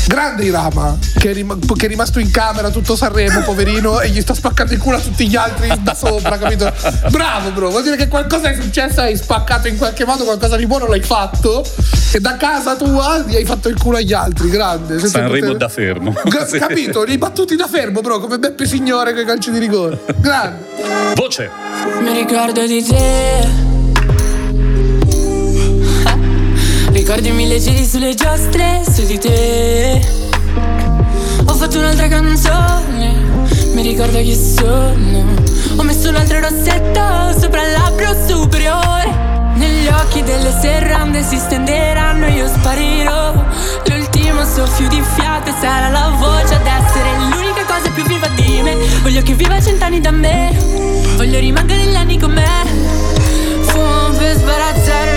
Grande 0.09 0.45
Irama, 0.45 0.97
che 1.19 1.31
è, 1.31 1.35
rim- 1.35 1.77
che 1.77 1.85
è 1.85 1.89
rimasto 1.89 2.19
in 2.19 2.31
camera 2.31 2.71
tutto 2.71 2.97
Sanremo, 2.97 3.38
poverino, 3.43 4.01
e 4.01 4.09
gli 4.09 4.21
sta 4.21 4.35
spaccando 4.35 4.73
il 4.73 4.79
culo 4.79 4.97
a 4.97 5.01
tutti 5.01 5.29
gli 5.29 5.37
altri 5.37 5.73
da 5.81 5.95
sopra, 5.95 6.39
capito? 6.39 6.73
Bravo, 7.11 7.51
bro. 7.51 7.71
Vuol 7.71 7.83
dire 7.83 7.97
che 7.97 8.09
qualcosa 8.09 8.51
è 8.51 8.59
successo, 8.61 9.01
hai 9.01 9.17
spaccato 9.17 9.69
in 9.69 9.77
qualche 9.77 10.05
modo, 10.05 10.25
qualcosa 10.25 10.57
di 10.57 10.67
buono 10.67 10.87
l'hai 10.87 11.03
fatto, 11.03 11.65
e 12.13 12.21
da 12.21 12.37
casa 12.37 12.77
tua 12.77 13.25
gli 13.27 13.37
hai 13.37 13.45
fatto 13.45 13.69
il 13.69 13.79
culo 13.79 13.99
agli 13.99 14.13
altri. 14.13 14.49
Grande. 14.49 14.99
Sanremo 15.07 15.55
da 15.55 15.69
fermo. 15.69 16.13
Capito? 16.59 17.03
Li 17.05 17.19
battuti 17.19 17.57
da 17.57 17.67
fermo, 17.67 18.01
bro, 18.01 18.19
come 18.19 18.39
Beppe 18.39 18.67
Signore 18.67 19.13
con 19.13 19.23
i 19.23 19.25
calci 19.27 19.51
di 19.51 19.59
rigore. 19.59 19.99
Grande. 20.17 20.65
Voce. 21.15 21.51
Mi 22.01 22.13
ricordo 22.13 22.67
di 22.67 22.83
te. 22.85 23.77
Ricordi 26.93 27.31
mille 27.31 27.61
giri 27.61 27.85
sulle 27.85 28.15
giostre 28.15 28.83
su 28.91 29.05
di 29.05 29.19
te. 29.19 30.01
Ho 31.45 31.55
fatto 31.55 31.79
un'altra 31.79 32.09
canzone. 32.09 33.18
Mi 33.79 33.85
ricordo 33.85 34.19
chi 34.19 34.35
sono. 34.35 35.37
Ho 35.77 35.83
messo 35.85 36.09
un 36.09 36.17
altro 36.17 36.41
rossetto 36.41 37.39
sopra 37.39 37.65
il 37.65 37.71
labbro 37.71 38.13
superiore. 38.27 39.09
Negli 39.55 39.87
occhi 39.87 40.21
delle 40.25 40.53
serrande 40.61 41.23
si 41.23 41.37
stenderanno 41.37 42.27
io 42.27 42.49
sparirò. 42.49 43.35
L'ultimo 43.87 44.45
soffio 44.45 44.89
di 44.89 45.01
fiato 45.15 45.53
sarà 45.61 45.91
la 45.91 46.13
voce 46.19 46.55
ad 46.55 46.67
essere 46.67 47.09
l'unica 47.19 47.65
cosa 47.73 47.89
più 47.91 48.03
viva 48.03 48.27
di 48.35 48.63
me. 48.63 48.75
Voglio 49.03 49.23
che 49.23 49.35
viva 49.35 49.63
cent'anni 49.63 50.01
da 50.01 50.11
me. 50.11 50.57
Voglio 51.15 51.39
rimanere 51.39 51.85
negli 51.85 51.95
anni 51.95 52.19
con 52.19 52.33
me. 52.33 52.67
Fumo 53.61 54.09
per 54.19 54.37
sbarazzarmi 54.39 55.08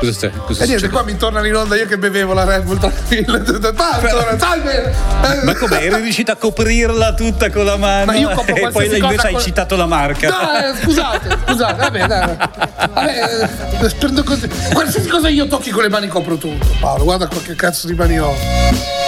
Cosa 0.00 0.12
stai? 0.12 0.32
Cosa 0.46 0.64
E 0.64 0.66
niente, 0.66 0.88
qua 0.88 1.02
mi 1.02 1.14
tornano 1.16 1.46
in 1.46 1.54
onda 1.54 1.76
io 1.76 1.86
che 1.86 1.98
bevevo 1.98 2.32
la 2.32 2.44
Red 2.44 2.64
Bull 2.64 2.78
tranquillo. 2.78 3.42
Tanto, 3.42 4.38
salve! 4.38 4.94
Ma 5.44 5.54
come 5.54 5.82
eri 5.82 6.00
riuscita 6.00 6.32
a 6.32 6.36
coprirla 6.36 7.12
tutta 7.12 7.50
con 7.50 7.66
la 7.66 7.76
mano? 7.76 8.06
Ma 8.06 8.16
io 8.16 8.30
copro 8.30 8.54
e 8.56 8.70
poi 8.70 8.86
invece 8.86 9.00
cosa 9.02 9.26
hai 9.26 9.32
con- 9.34 9.42
citato 9.42 9.76
la 9.76 9.86
marca. 9.86 10.28
No, 10.28 10.58
eh, 10.58 10.82
scusate, 10.82 11.38
scusate, 11.46 11.74
vabbè, 11.76 12.06
dai. 12.06 12.36
Vabbè, 12.94 13.48
eh, 13.82 13.94
prendo 13.98 14.22
così. 14.24 14.48
Qualsiasi 14.72 15.08
cosa 15.08 15.28
io 15.28 15.46
tocchi 15.46 15.70
con 15.70 15.82
le 15.82 15.90
mani 15.90 16.08
copro 16.08 16.36
tutto. 16.36 16.66
Paolo, 16.80 17.04
guarda 17.04 17.26
qua 17.26 17.40
che 17.42 17.54
cazzo 17.54 17.86
di 17.86 17.94
mani 17.94 18.18
ho. 18.18 18.99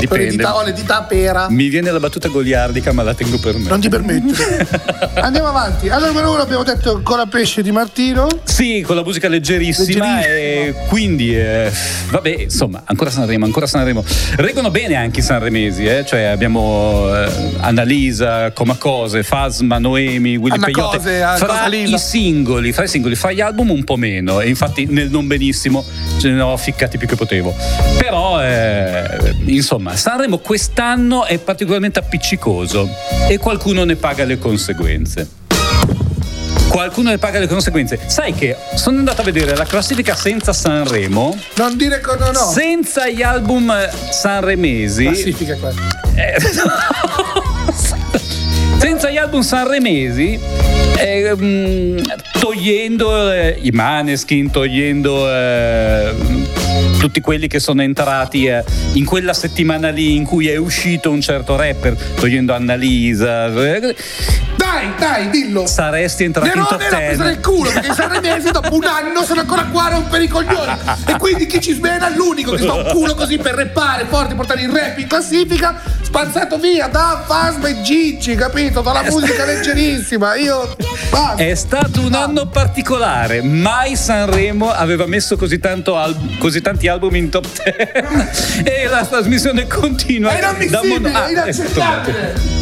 Le 0.00 0.06
Dipende. 0.06 0.30
dita, 0.30 0.56
ho 0.56 0.62
le 0.64 0.72
dita 0.72 0.96
a 0.98 1.02
pera. 1.02 1.46
Mi 1.50 1.68
viene 1.68 1.90
la 1.90 2.00
battuta 2.00 2.28
goliardica, 2.28 2.90
ma 2.92 3.02
la 3.02 3.12
tengo 3.12 3.36
per 3.38 3.58
me. 3.58 3.68
Non 3.68 3.80
ti 3.80 3.90
permettere. 3.90 4.66
Andiamo 5.20 5.48
avanti. 5.48 5.90
Allora, 5.90 6.10
numero 6.10 6.32
uno 6.32 6.40
abbiamo 6.40 6.62
detto 6.62 6.94
ancora 6.96 7.26
pesce 7.26 7.62
di 7.62 7.70
Martino. 7.70 8.26
Sì, 8.44 8.82
con 8.86 8.96
la 8.96 9.02
musica 9.04 9.28
leggerissima, 9.28 10.16
Leggerissima. 10.16 10.24
e 10.24 10.74
quindi 10.88 11.36
eh, 11.36 11.70
vabbè, 12.10 12.34
insomma, 12.40 12.80
ancora 12.86 13.10
Sanremo, 13.10 13.44
ancora 13.44 13.66
Sanremo. 13.66 14.02
Reggono 14.36 14.70
bene 14.70 14.94
anche 14.94 15.20
i 15.20 15.22
sanremesi, 15.22 15.84
eh? 15.84 16.04
cioè 16.06 16.22
abbiamo 16.22 17.14
eh, 17.14 17.30
Annalisa, 17.58 18.52
Comacose, 18.52 19.22
Fasma, 19.22 19.78
Noemi, 19.78 20.36
Willy 20.36 20.54
Anna 20.54 20.64
Peyote. 20.66 20.96
Cose, 20.96 21.24
fra 21.36 21.66
i 21.66 21.98
singoli, 21.98 22.72
fra 22.72 22.84
i 22.84 22.88
singoli, 22.88 23.14
fra 23.16 23.32
gli 23.32 23.40
album 23.42 23.70
un 23.70 23.84
po' 23.84 23.96
meno, 23.96 24.40
e 24.40 24.48
infatti 24.48 24.86
nel 24.88 25.10
non 25.10 25.26
benissimo 25.26 25.84
ce 26.18 26.30
ne 26.30 26.40
ho 26.40 26.56
ficcati 26.56 26.96
più 26.96 27.06
che 27.06 27.16
potevo. 27.16 27.54
Però 27.98 28.42
eh, 28.42 29.29
insomma, 29.46 29.96
Sanremo 29.96 30.38
quest'anno 30.38 31.24
è 31.24 31.38
particolarmente 31.38 31.98
appiccicoso 31.98 32.88
e 33.28 33.38
qualcuno 33.38 33.84
ne 33.84 33.96
paga 33.96 34.24
le 34.24 34.38
conseguenze. 34.38 35.28
qualcuno 36.68 37.10
ne 37.10 37.18
paga 37.18 37.38
le 37.38 37.48
conseguenze. 37.48 37.98
Sai 38.06 38.32
che 38.32 38.56
sono 38.74 38.98
andato 38.98 39.20
a 39.22 39.24
vedere 39.24 39.56
la 39.56 39.64
classifica 39.64 40.14
senza 40.14 40.52
Sanremo, 40.52 41.36
Non 41.56 41.76
dire 41.76 42.00
che 42.00 42.16
no, 42.18 42.30
no. 42.30 42.50
senza 42.52 43.08
gli 43.08 43.22
album 43.22 43.72
sanremesi. 44.10 45.04
Classifica 45.04 45.56
qua. 45.56 45.72
Eh, 46.14 46.36
senza 48.78 49.10
gli 49.10 49.16
album 49.16 49.42
sanremesi 49.42 50.38
eh, 50.96 51.34
mm, 51.34 51.98
togliendo 52.38 53.30
eh, 53.32 53.58
i 53.60 53.70
Maneskin 53.70 54.50
togliendo 54.50 55.30
eh, 55.30 56.14
tutti 57.00 57.22
quelli 57.22 57.48
che 57.48 57.60
sono 57.60 57.80
entrati 57.80 58.44
eh, 58.44 58.62
in 58.92 59.06
quella 59.06 59.32
settimana 59.32 59.88
lì 59.88 60.16
in 60.16 60.24
cui 60.24 60.48
è 60.48 60.56
uscito 60.56 61.10
un 61.10 61.22
certo 61.22 61.56
rapper 61.56 61.94
togliendo 61.94 62.52
Annalisa 62.52 63.46
eh, 63.46 63.96
Dai, 64.54 64.92
dai, 64.98 65.30
dillo. 65.30 65.66
saresti 65.66 66.24
entrato 66.24 66.54
in 66.54 66.62
top 66.68 66.78
Nerone 66.78 66.90
l'ha 66.90 66.96
presa 66.98 67.22
10 67.22 67.22
nel 67.22 67.40
culo 67.40 67.70
perché 67.70 67.90
i 67.90 67.94
sanremesi 67.94 68.50
dopo 68.50 68.74
un 68.74 68.84
anno 68.84 69.22
sono 69.22 69.40
ancora 69.40 69.64
qua 69.64 69.84
a 69.84 69.88
rompere 69.92 70.24
i 70.24 70.28
coglioni 70.28 70.72
e 71.06 71.16
quindi 71.16 71.46
chi 71.46 71.58
ci 71.62 71.72
smena 71.72 72.12
è 72.12 72.14
l'unico 72.14 72.52
che 72.52 72.58
sta 72.58 72.74
un 72.74 72.84
culo 72.90 73.14
così 73.14 73.38
per 73.38 73.54
reppare 73.54 74.04
forte 74.04 74.34
portare 74.34 74.60
il 74.60 74.68
rap 74.68 74.98
in 74.98 75.06
classifica 75.06 75.80
spazzato 76.02 76.58
via 76.58 76.86
da 76.88 77.22
Fasma 77.26 77.68
e 77.68 77.80
Gigi 77.80 78.34
capito 78.34 78.82
dalla 78.82 79.04
musica 79.04 79.46
leggerissima 79.46 80.34
io 80.34 80.76
basta. 81.10 81.42
È 81.42 81.54
stato 81.54 82.00
un 82.02 82.14
anno 82.14 82.46
particolare, 82.48 83.42
mai 83.42 83.96
Sanremo 83.96 84.70
aveva 84.70 85.06
messo 85.06 85.36
così, 85.36 85.58
tanto 85.58 85.96
al- 85.96 86.36
così 86.38 86.60
tanti 86.60 86.88
album 86.90 87.14
in 87.16 87.30
top 87.30 87.46
10 87.46 88.62
e 88.64 88.86
la 88.88 89.04
trasmissione 89.06 89.66
continua. 89.66 90.32
è 90.32 90.38
inammissibile, 90.38 90.98
mono- 90.98 91.16
Ah, 91.18 91.26
è 91.26 91.30
inaccettabile 91.30 92.58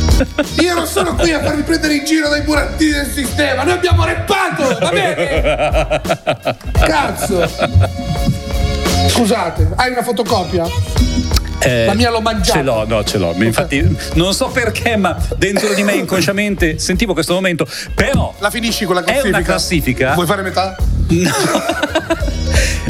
io 0.60 0.74
non 0.74 0.86
sono 0.86 1.14
qui 1.14 1.32
a 1.32 1.40
farmi 1.40 1.62
prendere 1.62 1.94
in 1.94 2.04
giro 2.04 2.28
dai 2.28 2.40
burattini 2.42 2.90
del 2.90 3.06
sistema 3.12 3.62
noi 3.62 3.74
abbiamo 3.74 4.04
reppato 4.04 4.76
va 4.80 4.90
bene 4.90 6.00
cazzo 6.72 7.48
scusate 9.08 9.68
hai 9.76 9.92
una 9.92 10.02
fotocopia? 10.02 10.64
Eh, 11.60 11.86
La 11.86 11.94
mia 11.94 12.10
l'ho 12.10 12.20
mangiata. 12.20 12.58
Ce 12.58 12.64
l'ho, 12.64 12.86
no, 12.86 13.02
ce 13.02 13.18
l'ho. 13.18 13.32
Infatti, 13.36 13.96
non 14.14 14.32
so 14.32 14.46
perché, 14.46 14.94
ma 14.96 15.16
dentro 15.36 15.74
di 15.74 15.82
me 15.82 15.94
inconsciamente 15.94 16.78
sentivo 16.78 17.14
questo 17.14 17.34
momento. 17.34 17.66
Però, 17.96 18.32
la 18.38 18.48
finisci 18.50 18.84
con 18.84 18.94
la 18.94 19.00
è 19.00 19.04
classifica? 19.04 19.28
una 19.36 19.42
classifica. 19.44 20.14
vuoi 20.14 20.26
fare 20.26 20.42
metà? 20.42 20.76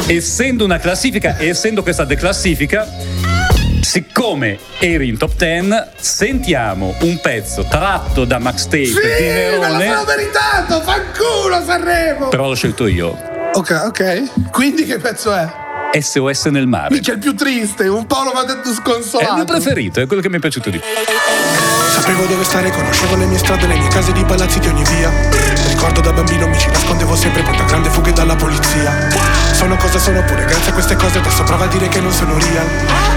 Essendo 0.06 0.64
una 0.64 0.78
classifica 0.78 1.36
e 1.36 1.48
essendo 1.48 1.82
questa 1.82 2.04
declassifica, 2.04 2.86
siccome 3.80 4.58
eri 4.78 5.08
in 5.08 5.16
top 5.18 5.34
10, 5.36 5.68
sentiamo 5.96 6.94
un 7.00 7.18
pezzo 7.20 7.64
tratto 7.68 8.24
da 8.24 8.38
Max 8.38 8.64
Tape 8.64 8.84
Sì, 8.86 8.92
di 8.94 8.98
me 9.00 9.18
Nerone, 9.32 9.86
sono 9.88 10.04
meritato, 10.04 10.80
fanculo 10.82 11.62
Sanremo! 11.64 12.28
però 12.28 12.48
l'ho 12.48 12.54
scelto 12.54 12.86
io. 12.86 13.16
Ok, 13.54 13.82
ok. 13.86 14.50
Quindi 14.50 14.84
che 14.84 14.98
pezzo 14.98 15.32
è? 15.34 15.48
SOS 15.98 16.44
nel 16.46 16.66
mare. 16.66 16.88
Minchia, 16.92 17.14
il 17.14 17.18
più 17.18 17.34
triste, 17.34 17.88
un 17.88 18.06
Paolo 18.06 18.32
mi 18.34 18.40
ha 18.40 18.44
detto 18.44 18.68
È 18.68 18.70
il 18.70 18.74
sconsolato. 18.76 19.34
mio 19.34 19.44
preferito, 19.44 20.00
è 20.00 20.06
quello 20.06 20.20
che 20.20 20.28
mi 20.28 20.36
è 20.36 20.38
piaciuto 20.38 20.68
di 20.68 20.78
più. 20.78 21.67
Sapevo 22.08 22.24
dove 22.24 22.44
stare, 22.44 22.70
conoscevo 22.70 23.16
le 23.16 23.26
mie 23.26 23.36
strade, 23.36 23.66
le 23.66 23.76
mie 23.76 23.88
case 23.88 24.12
di 24.12 24.24
palazzi 24.24 24.58
di 24.60 24.68
ogni 24.68 24.82
via. 24.82 25.12
Ricordo 25.66 26.00
da 26.00 26.10
bambino 26.10 26.46
mi 26.46 26.58
ci 26.58 26.66
nascondevo 26.70 27.14
sempre 27.14 27.42
poi 27.42 27.54
da 27.54 27.64
grande 27.64 27.90
fughe 27.90 28.14
dalla 28.14 28.34
polizia. 28.34 29.10
Sono 29.52 29.76
cosa 29.76 29.98
sono 29.98 30.24
pure 30.24 30.46
grazie 30.46 30.70
a 30.70 30.72
queste 30.72 30.96
cose 30.96 31.18
adesso 31.18 31.44
prova 31.44 31.64
a 31.64 31.66
dire 31.66 31.86
che 31.88 32.00
non 32.00 32.10
sono 32.10 32.32
real. 32.38 32.66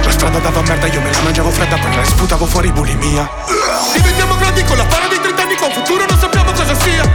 La 0.04 0.12
strada 0.12 0.40
dava 0.40 0.62
merda, 0.64 0.88
io 0.88 1.00
me 1.00 1.10
la 1.10 1.22
mangiavo 1.22 1.52
fredda, 1.52 1.78
poi 1.78 1.96
la 1.96 2.04
sputavo 2.04 2.46
fuori 2.46 2.70
bulimia. 2.74 3.30
Diventiamo 3.96 4.36
grandi 4.36 4.62
con 4.66 4.76
la 4.76 4.84
spara 4.84 5.08
dei 5.08 5.22
30 5.22 5.42
anni, 5.42 5.56
con 5.56 5.72
futuro 5.72 6.06
non 6.10 6.20
sappiamo 6.20 6.52
cosa 6.52 6.76
sia. 6.76 7.10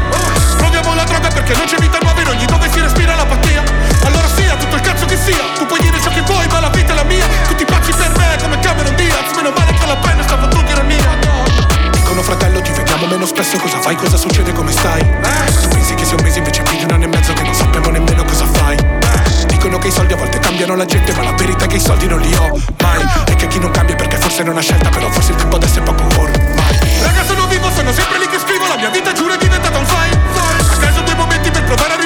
Proviamo 0.56 0.94
la 0.94 1.04
droga 1.04 1.28
perché 1.28 1.54
non 1.56 1.66
c'è 1.66 1.76
vita 1.76 1.98
nuova 2.00 2.18
in 2.22 2.28
ogni 2.28 2.46
dove 2.46 2.70
si 2.72 2.80
respira 2.80 3.14
l'apatia. 3.14 3.62
Allora 4.02 4.26
sia 4.34 4.56
tutto 4.56 4.76
il 4.76 4.80
cazzo 4.80 5.04
che 5.04 5.18
sia, 5.18 5.44
tu 5.58 5.66
puoi 5.66 5.80
dire 5.80 6.00
ciò 6.00 6.08
che 6.08 6.22
vuoi, 6.22 6.46
ma 6.48 6.58
la 6.58 6.70
vita 6.70 6.92
è 6.92 6.96
la 6.96 7.04
mia. 7.04 7.26
Tutti 7.46 7.66
pazzi 7.66 7.92
per 7.92 8.16
me 8.16 8.38
come 8.40 8.58
Cameron 8.60 8.94
Diaz, 8.94 9.36
meno 9.36 9.52
male 9.54 9.74
che 9.74 9.86
la 9.86 9.96
penna 9.96 10.22
stava 10.22 10.45
meno 13.16 13.26
spesso 13.26 13.56
Cosa 13.56 13.80
fai, 13.80 13.96
cosa 13.96 14.16
succede, 14.16 14.52
come 14.52 14.70
stai? 14.70 15.00
Tu 15.00 15.68
pensi 15.68 15.94
che 15.94 16.04
sia 16.04 16.16
un 16.16 16.22
mese 16.22 16.38
invece 16.38 16.62
più 16.62 16.76
di 16.76 16.84
un 16.84 16.90
anno 16.90 17.04
e 17.04 17.08
mezzo 17.08 17.32
Che 17.32 17.42
non 17.42 17.54
sappiamo 17.54 17.88
nemmeno 17.90 18.24
cosa 18.24 18.46
fai. 18.46 18.76
Dicono 19.46 19.78
che 19.78 19.88
i 19.88 19.90
soldi 19.90 20.12
a 20.12 20.16
volte 20.16 20.38
cambiano 20.38 20.76
la 20.76 20.84
gente 20.84 21.12
Ma 21.14 21.22
la 21.22 21.32
verità 21.32 21.64
è 21.64 21.68
che 21.68 21.76
i 21.76 21.80
soldi 21.80 22.06
non 22.06 22.20
li 22.20 22.34
ho 22.34 22.60
mai. 22.82 23.04
E 23.26 23.34
che 23.34 23.46
chi 23.46 23.58
non 23.58 23.70
cambia 23.70 23.96
perché 23.96 24.16
forse 24.18 24.42
non 24.42 24.56
ha 24.56 24.60
scelta 24.60 24.90
Però 24.90 25.10
forse 25.10 25.32
il 25.32 25.36
tempo 25.36 25.56
adesso 25.56 25.78
è 25.78 25.82
poco 25.82 26.02
ormai. 26.20 26.78
Raga 27.02 27.24
sono 27.24 27.46
vivo, 27.46 27.70
sono 27.74 27.92
sempre 27.92 28.18
lì 28.18 28.28
che 28.28 28.38
scrivo 28.38 28.66
La 28.68 28.76
mia 28.76 28.90
vita 28.90 29.12
giuro 29.12 29.32
è 29.32 29.38
diventata 29.38 29.78
un 29.78 29.86
file 29.86 30.18
A 30.70 30.76
caso 30.76 31.00
due 31.00 31.14
momenti 31.14 31.50
per 31.50 31.64
provare 31.64 31.92
a 31.94 31.96
rilassarmi 31.96 32.05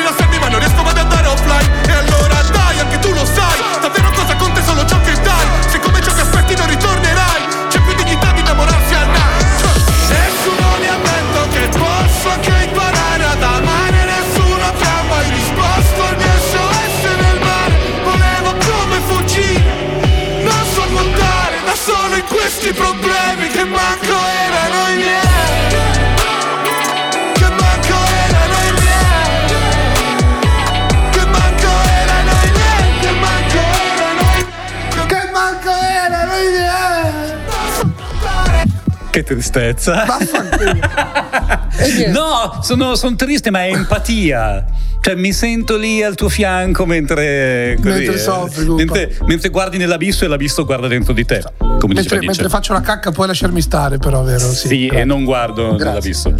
tristezza. 39.50 40.06
No, 42.08 42.60
sono, 42.62 42.94
sono 42.94 43.16
triste, 43.16 43.50
ma 43.50 43.64
è 43.64 43.72
empatia. 43.72 44.64
Cioè, 45.00 45.14
mi 45.14 45.32
sento 45.32 45.76
lì 45.76 46.02
al 46.02 46.14
tuo 46.14 46.28
fianco 46.28 46.84
mentre. 46.84 47.76
Così, 47.80 47.88
Mentre 47.88 48.14
eh, 48.14 48.18
soffri, 48.18 48.68
mentre, 48.68 49.16
mentre 49.24 49.48
guardi 49.48 49.78
nell'abisso 49.78 50.24
e 50.24 50.28
l'abisso 50.28 50.64
guarda 50.66 50.88
dentro 50.88 51.14
di 51.14 51.24
te. 51.24 51.42
Mentre, 51.86 52.18
mentre 52.20 52.48
faccio 52.48 52.74
la 52.74 52.82
cacca 52.82 53.12
puoi 53.12 53.28
lasciarmi 53.28 53.62
stare 53.62 53.96
però, 53.96 54.22
vero? 54.22 54.46
Sì, 54.52 54.68
Sì, 54.68 54.86
e 54.88 55.04
non 55.04 55.24
guardo 55.24 55.76
nell'abisso. 55.76 56.34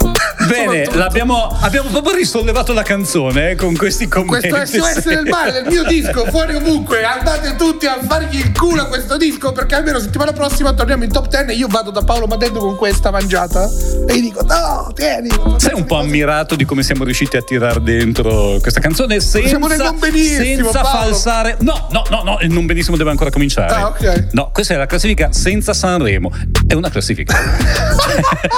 Bene, 0.48 0.86
l'abbiamo, 0.94 1.56
abbiamo 1.60 1.90
proprio 1.90 2.14
risollevato 2.16 2.72
la 2.72 2.82
canzone 2.82 3.50
eh, 3.50 3.54
con 3.54 3.76
questi 3.76 4.08
commenti. 4.08 4.48
Questo 4.48 4.82
SOS 4.82 5.06
del 5.06 5.26
mare 5.26 5.52
del 5.52 5.66
mio 5.66 5.84
disco, 5.84 6.24
fuori 6.26 6.54
ovunque. 6.54 7.04
Andate 7.04 7.54
tutti 7.56 7.86
a 7.86 7.98
fargli 8.02 8.38
il 8.38 8.52
culo 8.52 8.82
a 8.82 8.86
questo 8.86 9.16
disco 9.16 9.52
perché 9.52 9.76
almeno 9.76 9.98
settimana 9.98 10.32
prossima 10.32 10.72
torniamo 10.72 11.04
in 11.04 11.12
top 11.12 11.28
10 11.28 11.50
e 11.50 11.54
io 11.54 11.68
vado 11.68 11.90
da 11.90 12.02
Paolo 12.02 12.26
Madeddo 12.26 12.58
con 12.58 12.76
questa 12.76 13.10
mangiata 13.10 13.68
e 14.08 14.16
gli 14.16 14.22
dico 14.22 14.42
no, 14.42 14.90
tieni. 14.94 15.28
Sei 15.56 15.74
un 15.74 15.84
po' 15.84 15.98
ammirato 15.98 16.56
di 16.56 16.64
come 16.64 16.82
siamo 16.82 17.04
riusciti 17.04 17.36
a 17.36 17.42
tirar 17.42 17.78
dentro 17.80 18.58
questa 18.60 18.80
canzone 18.80 19.20
senza, 19.20 19.48
Siamo 19.48 19.66
nel 19.68 19.78
non 19.78 19.98
benissimo, 19.98 20.42
senza 20.42 20.80
Paolo. 20.80 20.98
falsare. 20.98 21.56
No, 21.60 21.86
no, 21.90 22.02
no, 22.10 22.22
no, 22.22 22.38
il 22.40 22.50
non 22.50 22.66
benissimo 22.66 22.96
deve 22.96 23.10
ancora 23.10 23.30
cominciare. 23.30 23.74
Ah, 23.74 23.86
ok. 23.88 24.28
No, 24.32 24.50
questa 24.52 24.74
è 24.74 24.76
la 24.76 24.86
classifica 24.86 25.32
senza 25.32 25.74
Sanremo. 25.74 26.32
È 26.66 26.74
una 26.74 26.90
classifica. 26.90 27.36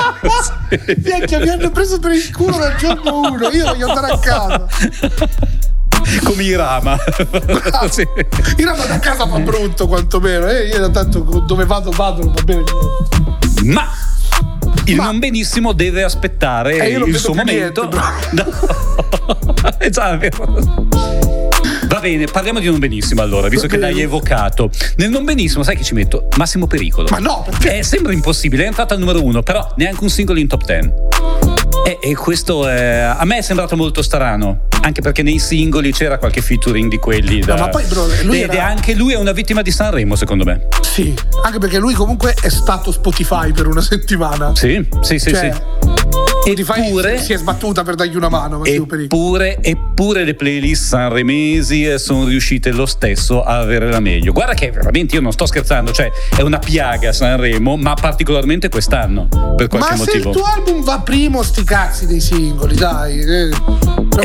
Minchia, 1.19 1.39
mi 1.39 1.49
hanno 1.49 1.71
preso 1.71 1.99
per 1.99 2.13
il 2.13 2.33
culo 2.33 2.57
dal 2.59 2.75
giorno 2.77 3.21
1. 3.21 3.49
Io 3.51 3.65
voglio 3.67 3.89
andare 3.89 4.13
a 4.13 4.19
casa. 4.19 4.67
Come 6.25 6.43
Irama. 6.43 6.99
Sì. 7.91 8.07
Io 8.57 8.75
vado 8.75 8.93
a 8.93 8.99
casa 8.99 9.27
fa 9.27 9.39
brutto 9.39 9.87
quantomeno. 9.87 10.47
Eh, 10.49 10.67
io 10.69 10.91
tanto 10.91 11.21
dove 11.47 11.65
vado 11.65 11.91
vado, 11.91 12.25
non 12.25 12.33
va 12.35 12.43
bene. 12.43 12.63
Ma 13.65 13.89
il 14.87 14.97
non 14.97 15.19
benissimo 15.21 15.73
deve 15.73 16.03
aspettare 16.03 16.77
Eh, 16.79 16.99
il 16.99 17.17
suo 17.17 17.35
momento. 17.35 17.89
niente, 17.89 18.01
No. 18.33 19.75
è 19.79 19.89
già 19.91 20.17
vero. 20.17 20.82
Bene, 22.03 22.25
parliamo 22.27 22.59
di 22.59 22.67
non 22.67 22.81
benissimo 22.81 23.23
allora, 23.23 23.47
visto 23.47 23.69
che 23.69 23.77
l'hai 23.77 24.01
evocato. 24.01 24.71
Nel 24.97 25.09
non 25.09 25.25
benissimo, 25.25 25.63
sai 25.63 25.77
che 25.77 25.85
ci 25.85 25.95
metto? 25.95 26.27
Massimo 26.37 26.67
pericolo. 26.67 27.07
Ma 27.13 27.19
no, 27.19 27.45
perché? 27.49 27.79
Eh, 27.79 27.83
sembra 27.85 28.13
impossibile, 28.13 28.65
è 28.65 28.67
entrata 28.67 28.95
al 28.95 28.99
numero 28.99 29.23
uno, 29.25 29.45
però 29.45 29.73
neanche 29.77 30.03
un 30.03 30.11
singolo 30.11 30.41
in 30.41 30.49
top 30.49 30.65
10. 30.65 30.91
E, 31.87 31.99
e 32.11 32.15
questo 32.17 32.67
è- 32.67 33.15
a 33.17 33.25
me 33.25 33.39
è 33.39 33.41
sembrato 33.43 33.77
molto 33.77 34.03
strano, 34.03 34.63
anche 34.81 35.01
perché 35.01 35.23
nei 35.23 35.39
singoli 35.39 35.93
c'era 35.93 36.19
qualche 36.19 36.41
featuring 36.41 36.91
di 36.91 36.99
quelli 36.99 37.39
da... 37.39 37.57
ma 37.57 37.69
poi, 37.69 37.85
bro, 37.85 38.05
lui 38.25 38.41
Ed 38.43 38.51
è 38.51 38.55
era- 38.55 38.67
anche 38.67 38.95
lui 38.95 39.13
è 39.13 39.17
una 39.17 39.33
vittima 39.33 39.63
di 39.63 39.71
Sanremo, 39.71 40.17
secondo 40.17 40.43
me. 40.43 40.67
Sì, 40.81 41.15
anche 41.45 41.59
perché 41.59 41.79
lui 41.79 41.95
comunque 41.95 42.35
è 42.43 42.49
stato 42.49 42.91
Spotify 42.91 43.53
per 43.53 43.69
una 43.69 43.81
settimana. 43.81 44.51
Sì, 44.57 44.85
sì, 45.03 45.21
sì, 45.21 45.31
Cioè, 45.31 45.53
sì. 45.53 46.32
Eppure, 46.45 47.18
si 47.18 47.32
è 47.32 47.36
sbattuta 47.36 47.82
per 47.84 47.95
dargli 47.95 48.16
una 48.16 48.28
mano. 48.28 48.64
Eppure, 48.64 49.59
eppure 49.61 50.24
le 50.24 50.34
playlist 50.34 50.84
sanremesi 50.86 51.84
eh, 51.84 51.99
sono 51.99 52.24
riuscite 52.24 52.70
lo 52.70 52.86
stesso 52.86 53.43
a 53.43 53.59
avere 53.59 53.90
la 53.90 54.01
meglio. 54.01 54.32
Guarda 54.32 54.55
che 54.55 54.70
veramente 54.70 55.14
io 55.14 55.20
non 55.20 55.32
sto 55.32 55.47
scherzando, 55.47 55.93
cioè 55.93 56.11
è 56.36 56.43
una 56.43 56.59
piaga 56.59 57.12
Sanremo, 57.12 57.76
ma 57.76 57.95
particolarmente 57.95 58.68
quest'anno, 58.68 59.28
per 59.57 59.68
qualche 59.68 59.90
Ma 59.90 59.97
se 59.97 60.16
motivo. 60.16 60.30
il 60.30 60.36
tuo 60.36 60.45
album 60.45 60.82
va 60.82 61.01
primo, 61.01 61.43
sti 61.43 61.64
cazzi 61.64 62.07
dei 62.07 62.20
singoli, 62.20 62.74
dai. 62.74 63.20
eh. 63.20 63.49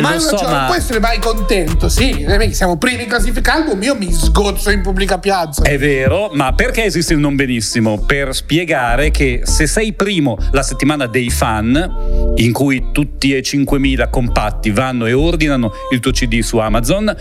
Non, 0.02 0.20
so, 0.20 0.36
cioè, 0.38 0.50
ma- 0.50 0.58
non 0.58 0.66
puoi 0.66 0.78
essere 0.80 1.00
mai 1.00 1.18
contento. 1.20 1.88
Sì, 1.88 2.10
eh, 2.10 2.54
siamo 2.54 2.78
primi 2.78 3.04
in 3.04 3.10
classifica 3.10 3.54
album, 3.54 3.82
io 3.84 3.96
mi 3.96 4.12
sgozzo 4.12 4.70
in 4.70 4.82
pubblica 4.82 5.18
piazza. 5.18 5.62
È 5.62 5.78
vero, 5.78 6.30
ma 6.34 6.54
perché 6.54 6.84
esiste 6.84 7.14
il 7.14 7.20
non 7.20 7.36
benissimo? 7.36 8.00
Per 8.00 8.36
spiegare 8.36 9.12
che 9.12 9.42
se 9.44 9.66
sei 9.66 9.94
primo 9.94 10.38
la 10.52 10.62
settimana 10.62 11.06
dei 11.08 11.30
fan, 11.30 12.07
in 12.38 12.52
cui 12.52 12.88
tutti 12.92 13.36
e 13.36 13.42
5.000 13.42 14.10
compatti 14.10 14.72
vanno 14.72 15.06
e 15.06 15.14
ordinano 15.14 15.72
il 15.92 16.00
tuo 16.00 16.12
CD 16.12 16.40
su 16.42 16.58
Amazon, 16.58 17.16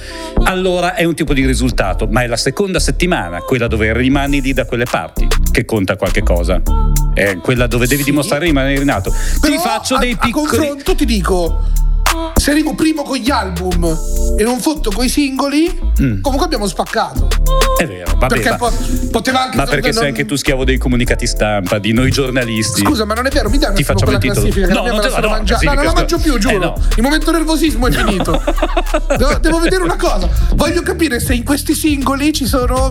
allora 0.44 0.94
è 0.94 1.04
un 1.04 1.14
tipo 1.14 1.32
di 1.32 1.44
risultato, 1.46 2.06
ma 2.06 2.22
è 2.22 2.26
la 2.26 2.36
seconda 2.36 2.78
settimana, 2.78 3.40
quella 3.40 3.66
dove 3.66 3.92
rimani 3.92 4.40
lì 4.40 4.52
da 4.52 4.64
quelle 4.64 4.84
parti, 4.84 5.26
che 5.50 5.64
conta 5.64 5.96
qualche 5.96 6.22
cosa. 6.22 6.60
È 7.14 7.38
quella 7.38 7.66
dove 7.66 7.86
devi 7.86 8.02
dimostrare 8.02 8.42
di 8.42 8.48
rimanere 8.48 8.78
rinato. 8.78 9.10
Ti 9.40 9.58
faccio 9.58 9.94
a- 9.94 9.98
dei 9.98 10.12
a, 10.12 10.16
piccoli... 10.18 10.46
confronto 10.46 10.94
ti 10.94 11.06
dico 11.06 11.62
se 12.36 12.50
arrivo 12.50 12.74
primo 12.74 13.02
con 13.02 13.16
gli 13.16 13.30
album 13.30 13.84
e 14.38 14.42
non 14.44 14.60
fotto 14.60 14.90
con 14.90 15.04
i 15.04 15.08
singoli 15.08 15.84
Mm. 16.00 16.20
comunque 16.20 16.44
abbiamo 16.44 16.66
spaccato 16.66 17.26
È 17.78 17.86
vero, 17.86 18.12
vabbè, 18.18 18.26
perché 18.26 18.54
po- 18.56 18.70
poteva 19.10 19.44
anche 19.44 19.56
ma 19.56 19.64
perché 19.64 19.88
non- 19.92 19.98
sei 20.00 20.08
anche 20.08 20.24
tu 20.26 20.36
schiavo 20.36 20.64
dei 20.64 20.76
comunicati 20.78 21.26
stampa, 21.26 21.78
di 21.78 21.92
noi 21.92 22.10
giornalisti. 22.10 22.82
Scusa, 22.82 23.04
ma 23.06 23.14
non 23.14 23.24
è 23.26 23.30
vero, 23.30 23.48
mi 23.50 23.56
dai 23.58 23.74
Ti 23.74 23.82
facciamo 23.84 24.12
il 24.12 24.18
titolo. 24.18 24.46
No, 24.46 24.66
la 24.66 24.90
non 24.90 24.96
la 24.96 25.00
te- 25.02 25.08
sono 25.10 25.20
no, 25.26 25.28
mangiata. 25.32 25.60
sì, 25.60 25.66
No, 25.66 25.72
non 25.74 25.84
la 25.84 25.92
questo- 25.92 26.16
mangio 26.16 26.30
più, 26.30 26.38
giuro. 26.38 26.54
Eh, 26.54 26.58
no. 26.58 26.74
Il 26.96 27.02
momento 27.02 27.30
nervosismo 27.30 27.86
è 27.86 27.90
finito. 27.92 28.42
devo, 29.16 29.38
devo 29.40 29.58
vedere 29.58 29.82
una 29.82 29.96
cosa. 29.96 30.28
Voglio 30.54 30.82
capire 30.82 31.18
se 31.20 31.34
in 31.34 31.44
questi 31.44 31.74
singoli 31.74 32.32
ci 32.32 32.46
sono 32.46 32.88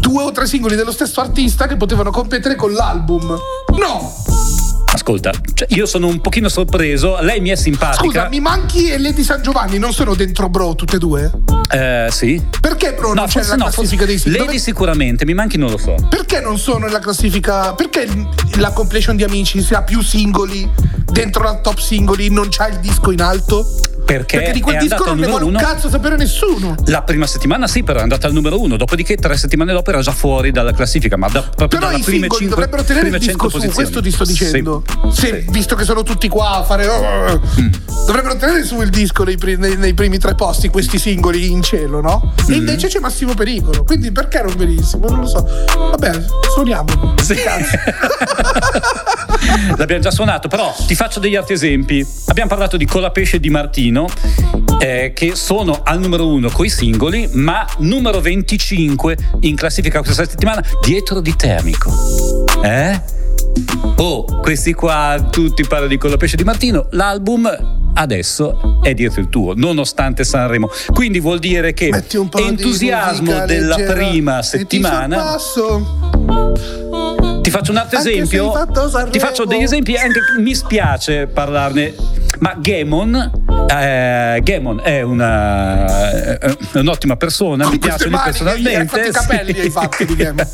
due 0.00 0.22
o 0.22 0.32
tre 0.32 0.46
singoli 0.46 0.74
dello 0.76 0.92
stesso 0.92 1.20
artista 1.20 1.66
che 1.66 1.76
potevano 1.76 2.10
competere 2.10 2.54
con 2.56 2.72
l'album. 2.72 3.36
No! 3.78 4.14
Ascolta, 4.98 5.32
cioè, 5.54 5.68
io 5.70 5.86
sono 5.86 6.08
un 6.08 6.20
pochino 6.20 6.48
sorpreso, 6.48 7.18
lei 7.20 7.40
mi 7.40 7.50
è 7.50 7.54
simpatica. 7.54 8.02
Scusa, 8.02 8.28
mi 8.28 8.40
manchi 8.40 8.90
e 8.90 8.98
Lady 8.98 9.22
San 9.22 9.40
Giovanni 9.42 9.78
non 9.78 9.92
sono 9.92 10.16
dentro 10.16 10.48
Bro 10.48 10.74
tutte 10.74 10.96
e 10.96 10.98
due? 10.98 11.30
Eh, 11.70 12.08
sì. 12.10 12.42
Perché 12.60 12.94
Bro 12.94 13.14
non 13.14 13.26
c'è 13.26 13.42
nella 13.42 13.54
no, 13.54 13.64
classifica 13.66 14.04
dei 14.04 14.18
singoli? 14.18 14.44
Lady 14.44 14.58
sicuramente, 14.58 15.24
mi 15.24 15.34
manchi 15.34 15.56
non 15.56 15.70
lo 15.70 15.78
so. 15.78 15.94
Perché 16.10 16.40
non 16.40 16.58
sono 16.58 16.86
nella 16.86 16.98
classifica? 16.98 17.74
Perché 17.74 18.08
la 18.56 18.72
compilation 18.72 19.14
di 19.14 19.22
Amici 19.22 19.62
si 19.62 19.72
ha 19.72 19.82
più 19.82 20.02
singoli 20.02 20.68
dentro 21.12 21.44
la 21.44 21.54
top 21.58 21.78
singoli, 21.78 22.28
non 22.28 22.48
c'ha 22.50 22.66
il 22.66 22.78
disco 22.80 23.12
in 23.12 23.22
alto? 23.22 23.66
Perché, 24.08 24.38
Perché 24.38 24.52
di 24.52 24.60
quel 24.62 24.78
disco 24.78 25.04
non 25.04 25.18
ne 25.18 25.26
vuole 25.26 25.44
un 25.44 25.52
cazzo 25.54 25.90
sapere 25.90 26.16
nessuno. 26.16 26.74
La 26.86 27.02
prima 27.02 27.26
settimana 27.26 27.66
sì, 27.66 27.82
però 27.82 27.98
è 27.98 28.02
andata 28.02 28.26
al 28.26 28.32
numero 28.32 28.58
uno, 28.58 28.78
dopodiché 28.78 29.16
tre 29.16 29.36
settimane 29.36 29.74
dopo 29.74 29.90
era 29.90 30.00
già 30.00 30.12
fuori 30.12 30.50
dalla 30.50 30.72
classifica, 30.72 31.18
ma 31.18 31.28
da, 31.28 31.42
proprio 31.42 31.78
Però 31.78 31.90
i 31.92 32.00
prime 32.00 32.20
singoli 32.22 32.38
5 32.40 32.48
dovrebbero 32.48 32.82
tenere 32.84 33.08
il 33.08 33.12
prime 33.18 33.26
100 33.26 33.46
disco 33.48 33.60
su, 33.60 33.74
questo 33.74 34.00
ti 34.00 34.10
sto 34.10 34.24
Sì. 34.24 34.32
dicendo. 34.32 34.82
Se, 35.12 35.44
visto 35.50 35.74
che 35.74 35.84
sono 35.84 36.02
tutti 36.04 36.26
qua 36.28 36.52
a 36.56 36.62
fare. 36.64 36.86
Mm. 36.88 37.68
Dovrebbero 38.06 38.36
tenere 38.38 38.64
su 38.64 38.80
il 38.80 38.88
disco 38.88 39.24
nei, 39.24 39.36
nei- 39.58 39.76
nei 39.76 39.92
primi 39.92 40.16
tre 40.16 40.34
posti, 40.34 40.70
questi 40.70 40.98
singoli 40.98 41.50
in 41.50 41.60
cielo, 41.62 42.00
no? 42.00 42.32
E 42.48 42.52
Mm. 42.52 42.54
invece 42.54 42.88
c'è 42.88 43.00
Massimo 43.00 43.34
Pericolo. 43.34 43.84
Quindi 43.84 44.10
perché 44.10 44.40
non 44.42 44.54
benissimo? 44.56 45.06
Non 45.10 45.20
lo 45.20 45.26
so. 45.26 45.46
Vabbè, 45.90 46.24
suoniamo. 46.54 47.14
Sì. 47.22 47.36
L'abbiamo 49.76 50.02
già 50.02 50.10
suonato, 50.10 50.48
però 50.48 50.74
ti 50.86 50.94
faccio 50.94 51.20
degli 51.20 51.36
altri 51.36 51.54
esempi. 51.54 52.06
Abbiamo 52.26 52.48
parlato 52.48 52.76
di 52.76 52.84
Colapesce 52.84 53.36
e 53.36 53.40
di 53.40 53.50
Martino, 53.50 54.08
eh, 54.80 55.12
che 55.14 55.34
sono 55.34 55.80
al 55.84 56.00
numero 56.00 56.28
uno 56.28 56.50
coi 56.50 56.68
singoli, 56.68 57.28
ma 57.32 57.66
numero 57.78 58.20
25 58.20 59.16
in 59.40 59.56
classifica 59.56 60.02
questa 60.02 60.24
settimana 60.24 60.64
dietro 60.82 61.20
di 61.20 61.34
Termico. 61.36 61.92
Eh? 62.62 63.16
Oh, 63.96 64.24
questi 64.40 64.72
qua 64.72 65.28
tutti 65.30 65.64
parlano 65.66 65.90
di 65.90 65.98
Colapesce 65.98 66.36
di 66.36 66.44
Martino. 66.44 66.86
L'album 66.90 67.48
adesso 67.94 68.80
è 68.82 68.94
dietro 68.94 69.20
il 69.20 69.28
tuo, 69.28 69.54
nonostante 69.54 70.24
Sanremo. 70.24 70.70
Quindi 70.92 71.18
vuol 71.20 71.38
dire 71.38 71.72
che 71.72 71.90
entusiasmo 72.36 73.44
della 73.44 73.76
leggera 73.76 73.92
prima 73.92 74.40
ti 74.40 74.46
settimana. 74.46 75.36
Ti 77.42 77.50
faccio 77.50 77.70
un 77.70 77.76
altro 77.78 77.98
esempio. 77.98 78.52
hai. 78.52 79.10
Ti 79.10 79.18
faccio 79.18 79.44
degli 79.44 79.62
esempi 79.62 79.94
anche 79.96 80.20
mi 80.38 80.54
spiace 80.54 81.26
parlarne. 81.26 81.94
Ma 82.40 82.54
Gamon, 82.56 83.14
eh, 83.68 84.40
Gamon 84.44 84.80
è 84.84 85.00
una, 85.02 86.08
è 86.38 86.54
un'ottima 86.74 87.16
persona, 87.16 87.64
Con 87.64 87.72
mi 87.72 87.78
piace 87.78 88.04
lui 88.08 88.14
hai 88.16 88.22
personalmente. 88.24 88.86
fatto 88.86 89.08
i 89.08 89.12
capelli, 89.12 89.60
hai 89.60 89.70
fatto 89.70 90.04
di 90.04 90.14
Gamon. 90.14 90.46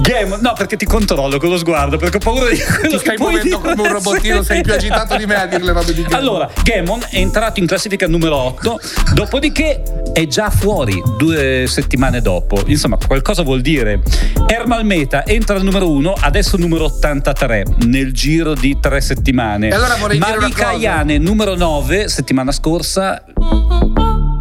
Gamon, 0.00 0.38
no, 0.42 0.52
perché 0.56 0.76
ti 0.76 0.84
controllo 0.84 1.38
con 1.38 1.48
lo 1.48 1.56
sguardo, 1.56 1.96
perché 1.96 2.18
ho 2.18 2.20
paura 2.20 2.48
di 2.50 2.58
quello 2.58 2.88
Ti 2.88 2.98
stai 2.98 3.16
muovendo 3.18 3.58
come 3.58 3.82
un 3.82 3.92
robottino, 3.92 4.42
sei 4.42 4.62
più 4.62 4.74
agitato 4.74 5.16
di 5.16 5.26
me 5.26 5.34
a 5.34 5.46
dire 5.46 5.64
le 5.64 5.72
robe 5.72 5.92
di 5.92 6.02
Gamon. 6.02 6.18
Allora, 6.18 6.50
Gamon 6.62 7.00
è 7.10 7.16
entrato 7.16 7.58
in 7.58 7.66
classifica 7.66 8.06
numero 8.06 8.36
8, 8.36 8.80
dopodiché 9.14 9.82
è 10.12 10.26
già 10.26 10.50
fuori 10.50 11.02
due 11.18 11.64
settimane 11.66 12.20
dopo. 12.20 12.62
Insomma, 12.66 12.96
qualcosa 13.04 13.42
vuol 13.42 13.60
dire. 13.60 14.00
Ermal 14.46 14.84
Meta 14.84 15.24
entra 15.26 15.56
al 15.56 15.62
numero 15.64 15.90
1, 15.90 16.14
adesso 16.20 16.56
numero 16.56 16.84
83, 16.84 17.64
nel 17.86 18.12
giro 18.12 18.54
di 18.54 18.78
tre 18.80 19.00
settimane. 19.00 19.68
E 19.68 19.74
allora 19.74 19.96
vorrei 19.96 20.18
dire 20.18 20.30
una 20.30 20.40
Malika 20.40 20.64
cosa. 20.64 20.76
Ayane, 20.76 21.18
numero 21.18 21.54
9, 21.56 22.08
settimana 22.08 22.52
scorsa. 22.52 23.22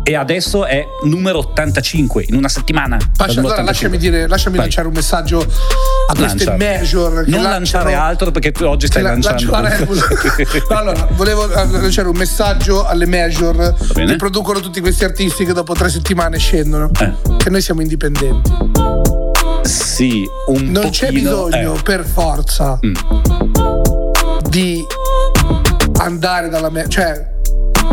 E 0.08 0.16
adesso 0.16 0.66
è 0.68 0.86
numero 1.06 1.40
85 1.40 2.26
in 2.28 2.36
una 2.36 2.48
settimana. 2.48 2.96
Pascia, 3.18 3.40
allora 3.40 3.56
85. 3.56 3.64
lasciami, 3.66 3.98
dire, 3.98 4.28
lasciami 4.28 4.58
lanciare 4.58 4.88
un 4.88 4.94
messaggio 4.94 5.40
a 5.40 6.14
queste 6.16 6.46
Lancia. 6.46 6.56
major. 6.80 7.12
Non 7.12 7.42
lanciano- 7.42 7.50
lanciare 7.50 7.94
altro 7.96 8.30
perché 8.30 8.52
tu 8.52 8.66
oggi 8.66 8.86
stai 8.86 9.02
la- 9.02 9.10
lanciando. 9.10 9.52
No, 10.70 10.78
allora, 10.78 11.08
volevo 11.14 11.52
eh, 11.52 11.66
lanciare 11.72 12.08
un 12.08 12.18
messaggio 12.18 12.86
alle 12.86 13.08
major 13.08 13.74
che 13.92 14.16
producono 14.16 14.60
tutti 14.60 14.80
questi 14.80 15.04
artisti 15.06 15.44
che 15.44 15.54
dopo 15.54 15.74
tre 15.74 15.90
settimane 15.90 16.38
scendono. 16.38 16.92
Eh. 17.00 17.12
Che 17.38 17.50
noi 17.50 17.62
siamo 17.64 17.82
indipendenti. 17.82 18.52
Sì, 19.66 20.28
un 20.48 20.66
Non 20.72 20.90
c'è 20.92 21.08
pochino, 21.08 21.46
bisogno 21.46 21.76
eh. 21.76 21.82
per 21.82 22.06
forza 22.06 22.80
Mm. 22.86 22.94
di 24.50 24.84
andare 26.00 26.50
dalla 26.50 26.70
major. 26.70 26.88
Cioè, 26.90 27.34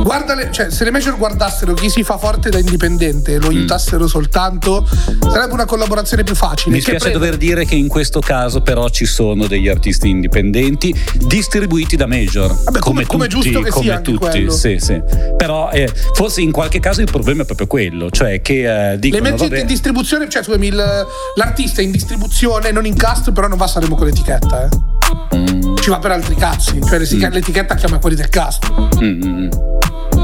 guarda 0.01 0.35
le- 0.35 0.51
cioè, 0.53 0.71
se 0.71 0.85
le 0.85 0.91
major 0.91 1.17
guardassero 1.17 1.75
chi 1.75 1.89
si 1.91 2.03
fa 2.03 2.19
forte 2.19 2.51
da 2.51 2.59
indipendente 2.59 3.35
e 3.35 3.39
Mm. 3.39 3.43
lo 3.43 3.49
aiutassero 3.49 4.07
soltanto, 4.07 4.87
sarebbe 5.21 5.53
una 5.53 5.65
collaborazione 5.65 6.23
più 6.25 6.35
facile. 6.35 6.75
Mi 6.75 6.81
spiace 6.81 6.99
prende- 7.01 7.19
dover 7.19 7.37
dire 7.37 7.65
che 7.65 7.75
in 7.75 7.89
questo 7.89 8.21
caso 8.21 8.61
però 8.63 8.89
ci 8.89 9.05
sono 9.07 9.47
degli 9.47 9.69
artisti 9.69 10.09
indipendenti 10.09 10.95
distribuiti 11.27 11.97
da 11.97 12.07
major. 12.07 12.55
Vabbè, 12.65 12.79
come- 12.79 13.07
come 13.07 13.27
tutti, 13.29 13.51
giusto 13.51 13.61
che 13.61 13.71
come 13.71 14.01
tutti, 14.03 14.51
sì, 14.51 14.79
sì. 14.81 15.01
Però 15.37 15.71
eh, 15.71 15.89
forse 16.15 16.41
in 16.41 16.53
qualche 16.53 16.81
caso 16.81 17.01
il 17.01 17.09
problema 17.11 17.43
è 17.43 17.45
proprio 17.45 17.67
quello, 17.67 18.11
cioè 18.11 18.41
che 18.43 18.93
eh, 18.93 18.99
dicono 18.99 19.23
L'emergente 19.23 19.49
vabbè, 19.55 19.61
in 19.63 19.67
distribuzione, 19.67 20.29
cioè 20.29 20.43
scusami, 20.43 20.67
il- 20.67 21.07
l'artista 21.37 21.81
in 21.83 21.91
distribuzione, 21.91 22.71
non 22.71 22.87
in 22.87 22.97
cast, 22.97 23.33
però 23.33 23.49
non 23.49 23.59
va 23.59 23.65
a 23.65 23.69
Sanremo 23.69 23.95
con 23.97 24.07
l'etichetta, 24.07 24.65
eh. 24.69 25.37
Mm. 25.37 25.72
Ci 25.83 25.91
va 25.91 25.99
per 25.99 26.13
altri 26.13 26.37
cazzi. 26.37 26.81
Cioè 26.81 26.99
l'etichetta, 26.99 27.35
l'etichetta 27.35 27.75
chiama 27.75 27.99
quelli 27.99 28.15
del 28.15 28.29
cast. 28.29 28.71
mm, 29.03 29.23
mm. 29.27 29.49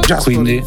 Già 0.07 0.15
Quindi? 0.17 0.65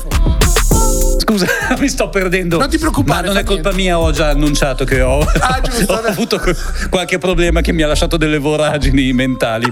Scusa, 1.17 1.45
mi 1.79 1.87
sto 1.87 2.09
perdendo. 2.09 2.57
Non 2.57 2.67
ti 2.69 2.77
preoccupare, 2.77 3.27
Ma 3.27 3.33
non 3.33 3.37
è 3.41 3.45
colpa 3.45 3.69
niente. 3.69 3.81
mia, 3.83 3.97
ho 3.99 4.11
già 4.11 4.27
annunciato 4.31 4.83
che 4.83 4.99
ho, 5.01 5.19
Ah, 5.39 5.61
ho 5.87 5.93
avuto 5.93 6.41
qualche 6.89 7.17
problema 7.19 7.61
che 7.61 7.71
mi 7.71 7.83
ha 7.83 7.87
lasciato 7.87 8.17
delle 8.17 8.37
voragini 8.37 9.13
mentali. 9.13 9.71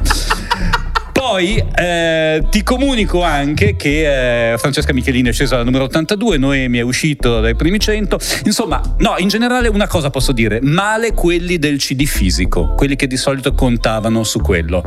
Poi 1.19 1.61
eh, 1.75 2.41
ti 2.49 2.63
comunico 2.63 3.23
anche 3.23 3.75
che 3.75 4.53
eh, 4.53 4.57
Francesca 4.57 4.93
Michelini 4.93 5.27
è 5.27 5.33
scesa 5.33 5.55
alla 5.55 5.65
numero 5.65 5.83
82, 5.83 6.37
Noemi 6.37 6.77
è 6.77 6.81
uscito 6.81 7.41
dai 7.41 7.57
primi 7.57 7.77
100. 7.77 8.17
Insomma, 8.45 8.81
no, 8.99 9.15
in 9.17 9.27
generale 9.27 9.67
una 9.67 9.85
cosa 9.85 10.09
posso 10.11 10.31
dire, 10.31 10.61
male 10.61 11.13
quelli 11.13 11.59
del 11.59 11.77
CD 11.77 12.05
fisico, 12.05 12.73
quelli 12.73 12.95
che 12.95 13.05
di 13.05 13.17
solito 13.17 13.53
contavano 13.53 14.23
su 14.23 14.39
quello. 14.39 14.81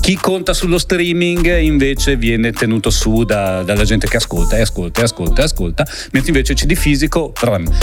Chi 0.00 0.16
conta 0.16 0.54
sullo 0.54 0.78
streaming 0.78 1.58
invece 1.58 2.16
viene 2.16 2.52
tenuto 2.52 2.88
su 2.88 3.24
da- 3.24 3.62
dalla 3.62 3.84
gente 3.84 4.08
che 4.08 4.16
ascolta 4.16 4.56
e 4.56 4.62
ascolta 4.62 5.02
e 5.02 5.04
ascolta 5.04 5.42
e 5.42 5.44
ascolta, 5.44 5.86
mentre 6.12 6.30
invece 6.30 6.52
il 6.52 6.58
CD 6.58 6.74
fisico 6.74 7.34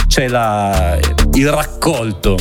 c'è 0.08 0.28
la- 0.30 0.98
il 1.34 1.50
raccolto 1.52 2.40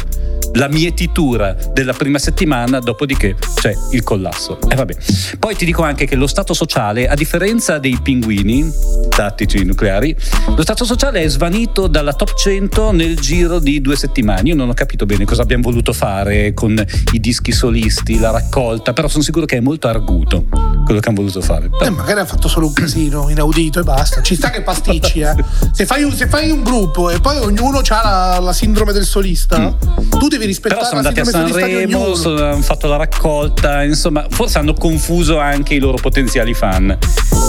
la 0.54 0.68
mietitura 0.68 1.56
della 1.72 1.92
prima 1.92 2.18
settimana, 2.18 2.78
dopodiché 2.78 3.36
c'è 3.54 3.74
il 3.92 4.02
collasso. 4.02 4.58
E 4.68 4.74
vabbè. 4.74 4.94
Poi 5.38 5.56
ti 5.56 5.64
dico 5.64 5.82
anche 5.82 6.06
che 6.06 6.16
lo 6.16 6.26
stato 6.26 6.54
sociale, 6.54 7.08
a 7.08 7.14
differenza 7.14 7.78
dei 7.78 7.98
pinguini 8.02 8.70
tattici 9.08 9.64
nucleari, 9.64 10.16
lo 10.54 10.62
stato 10.62 10.84
sociale 10.84 11.22
è 11.22 11.28
svanito 11.28 11.86
dalla 11.86 12.12
top 12.12 12.34
100 12.34 12.92
nel 12.92 13.18
giro 13.18 13.58
di 13.58 13.80
due 13.80 13.96
settimane. 13.96 14.48
Io 14.48 14.54
non 14.54 14.68
ho 14.68 14.74
capito 14.74 15.06
bene 15.06 15.24
cosa 15.24 15.42
abbiamo 15.42 15.62
voluto 15.62 15.92
fare 15.92 16.54
con 16.54 16.82
i 17.12 17.20
dischi 17.20 17.52
solisti, 17.52 18.18
la 18.18 18.30
raccolta, 18.30 18.92
però 18.92 19.08
sono 19.08 19.22
sicuro 19.22 19.46
che 19.46 19.58
è 19.58 19.60
molto 19.60 19.88
arguto 19.88 20.46
quello 20.84 21.00
che 21.00 21.08
hanno 21.08 21.18
voluto 21.18 21.40
fare. 21.40 21.70
Eh, 21.82 21.90
magari 21.90 22.20
ha 22.20 22.24
fatto 22.24 22.48
solo 22.48 22.66
un 22.66 22.72
casino 22.72 23.28
inaudito 23.28 23.80
e 23.80 23.82
basta. 23.82 24.22
Ci 24.22 24.34
sta 24.34 24.50
che 24.50 24.62
pasticci, 24.62 25.20
eh. 25.20 25.34
Se 25.72 25.86
fai 25.86 26.02
un, 26.02 26.12
se 26.12 26.26
fai 26.26 26.50
un 26.50 26.62
gruppo 26.62 27.10
e 27.10 27.20
poi 27.20 27.38
ognuno 27.38 27.78
ha 27.78 28.02
la, 28.02 28.38
la 28.40 28.52
sindrome 28.52 28.92
del 28.92 29.04
solista, 29.04 29.74
tu 30.18 30.28
devi 30.28 30.41
rispettare 30.46 30.80
Però 30.80 30.86
sono 30.88 31.00
andati 31.06 31.20
a 31.20 31.24
Sanremo, 31.24 32.12
hanno 32.14 32.62
fatto 32.62 32.86
la 32.86 32.96
raccolta, 32.96 33.82
insomma, 33.82 34.26
forse 34.28 34.58
hanno 34.58 34.74
confuso 34.74 35.38
anche 35.38 35.74
i 35.74 35.78
loro 35.78 35.96
potenziali 36.00 36.54
fan. 36.54 36.96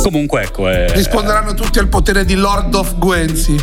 Comunque, 0.02 0.44
ecco. 0.44 0.70
eh, 0.70 0.92
Risponderanno 0.94 1.54
tutti 1.54 1.80
al 1.80 1.88
potere 1.88 2.26
di 2.26 2.36
Lord 2.36 2.74
of 2.76 2.98
Guenzi. 2.98 3.56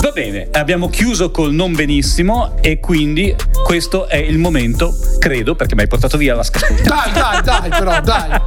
Va 0.00 0.10
bene, 0.10 0.48
abbiamo 0.52 0.88
chiuso 0.88 1.30
col 1.30 1.52
non 1.52 1.74
benissimo 1.74 2.56
e 2.60 2.78
quindi 2.78 3.34
questo 3.64 4.06
è 4.06 4.16
il 4.16 4.38
momento, 4.38 4.94
credo, 5.18 5.54
perché 5.54 5.74
mi 5.74 5.82
hai 5.82 5.88
portato 5.88 6.16
via 6.18 6.34
la 6.34 6.42
scala. 6.42 6.74
Dai, 6.82 7.12
dai, 7.12 7.42
dai, 7.42 7.68
però, 7.70 8.00
dai. 8.00 8.40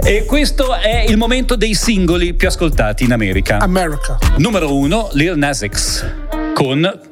E 0.04 0.24
questo 0.26 0.74
è 0.74 1.04
il 1.08 1.16
momento 1.16 1.56
dei 1.56 1.74
singoli 1.74 2.34
più 2.34 2.48
ascoltati 2.48 3.04
in 3.04 3.12
America. 3.12 3.58
America. 3.58 4.18
Numero 4.38 4.74
uno, 4.76 5.08
Lil 5.12 5.36
Nas 5.36 5.64
X 5.66 6.04
con 6.54 7.11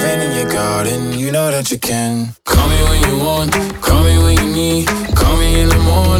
If 0.00 0.04
in 0.22 0.32
your 0.32 0.48
garden, 0.52 1.18
you 1.18 1.32
know 1.32 1.50
that 1.50 1.72
you 1.72 1.78
can. 1.78 2.28
Call 2.44 2.68
me 2.68 2.80
when 2.88 3.00
you 3.10 3.18
want, 3.18 3.52
call 3.82 4.04
me 4.04 4.16
when 4.22 4.36
you 4.38 4.54
need. 4.54 4.86
Call 5.16 5.36
me 5.38 5.60
in 5.60 5.68
the 5.68 5.78
morning, 5.78 6.17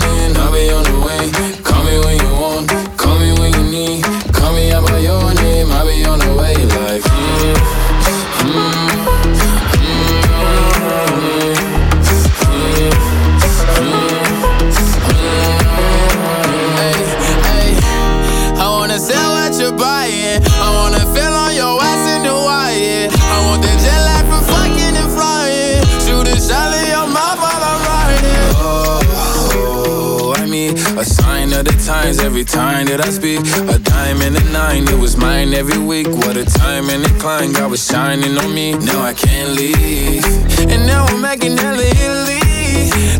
times 32.08 32.20
every 32.20 32.44
time 32.44 32.86
that 32.86 33.04
I 33.04 33.10
speak. 33.10 33.40
A 33.68 33.78
dime 33.78 34.22
and 34.22 34.36
a 34.36 34.44
nine, 34.50 34.88
it 34.88 34.98
was 34.98 35.16
mine 35.16 35.52
every 35.52 35.78
week. 35.78 36.08
What 36.08 36.36
a 36.36 36.44
time 36.44 36.88
and 36.88 37.04
a 37.04 37.10
climb, 37.18 37.52
God 37.52 37.70
was 37.70 37.84
shining 37.84 38.38
on 38.38 38.54
me. 38.54 38.72
Now 38.72 39.02
I 39.02 39.12
can't 39.12 39.50
leave. 39.50 40.24
And 40.72 40.86
now 40.86 41.04
I'm 41.04 41.20
making 41.20 41.56
hella 41.58 41.84
Italy. 41.84 42.40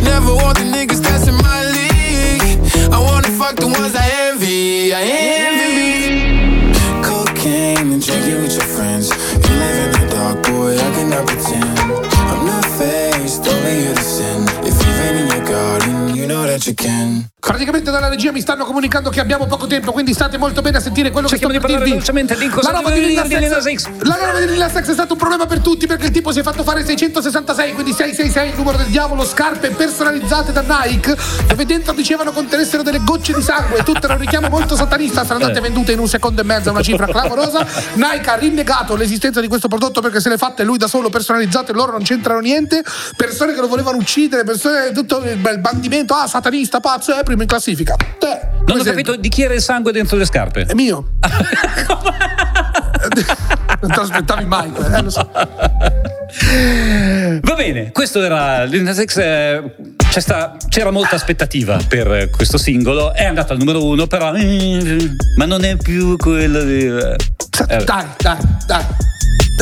Never 0.02 0.34
want 0.34 0.58
the 0.58 0.64
niggas 0.64 1.02
that's 1.02 1.26
my 1.26 1.60
league. 1.76 2.92
I 2.92 2.98
wanna 2.98 3.28
fuck 3.28 3.56
the 3.56 3.66
ones 3.66 3.94
I 3.94 4.08
envy. 4.28 4.94
I 4.94 5.02
envy. 5.02 5.47
Praticamente 17.48 17.90
dalla 17.90 18.08
regia 18.08 18.30
mi 18.30 18.40
stanno 18.42 18.66
comunicando 18.66 19.08
che 19.08 19.20
abbiamo 19.20 19.46
poco 19.46 19.66
tempo, 19.66 19.90
quindi 19.90 20.12
state 20.12 20.36
molto 20.36 20.60
bene 20.60 20.76
a 20.76 20.80
sentire 20.80 21.10
quello 21.10 21.28
Cerchiamo 21.28 21.54
che 21.54 21.58
sto 21.60 21.66
per 21.66 21.76
dirvi. 21.76 21.90
velocemente 21.92 22.36
di 22.36 22.46
cosa- 22.48 22.70
La 22.70 22.76
roba 22.78 22.90
di 22.90 23.00
Lil 23.00 23.22
di 23.22 23.28
Lil 23.38 23.48
Nas 23.48 23.64
Nas 23.64 23.74
X. 23.74 23.88
La 24.02 24.16
roba 24.20 24.38
di 24.40 24.46
Lil 24.48 24.58
Nas 24.58 24.72
X 24.72 24.88
è 24.90 24.92
stato 24.92 25.14
un 25.14 25.18
problema 25.18 25.46
per 25.46 25.60
tutti 25.60 25.86
perché 25.86 26.06
il 26.06 26.12
tipo 26.12 26.30
si 26.30 26.40
è 26.40 26.42
fatto 26.42 26.62
fare 26.62 26.84
666, 26.84 27.72
quindi 27.72 27.92
666 27.92 28.50
il 28.50 28.54
numero 28.56 28.76
del 28.76 28.88
diavolo, 28.88 29.24
scarpe 29.24 29.70
personalizzate 29.70 30.52
da 30.52 30.62
Nike, 30.62 31.16
dove 31.46 31.64
dentro 31.64 31.94
dicevano 31.94 32.32
contenessero 32.32 32.82
delle 32.82 33.00
gocce 33.02 33.32
di 33.32 33.40
sangue, 33.42 33.82
tutte 33.82 34.04
era 34.04 34.12
un 34.12 34.20
richiamo 34.20 34.48
molto 34.48 34.76
satanista, 34.76 35.22
saranno 35.24 35.44
andate 35.46 35.58
Eh. 35.58 35.62
vendute 35.62 35.92
in 35.92 36.00
un 36.00 36.08
secondo 36.08 36.42
e 36.42 36.44
mezzo, 36.44 36.70
una 36.70 36.82
cifra 36.82 37.06
clamorosa. 37.06 37.66
Nike 37.94 38.28
ha 38.30 38.34
rinnegato 38.34 38.94
l'esistenza 38.94 39.40
di 39.40 39.48
questo 39.48 39.68
prodotto 39.68 40.02
perché 40.02 40.20
se 40.20 40.28
le 40.28 40.36
fatte 40.36 40.64
lui 40.64 40.76
da 40.76 40.86
solo 40.86 41.08
personalizzate, 41.08 41.72
loro 41.72 41.92
non 41.92 42.02
c'entrano 42.02 42.40
niente, 42.40 42.84
persone 43.16 43.54
che 43.54 43.60
lo 43.60 43.68
volevano 43.68 43.96
uccidere, 43.96 44.44
persone 44.44 44.92
tutto 44.92 45.22
il 45.24 45.58
bandimento, 45.58 46.12
ah 46.14 46.26
satanista, 46.26 46.80
pazzo, 46.80 47.14
è 47.14 47.22
primo 47.38 47.42
in 47.42 47.46
classifica. 47.48 47.94
Te, 48.18 48.26
Non 48.26 48.62
ho 48.62 48.64
come 48.66 48.82
capito 48.82 49.16
di 49.16 49.28
chi 49.28 49.42
era 49.42 49.54
il 49.54 49.60
sangue 49.62 49.92
dentro 49.92 50.16
le 50.16 50.24
scarpe. 50.24 50.62
È 50.62 50.74
mio. 50.74 51.12
non 53.80 53.90
te 53.92 54.00
aspettavi 54.00 54.44
mai, 54.44 54.70
eh, 54.74 55.02
lo 55.02 55.10
so. 55.10 55.30
Va 57.40 57.54
bene, 57.54 57.90
questo 57.92 58.22
era 58.22 58.64
Lil 58.64 58.82
Nas 58.82 59.02
X. 59.02 59.16
eh, 59.18 59.74
sta- 60.18 60.56
c'era 60.68 60.90
molta 60.90 61.14
aspettativa 61.16 61.78
per 61.88 62.30
questo 62.30 62.58
singolo. 62.58 63.12
È 63.14 63.24
andato 63.24 63.52
al 63.52 63.58
numero 63.58 63.84
uno, 63.84 64.06
però. 64.06 64.34
eh, 64.34 65.10
ma 65.36 65.44
non 65.46 65.64
è 65.64 65.76
più 65.76 66.16
quello 66.16 66.62
di. 66.62 66.86
eh, 66.86 67.16
Dai, 67.84 68.04
dai, 68.18 68.36
dai. 68.66 68.84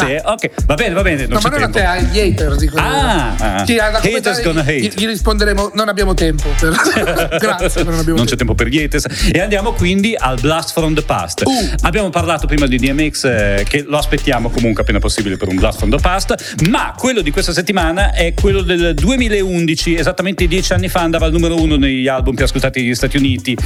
Sì, 0.04 0.18
ok, 0.22 0.64
va 0.66 0.74
bene, 0.74 0.94
va 0.94 1.02
bene. 1.02 1.26
Non 1.26 1.34
No, 1.36 1.40
ma 1.42 1.48
non 1.48 1.62
a 1.62 1.68
tempo. 1.68 1.78
te, 1.78 1.84
agli 1.84 2.18
hater 2.18 2.56
dico. 2.56 2.76
Ah, 2.76 3.34
ah. 3.36 3.64
Sì, 3.66 3.76
Haters 3.78 4.42
gonna 4.42 4.60
hate. 4.60 4.78
Gli, 4.78 4.92
gli 4.94 5.06
risponderemo, 5.06 5.72
non 5.74 5.88
abbiamo 5.88 6.14
tempo. 6.14 6.48
per- 6.58 6.74
Grazie, 7.40 7.82
non 7.84 7.94
abbiamo 7.94 8.16
non 8.18 8.26
c'è 8.26 8.36
tempo 8.36 8.54
per 8.54 8.68
gli 8.68 8.78
haters. 8.78 9.06
E 9.32 9.40
andiamo 9.40 9.72
quindi 9.72 10.14
al 10.16 10.38
Blast 10.40 10.72
from 10.72 10.94
the 10.94 11.02
Past. 11.02 11.42
Uh. 11.44 11.74
Abbiamo 11.82 12.10
parlato 12.10 12.46
prima 12.46 12.66
di 12.66 12.76
DMX, 12.78 13.24
eh, 13.24 13.66
che 13.68 13.84
lo 13.86 13.98
aspettiamo 13.98 14.50
comunque 14.50 14.82
appena 14.82 14.98
possibile 14.98 15.36
per 15.36 15.48
un 15.48 15.56
Blast 15.56 15.78
from 15.78 15.90
the 15.90 15.98
Past. 16.00 16.64
Ma 16.68 16.94
quello 16.96 17.20
di 17.20 17.30
questa 17.30 17.52
settimana 17.52 18.12
è 18.12 18.34
quello 18.34 18.62
del 18.62 18.94
2011, 18.94 19.94
esattamente 19.96 20.46
dieci 20.46 20.72
anni 20.72 20.88
fa, 20.88 21.00
andava 21.00 21.26
al 21.26 21.32
numero 21.32 21.60
uno 21.60 21.76
negli 21.76 22.08
album 22.08 22.34
più 22.34 22.44
ascoltati 22.44 22.80
negli 22.82 22.94
Stati 22.94 23.16
Uniti. 23.16 23.56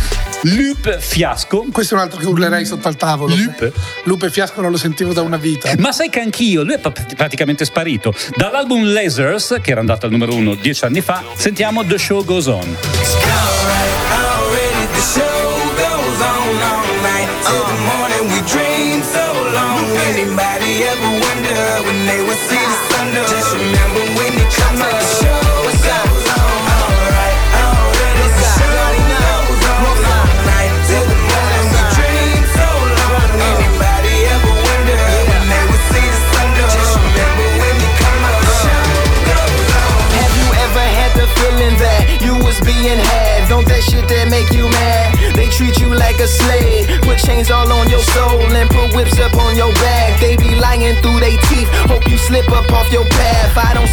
Loop 0.43 0.99
Fiasco. 0.99 1.67
Questo 1.73 1.95
è 1.95 1.99
un 1.99 2.05
altro 2.05 2.19
che 2.21 2.27
urlerei 2.27 2.65
sotto 2.65 2.89
al 2.89 2.97
tavolo. 2.97 3.35
Loop. 3.35 3.73
Lupe 4.05 4.27
e 4.27 4.31
Fiasco 4.31 4.61
non 4.61 4.71
lo 4.71 4.77
sentivo 4.77 5.13
da 5.13 5.23
una 5.23 5.37
vita. 5.37 5.71
Ma 5.79 5.93
sai 5.93 6.09
che 6.09 6.20
anch'io, 6.21 6.63
lui 6.63 6.75
è 6.75 6.79
pra- 6.79 6.93
praticamente 7.17 7.65
sparito. 7.65 8.15
Dall'album 8.37 8.93
Lasers, 8.93 9.59
che 9.63 9.71
era 9.71 9.81
andato 9.81 10.07
al 10.07 10.13
numero 10.13 10.35
uno 10.35 10.55
dieci 10.55 10.85
anni 10.85 11.01
fa, 11.01 11.23
sentiamo 11.35 11.85
The 11.85 11.99
Show 11.99 12.25
Goes 12.25 12.47
On. 12.47 12.77
Already 14.11 14.87
the 14.93 15.01
show 15.01 15.23
goes 15.77 16.21
on 16.21 16.63
all 16.63 17.03
night 17.03 17.29
till 17.45 17.65
the 17.65 17.81
morning. 17.83 18.00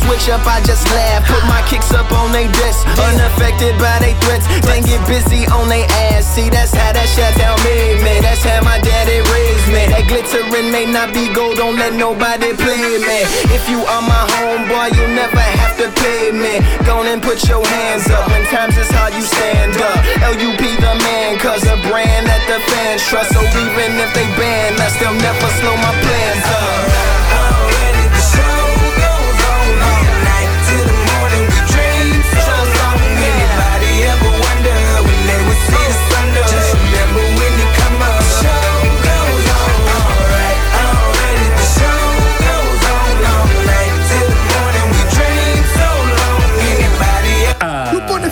Switch 0.08 0.32
up, 0.32 0.47
I 0.47 0.64
just 0.64 0.88
laugh. 0.95 1.28
Put 1.28 1.43
my 1.51 1.60
kicks 1.68 1.91
up 1.91 2.08
on 2.16 2.32
they 2.32 2.47
diss, 2.47 2.88
unaffected 2.95 3.76
by 3.78 3.99
they 3.99 4.16
threats. 4.24 4.47
Then 4.64 4.82
get 4.88 5.03
busy 5.03 5.43
on 5.51 5.68
they 5.68 5.84
ass. 6.08 6.24
See, 6.24 6.47
that's 6.49 6.72
how 6.72 6.95
that 6.95 7.08
shit 7.12 7.36
down 7.36 7.60
me, 7.68 7.99
man. 7.99 8.24
That's 8.24 8.41
how 8.41 8.64
my 8.64 8.80
daddy 8.80 9.20
raised 9.20 9.68
me. 9.68 9.84
That 9.91 10.08
glittering 10.08 10.72
may 10.72 10.88
not 10.88 11.12
be 11.14 11.28
gold, 11.36 11.60
don't 11.60 11.76
let 11.76 11.93
nobody 11.93 12.55
play 12.55 12.80
me. 13.03 13.20
If 13.51 13.68
you 13.68 13.84
are 13.84 14.03
my 14.03 14.24
homeboy, 14.39 14.95
you'll 14.95 15.14
never 15.14 15.43
have 15.43 15.76
to 15.84 15.91
pay 15.99 16.32
me. 16.32 16.64
Go 16.88 17.03
and 17.03 17.20
put 17.22 17.43
your 17.43 17.62
hands 17.68 18.08
up. 18.08 18.32
When 18.32 18.47
times 18.47 18.80
is 18.80 18.89
hard, 18.89 19.14
you 19.14 19.22
stand 19.28 19.76
up. 19.76 19.99
LUP 20.24 20.64
the 20.80 20.93
man, 21.03 21.38
cause 21.43 21.68
a 21.68 21.76
brand 21.91 22.32
that 22.32 22.43
the 22.47 22.64
fans 22.72 23.03
trust. 23.03 23.36
So 23.36 23.43
even 23.43 23.99
if 23.99 24.10
they 24.16 24.28
ban 24.39 24.80
us, 24.80 24.95
they'll 24.99 25.20
never 25.20 25.49
slow 25.60 25.76
my 25.76 25.91
plans 25.99 26.47
up. 26.47 27.26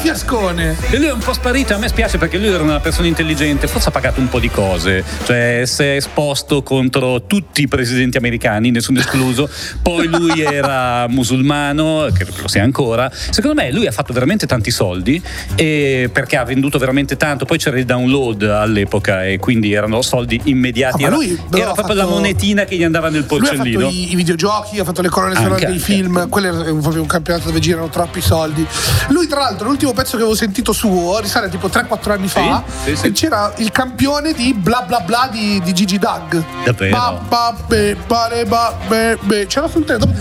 Fiascone. 0.05 0.75
E 0.91 0.97
lui 0.97 1.07
è 1.07 1.11
un 1.11 1.19
po' 1.19 1.33
sparito, 1.33 1.73
a 1.73 1.77
me 1.79 1.87
spiace 1.87 2.19
perché 2.19 2.37
lui 2.37 2.47
era 2.49 2.61
una 2.61 2.79
persona 2.79 3.07
intelligente, 3.07 3.67
forse 3.67 3.89
ha 3.89 3.91
pagato 3.91 4.19
un 4.19 4.29
po' 4.29 4.37
di 4.39 4.49
cose, 4.51 5.03
cioè 5.25 5.63
si 5.65 5.81
è 5.81 5.95
esposto 5.95 6.61
contro 6.61 7.23
tutti 7.25 7.63
i 7.63 7.67
presidenti 7.67 8.15
americani, 8.17 8.69
nessuno 8.69 8.99
escluso, 8.99 9.49
poi 9.81 10.05
lui 10.07 10.41
era 10.45 11.07
musulmano, 11.07 12.07
che 12.15 12.25
lo 12.39 12.47
sia 12.47 12.61
ancora, 12.61 13.11
secondo 13.11 13.59
me 13.59 13.71
lui 13.71 13.87
ha 13.87 13.91
fatto 13.91 14.13
veramente 14.13 14.45
tanti 14.45 14.69
soldi 14.69 15.19
e 15.55 16.07
perché 16.13 16.37
ha 16.37 16.43
venduto 16.43 16.77
veramente 16.77 17.17
tanto, 17.17 17.45
poi 17.45 17.57
c'era 17.57 17.79
il 17.79 17.85
download 17.85 18.43
all'epoca 18.43 19.25
e 19.25 19.39
quindi 19.39 19.73
erano 19.73 20.01
soldi 20.03 20.39
immediati, 20.45 21.03
Ah, 21.03 21.07
era, 21.07 21.15
lui 21.15 21.39
però 21.49 21.63
era 21.63 21.71
proprio 21.73 21.95
la 21.95 22.03
fatto- 22.03 22.15
monetina 22.15 22.63
che 22.65 22.75
gli 22.75 22.83
andava 22.83 23.09
nel 23.09 23.25
Lui 23.27 23.39
ha 23.39 23.43
fatto 23.43 23.55
porcellino. 23.55 23.89
i, 23.89 24.11
i 24.11 24.15
videogiochi, 24.15 24.77
ha 24.79 24.83
fatto 24.83 25.01
le 25.01 25.09
colonne 25.09 25.33
sonore 25.35 25.55
dei 25.61 25.65
anche. 25.65 25.79
film, 25.79 26.29
quello 26.29 26.61
è 26.61 26.73
proprio 26.79 27.01
un 27.01 27.07
campionato 27.07 27.47
dove 27.47 27.59
girano 27.59 27.89
troppi 27.89 28.21
soldi. 28.21 28.63
Lui, 29.09 29.25
tra 29.27 29.39
l'altro, 29.39 29.67
l'ultimo 29.67 29.93
pezzo 29.95 30.11
che 30.11 30.21
avevo 30.21 30.35
sentito 30.35 30.71
suo 30.71 31.19
risale 31.19 31.49
tipo 31.49 31.67
3-4 31.67 32.11
anni 32.11 32.27
fa. 32.27 32.63
sì, 32.83 32.95
sì. 32.95 33.07
E 33.07 33.11
c'era 33.11 33.51
il 33.57 33.71
campione 33.71 34.33
di 34.33 34.53
bla 34.53 34.83
bla 34.83 34.99
bla 34.99 35.27
di, 35.31 35.59
di 35.63 35.73
Gigi 35.73 35.97
Doug. 35.97 36.43
Davvero? 36.63 36.95
Ba, 36.95 37.19
ba, 37.27 37.55
be, 37.67 37.95
ba, 38.05 38.75
be, 38.87 39.17
be. 39.21 39.45
C'era 39.47 39.67
sul 39.67 39.85
telefono. 39.85 40.13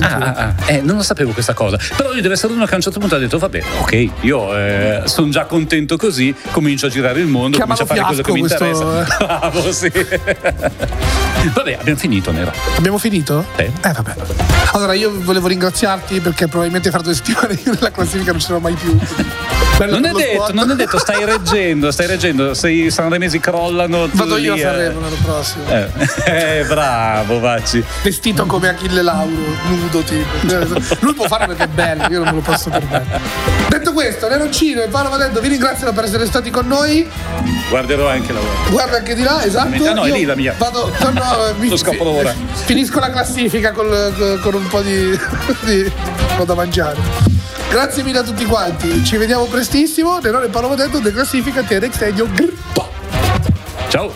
Ah, 0.00 0.16
ah, 0.16 0.34
ah, 0.36 0.54
eh, 0.66 0.80
non 0.82 0.96
lo 0.96 1.02
sapevo 1.02 1.32
questa 1.32 1.54
cosa. 1.54 1.78
Però 1.96 2.10
lui 2.12 2.20
deve 2.20 2.34
essere 2.34 2.52
uno 2.52 2.64
che 2.64 2.72
a 2.72 2.76
un 2.76 2.82
certo 2.82 2.98
punto 2.98 3.14
ha 3.14 3.18
detto: 3.18 3.38
Vabbè, 3.38 3.62
ok, 3.80 4.08
io 4.20 4.56
eh, 4.56 5.02
sono 5.04 5.28
già 5.30 5.44
contento 5.44 5.96
così, 5.96 6.34
comincio 6.50 6.86
a 6.86 6.88
girare 6.88 7.20
il 7.20 7.26
mondo, 7.26 7.56
Chiamalo 7.56 7.84
comincio 7.84 8.02
a 8.02 8.04
fare 8.06 8.22
quello 8.22 8.22
che 8.22 8.32
mi 8.32 8.46
fiasco 8.46 8.64
interessa. 8.64 9.04
questo, 9.04 9.26
Bravo, 9.26 9.72
sì. 9.72 9.92
Vabbè, 11.54 11.76
abbiamo 11.80 11.98
finito, 11.98 12.32
Nero. 12.32 12.52
Abbiamo 12.76 12.98
finito? 12.98 13.44
Sì. 13.56 13.62
Eh, 13.62 13.92
vabbè. 13.92 14.14
Allora, 14.72 14.94
io 14.94 15.12
volevo 15.22 15.46
ringraziarti 15.48 16.20
perché 16.20 16.48
probabilmente 16.48 16.90
fra 16.90 17.00
due 17.00 17.14
settimane 17.14 17.54
io 17.64 17.72
nella 17.74 17.90
classifica 17.90 18.32
non 18.32 18.40
ci 18.40 18.46
sarò 18.46 18.58
mai 18.58 18.74
più. 18.74 18.98
Non 19.84 20.04
è 20.06 20.10
detto, 20.10 20.52
non 20.52 20.70
è 20.70 20.74
detto, 20.74 20.98
stai 20.98 21.24
reggendo, 21.24 21.90
stai 21.90 22.06
reggendo. 22.06 22.54
Se 22.54 22.70
i 22.70 22.90
sanremesi 22.90 23.38
crollano. 23.38 24.08
Vado 24.10 24.38
io 24.38 24.52
a 24.52 24.54
lì, 24.54 24.60
eh. 24.60 24.64
Sanremo 24.64 25.00
l'anno 25.00 25.16
prossimo. 25.22 25.64
Eh, 25.68 25.90
eh, 26.60 26.64
bravo, 26.64 27.38
Vacci. 27.40 27.84
Vestito 28.02 28.46
come 28.46 28.68
Achille 28.68 29.02
Lauro, 29.02 29.30
nudo 29.68 30.00
tipo. 30.00 30.24
Lui 31.00 31.12
può 31.14 31.26
farlo 31.26 31.48
perché 31.54 31.64
è 31.64 31.68
bello, 31.68 32.06
io 32.08 32.18
non 32.24 32.28
me 32.28 32.34
lo 32.34 32.40
posso 32.40 32.70
permettere. 32.70 33.20
Detto 33.68 33.92
questo, 33.92 34.28
Neroncino 34.28 34.82
e 34.82 34.88
Paolo 34.88 35.10
Vadendo 35.10 35.40
vi 35.40 35.48
ringraziano 35.48 35.92
per 35.92 36.04
essere 36.04 36.24
stati 36.26 36.50
con 36.50 36.66
noi. 36.66 37.06
Guarderò 37.68 38.08
anche 38.08 38.32
la 38.32 38.40
vostra. 38.40 38.70
Guarda 38.70 38.96
anche 38.96 39.14
di 39.14 39.22
là, 39.22 39.44
esatto. 39.44 39.84
Ah, 39.84 39.92
no, 39.92 40.04
è 40.04 40.10
lì 40.10 40.24
la 40.24 40.34
mia. 40.36 40.54
Vado, 40.56 40.90
no, 41.00 41.10
no, 41.10 41.54
mi- 41.58 41.68
Lo 41.70 41.76
scapolo 41.76 42.10
ora. 42.10 42.32
Finisco 42.64 42.98
la 42.98 43.10
classifica 43.10 43.72
col- 43.72 44.38
con 44.40 44.54
un 44.54 44.66
po' 44.68 44.80
di, 44.80 45.10
di 45.64 45.80
un 45.82 46.36
po' 46.36 46.44
da 46.44 46.54
mangiare. 46.54 47.35
Grazie 47.70 48.02
mille 48.02 48.18
a 48.18 48.22
tutti 48.22 48.44
quanti. 48.44 49.04
Ci 49.04 49.16
vediamo 49.16 49.44
prestissimo. 49.46 50.18
Nerone 50.18 50.46
e 50.46 50.48
Paolo 50.48 50.68
Vadendo, 50.68 51.00
The 51.00 51.12
Classifica, 51.12 51.62
TRX 51.62 51.98
Radio. 51.98 52.26
Grr. 52.32 52.52
Ciao. 53.88 54.12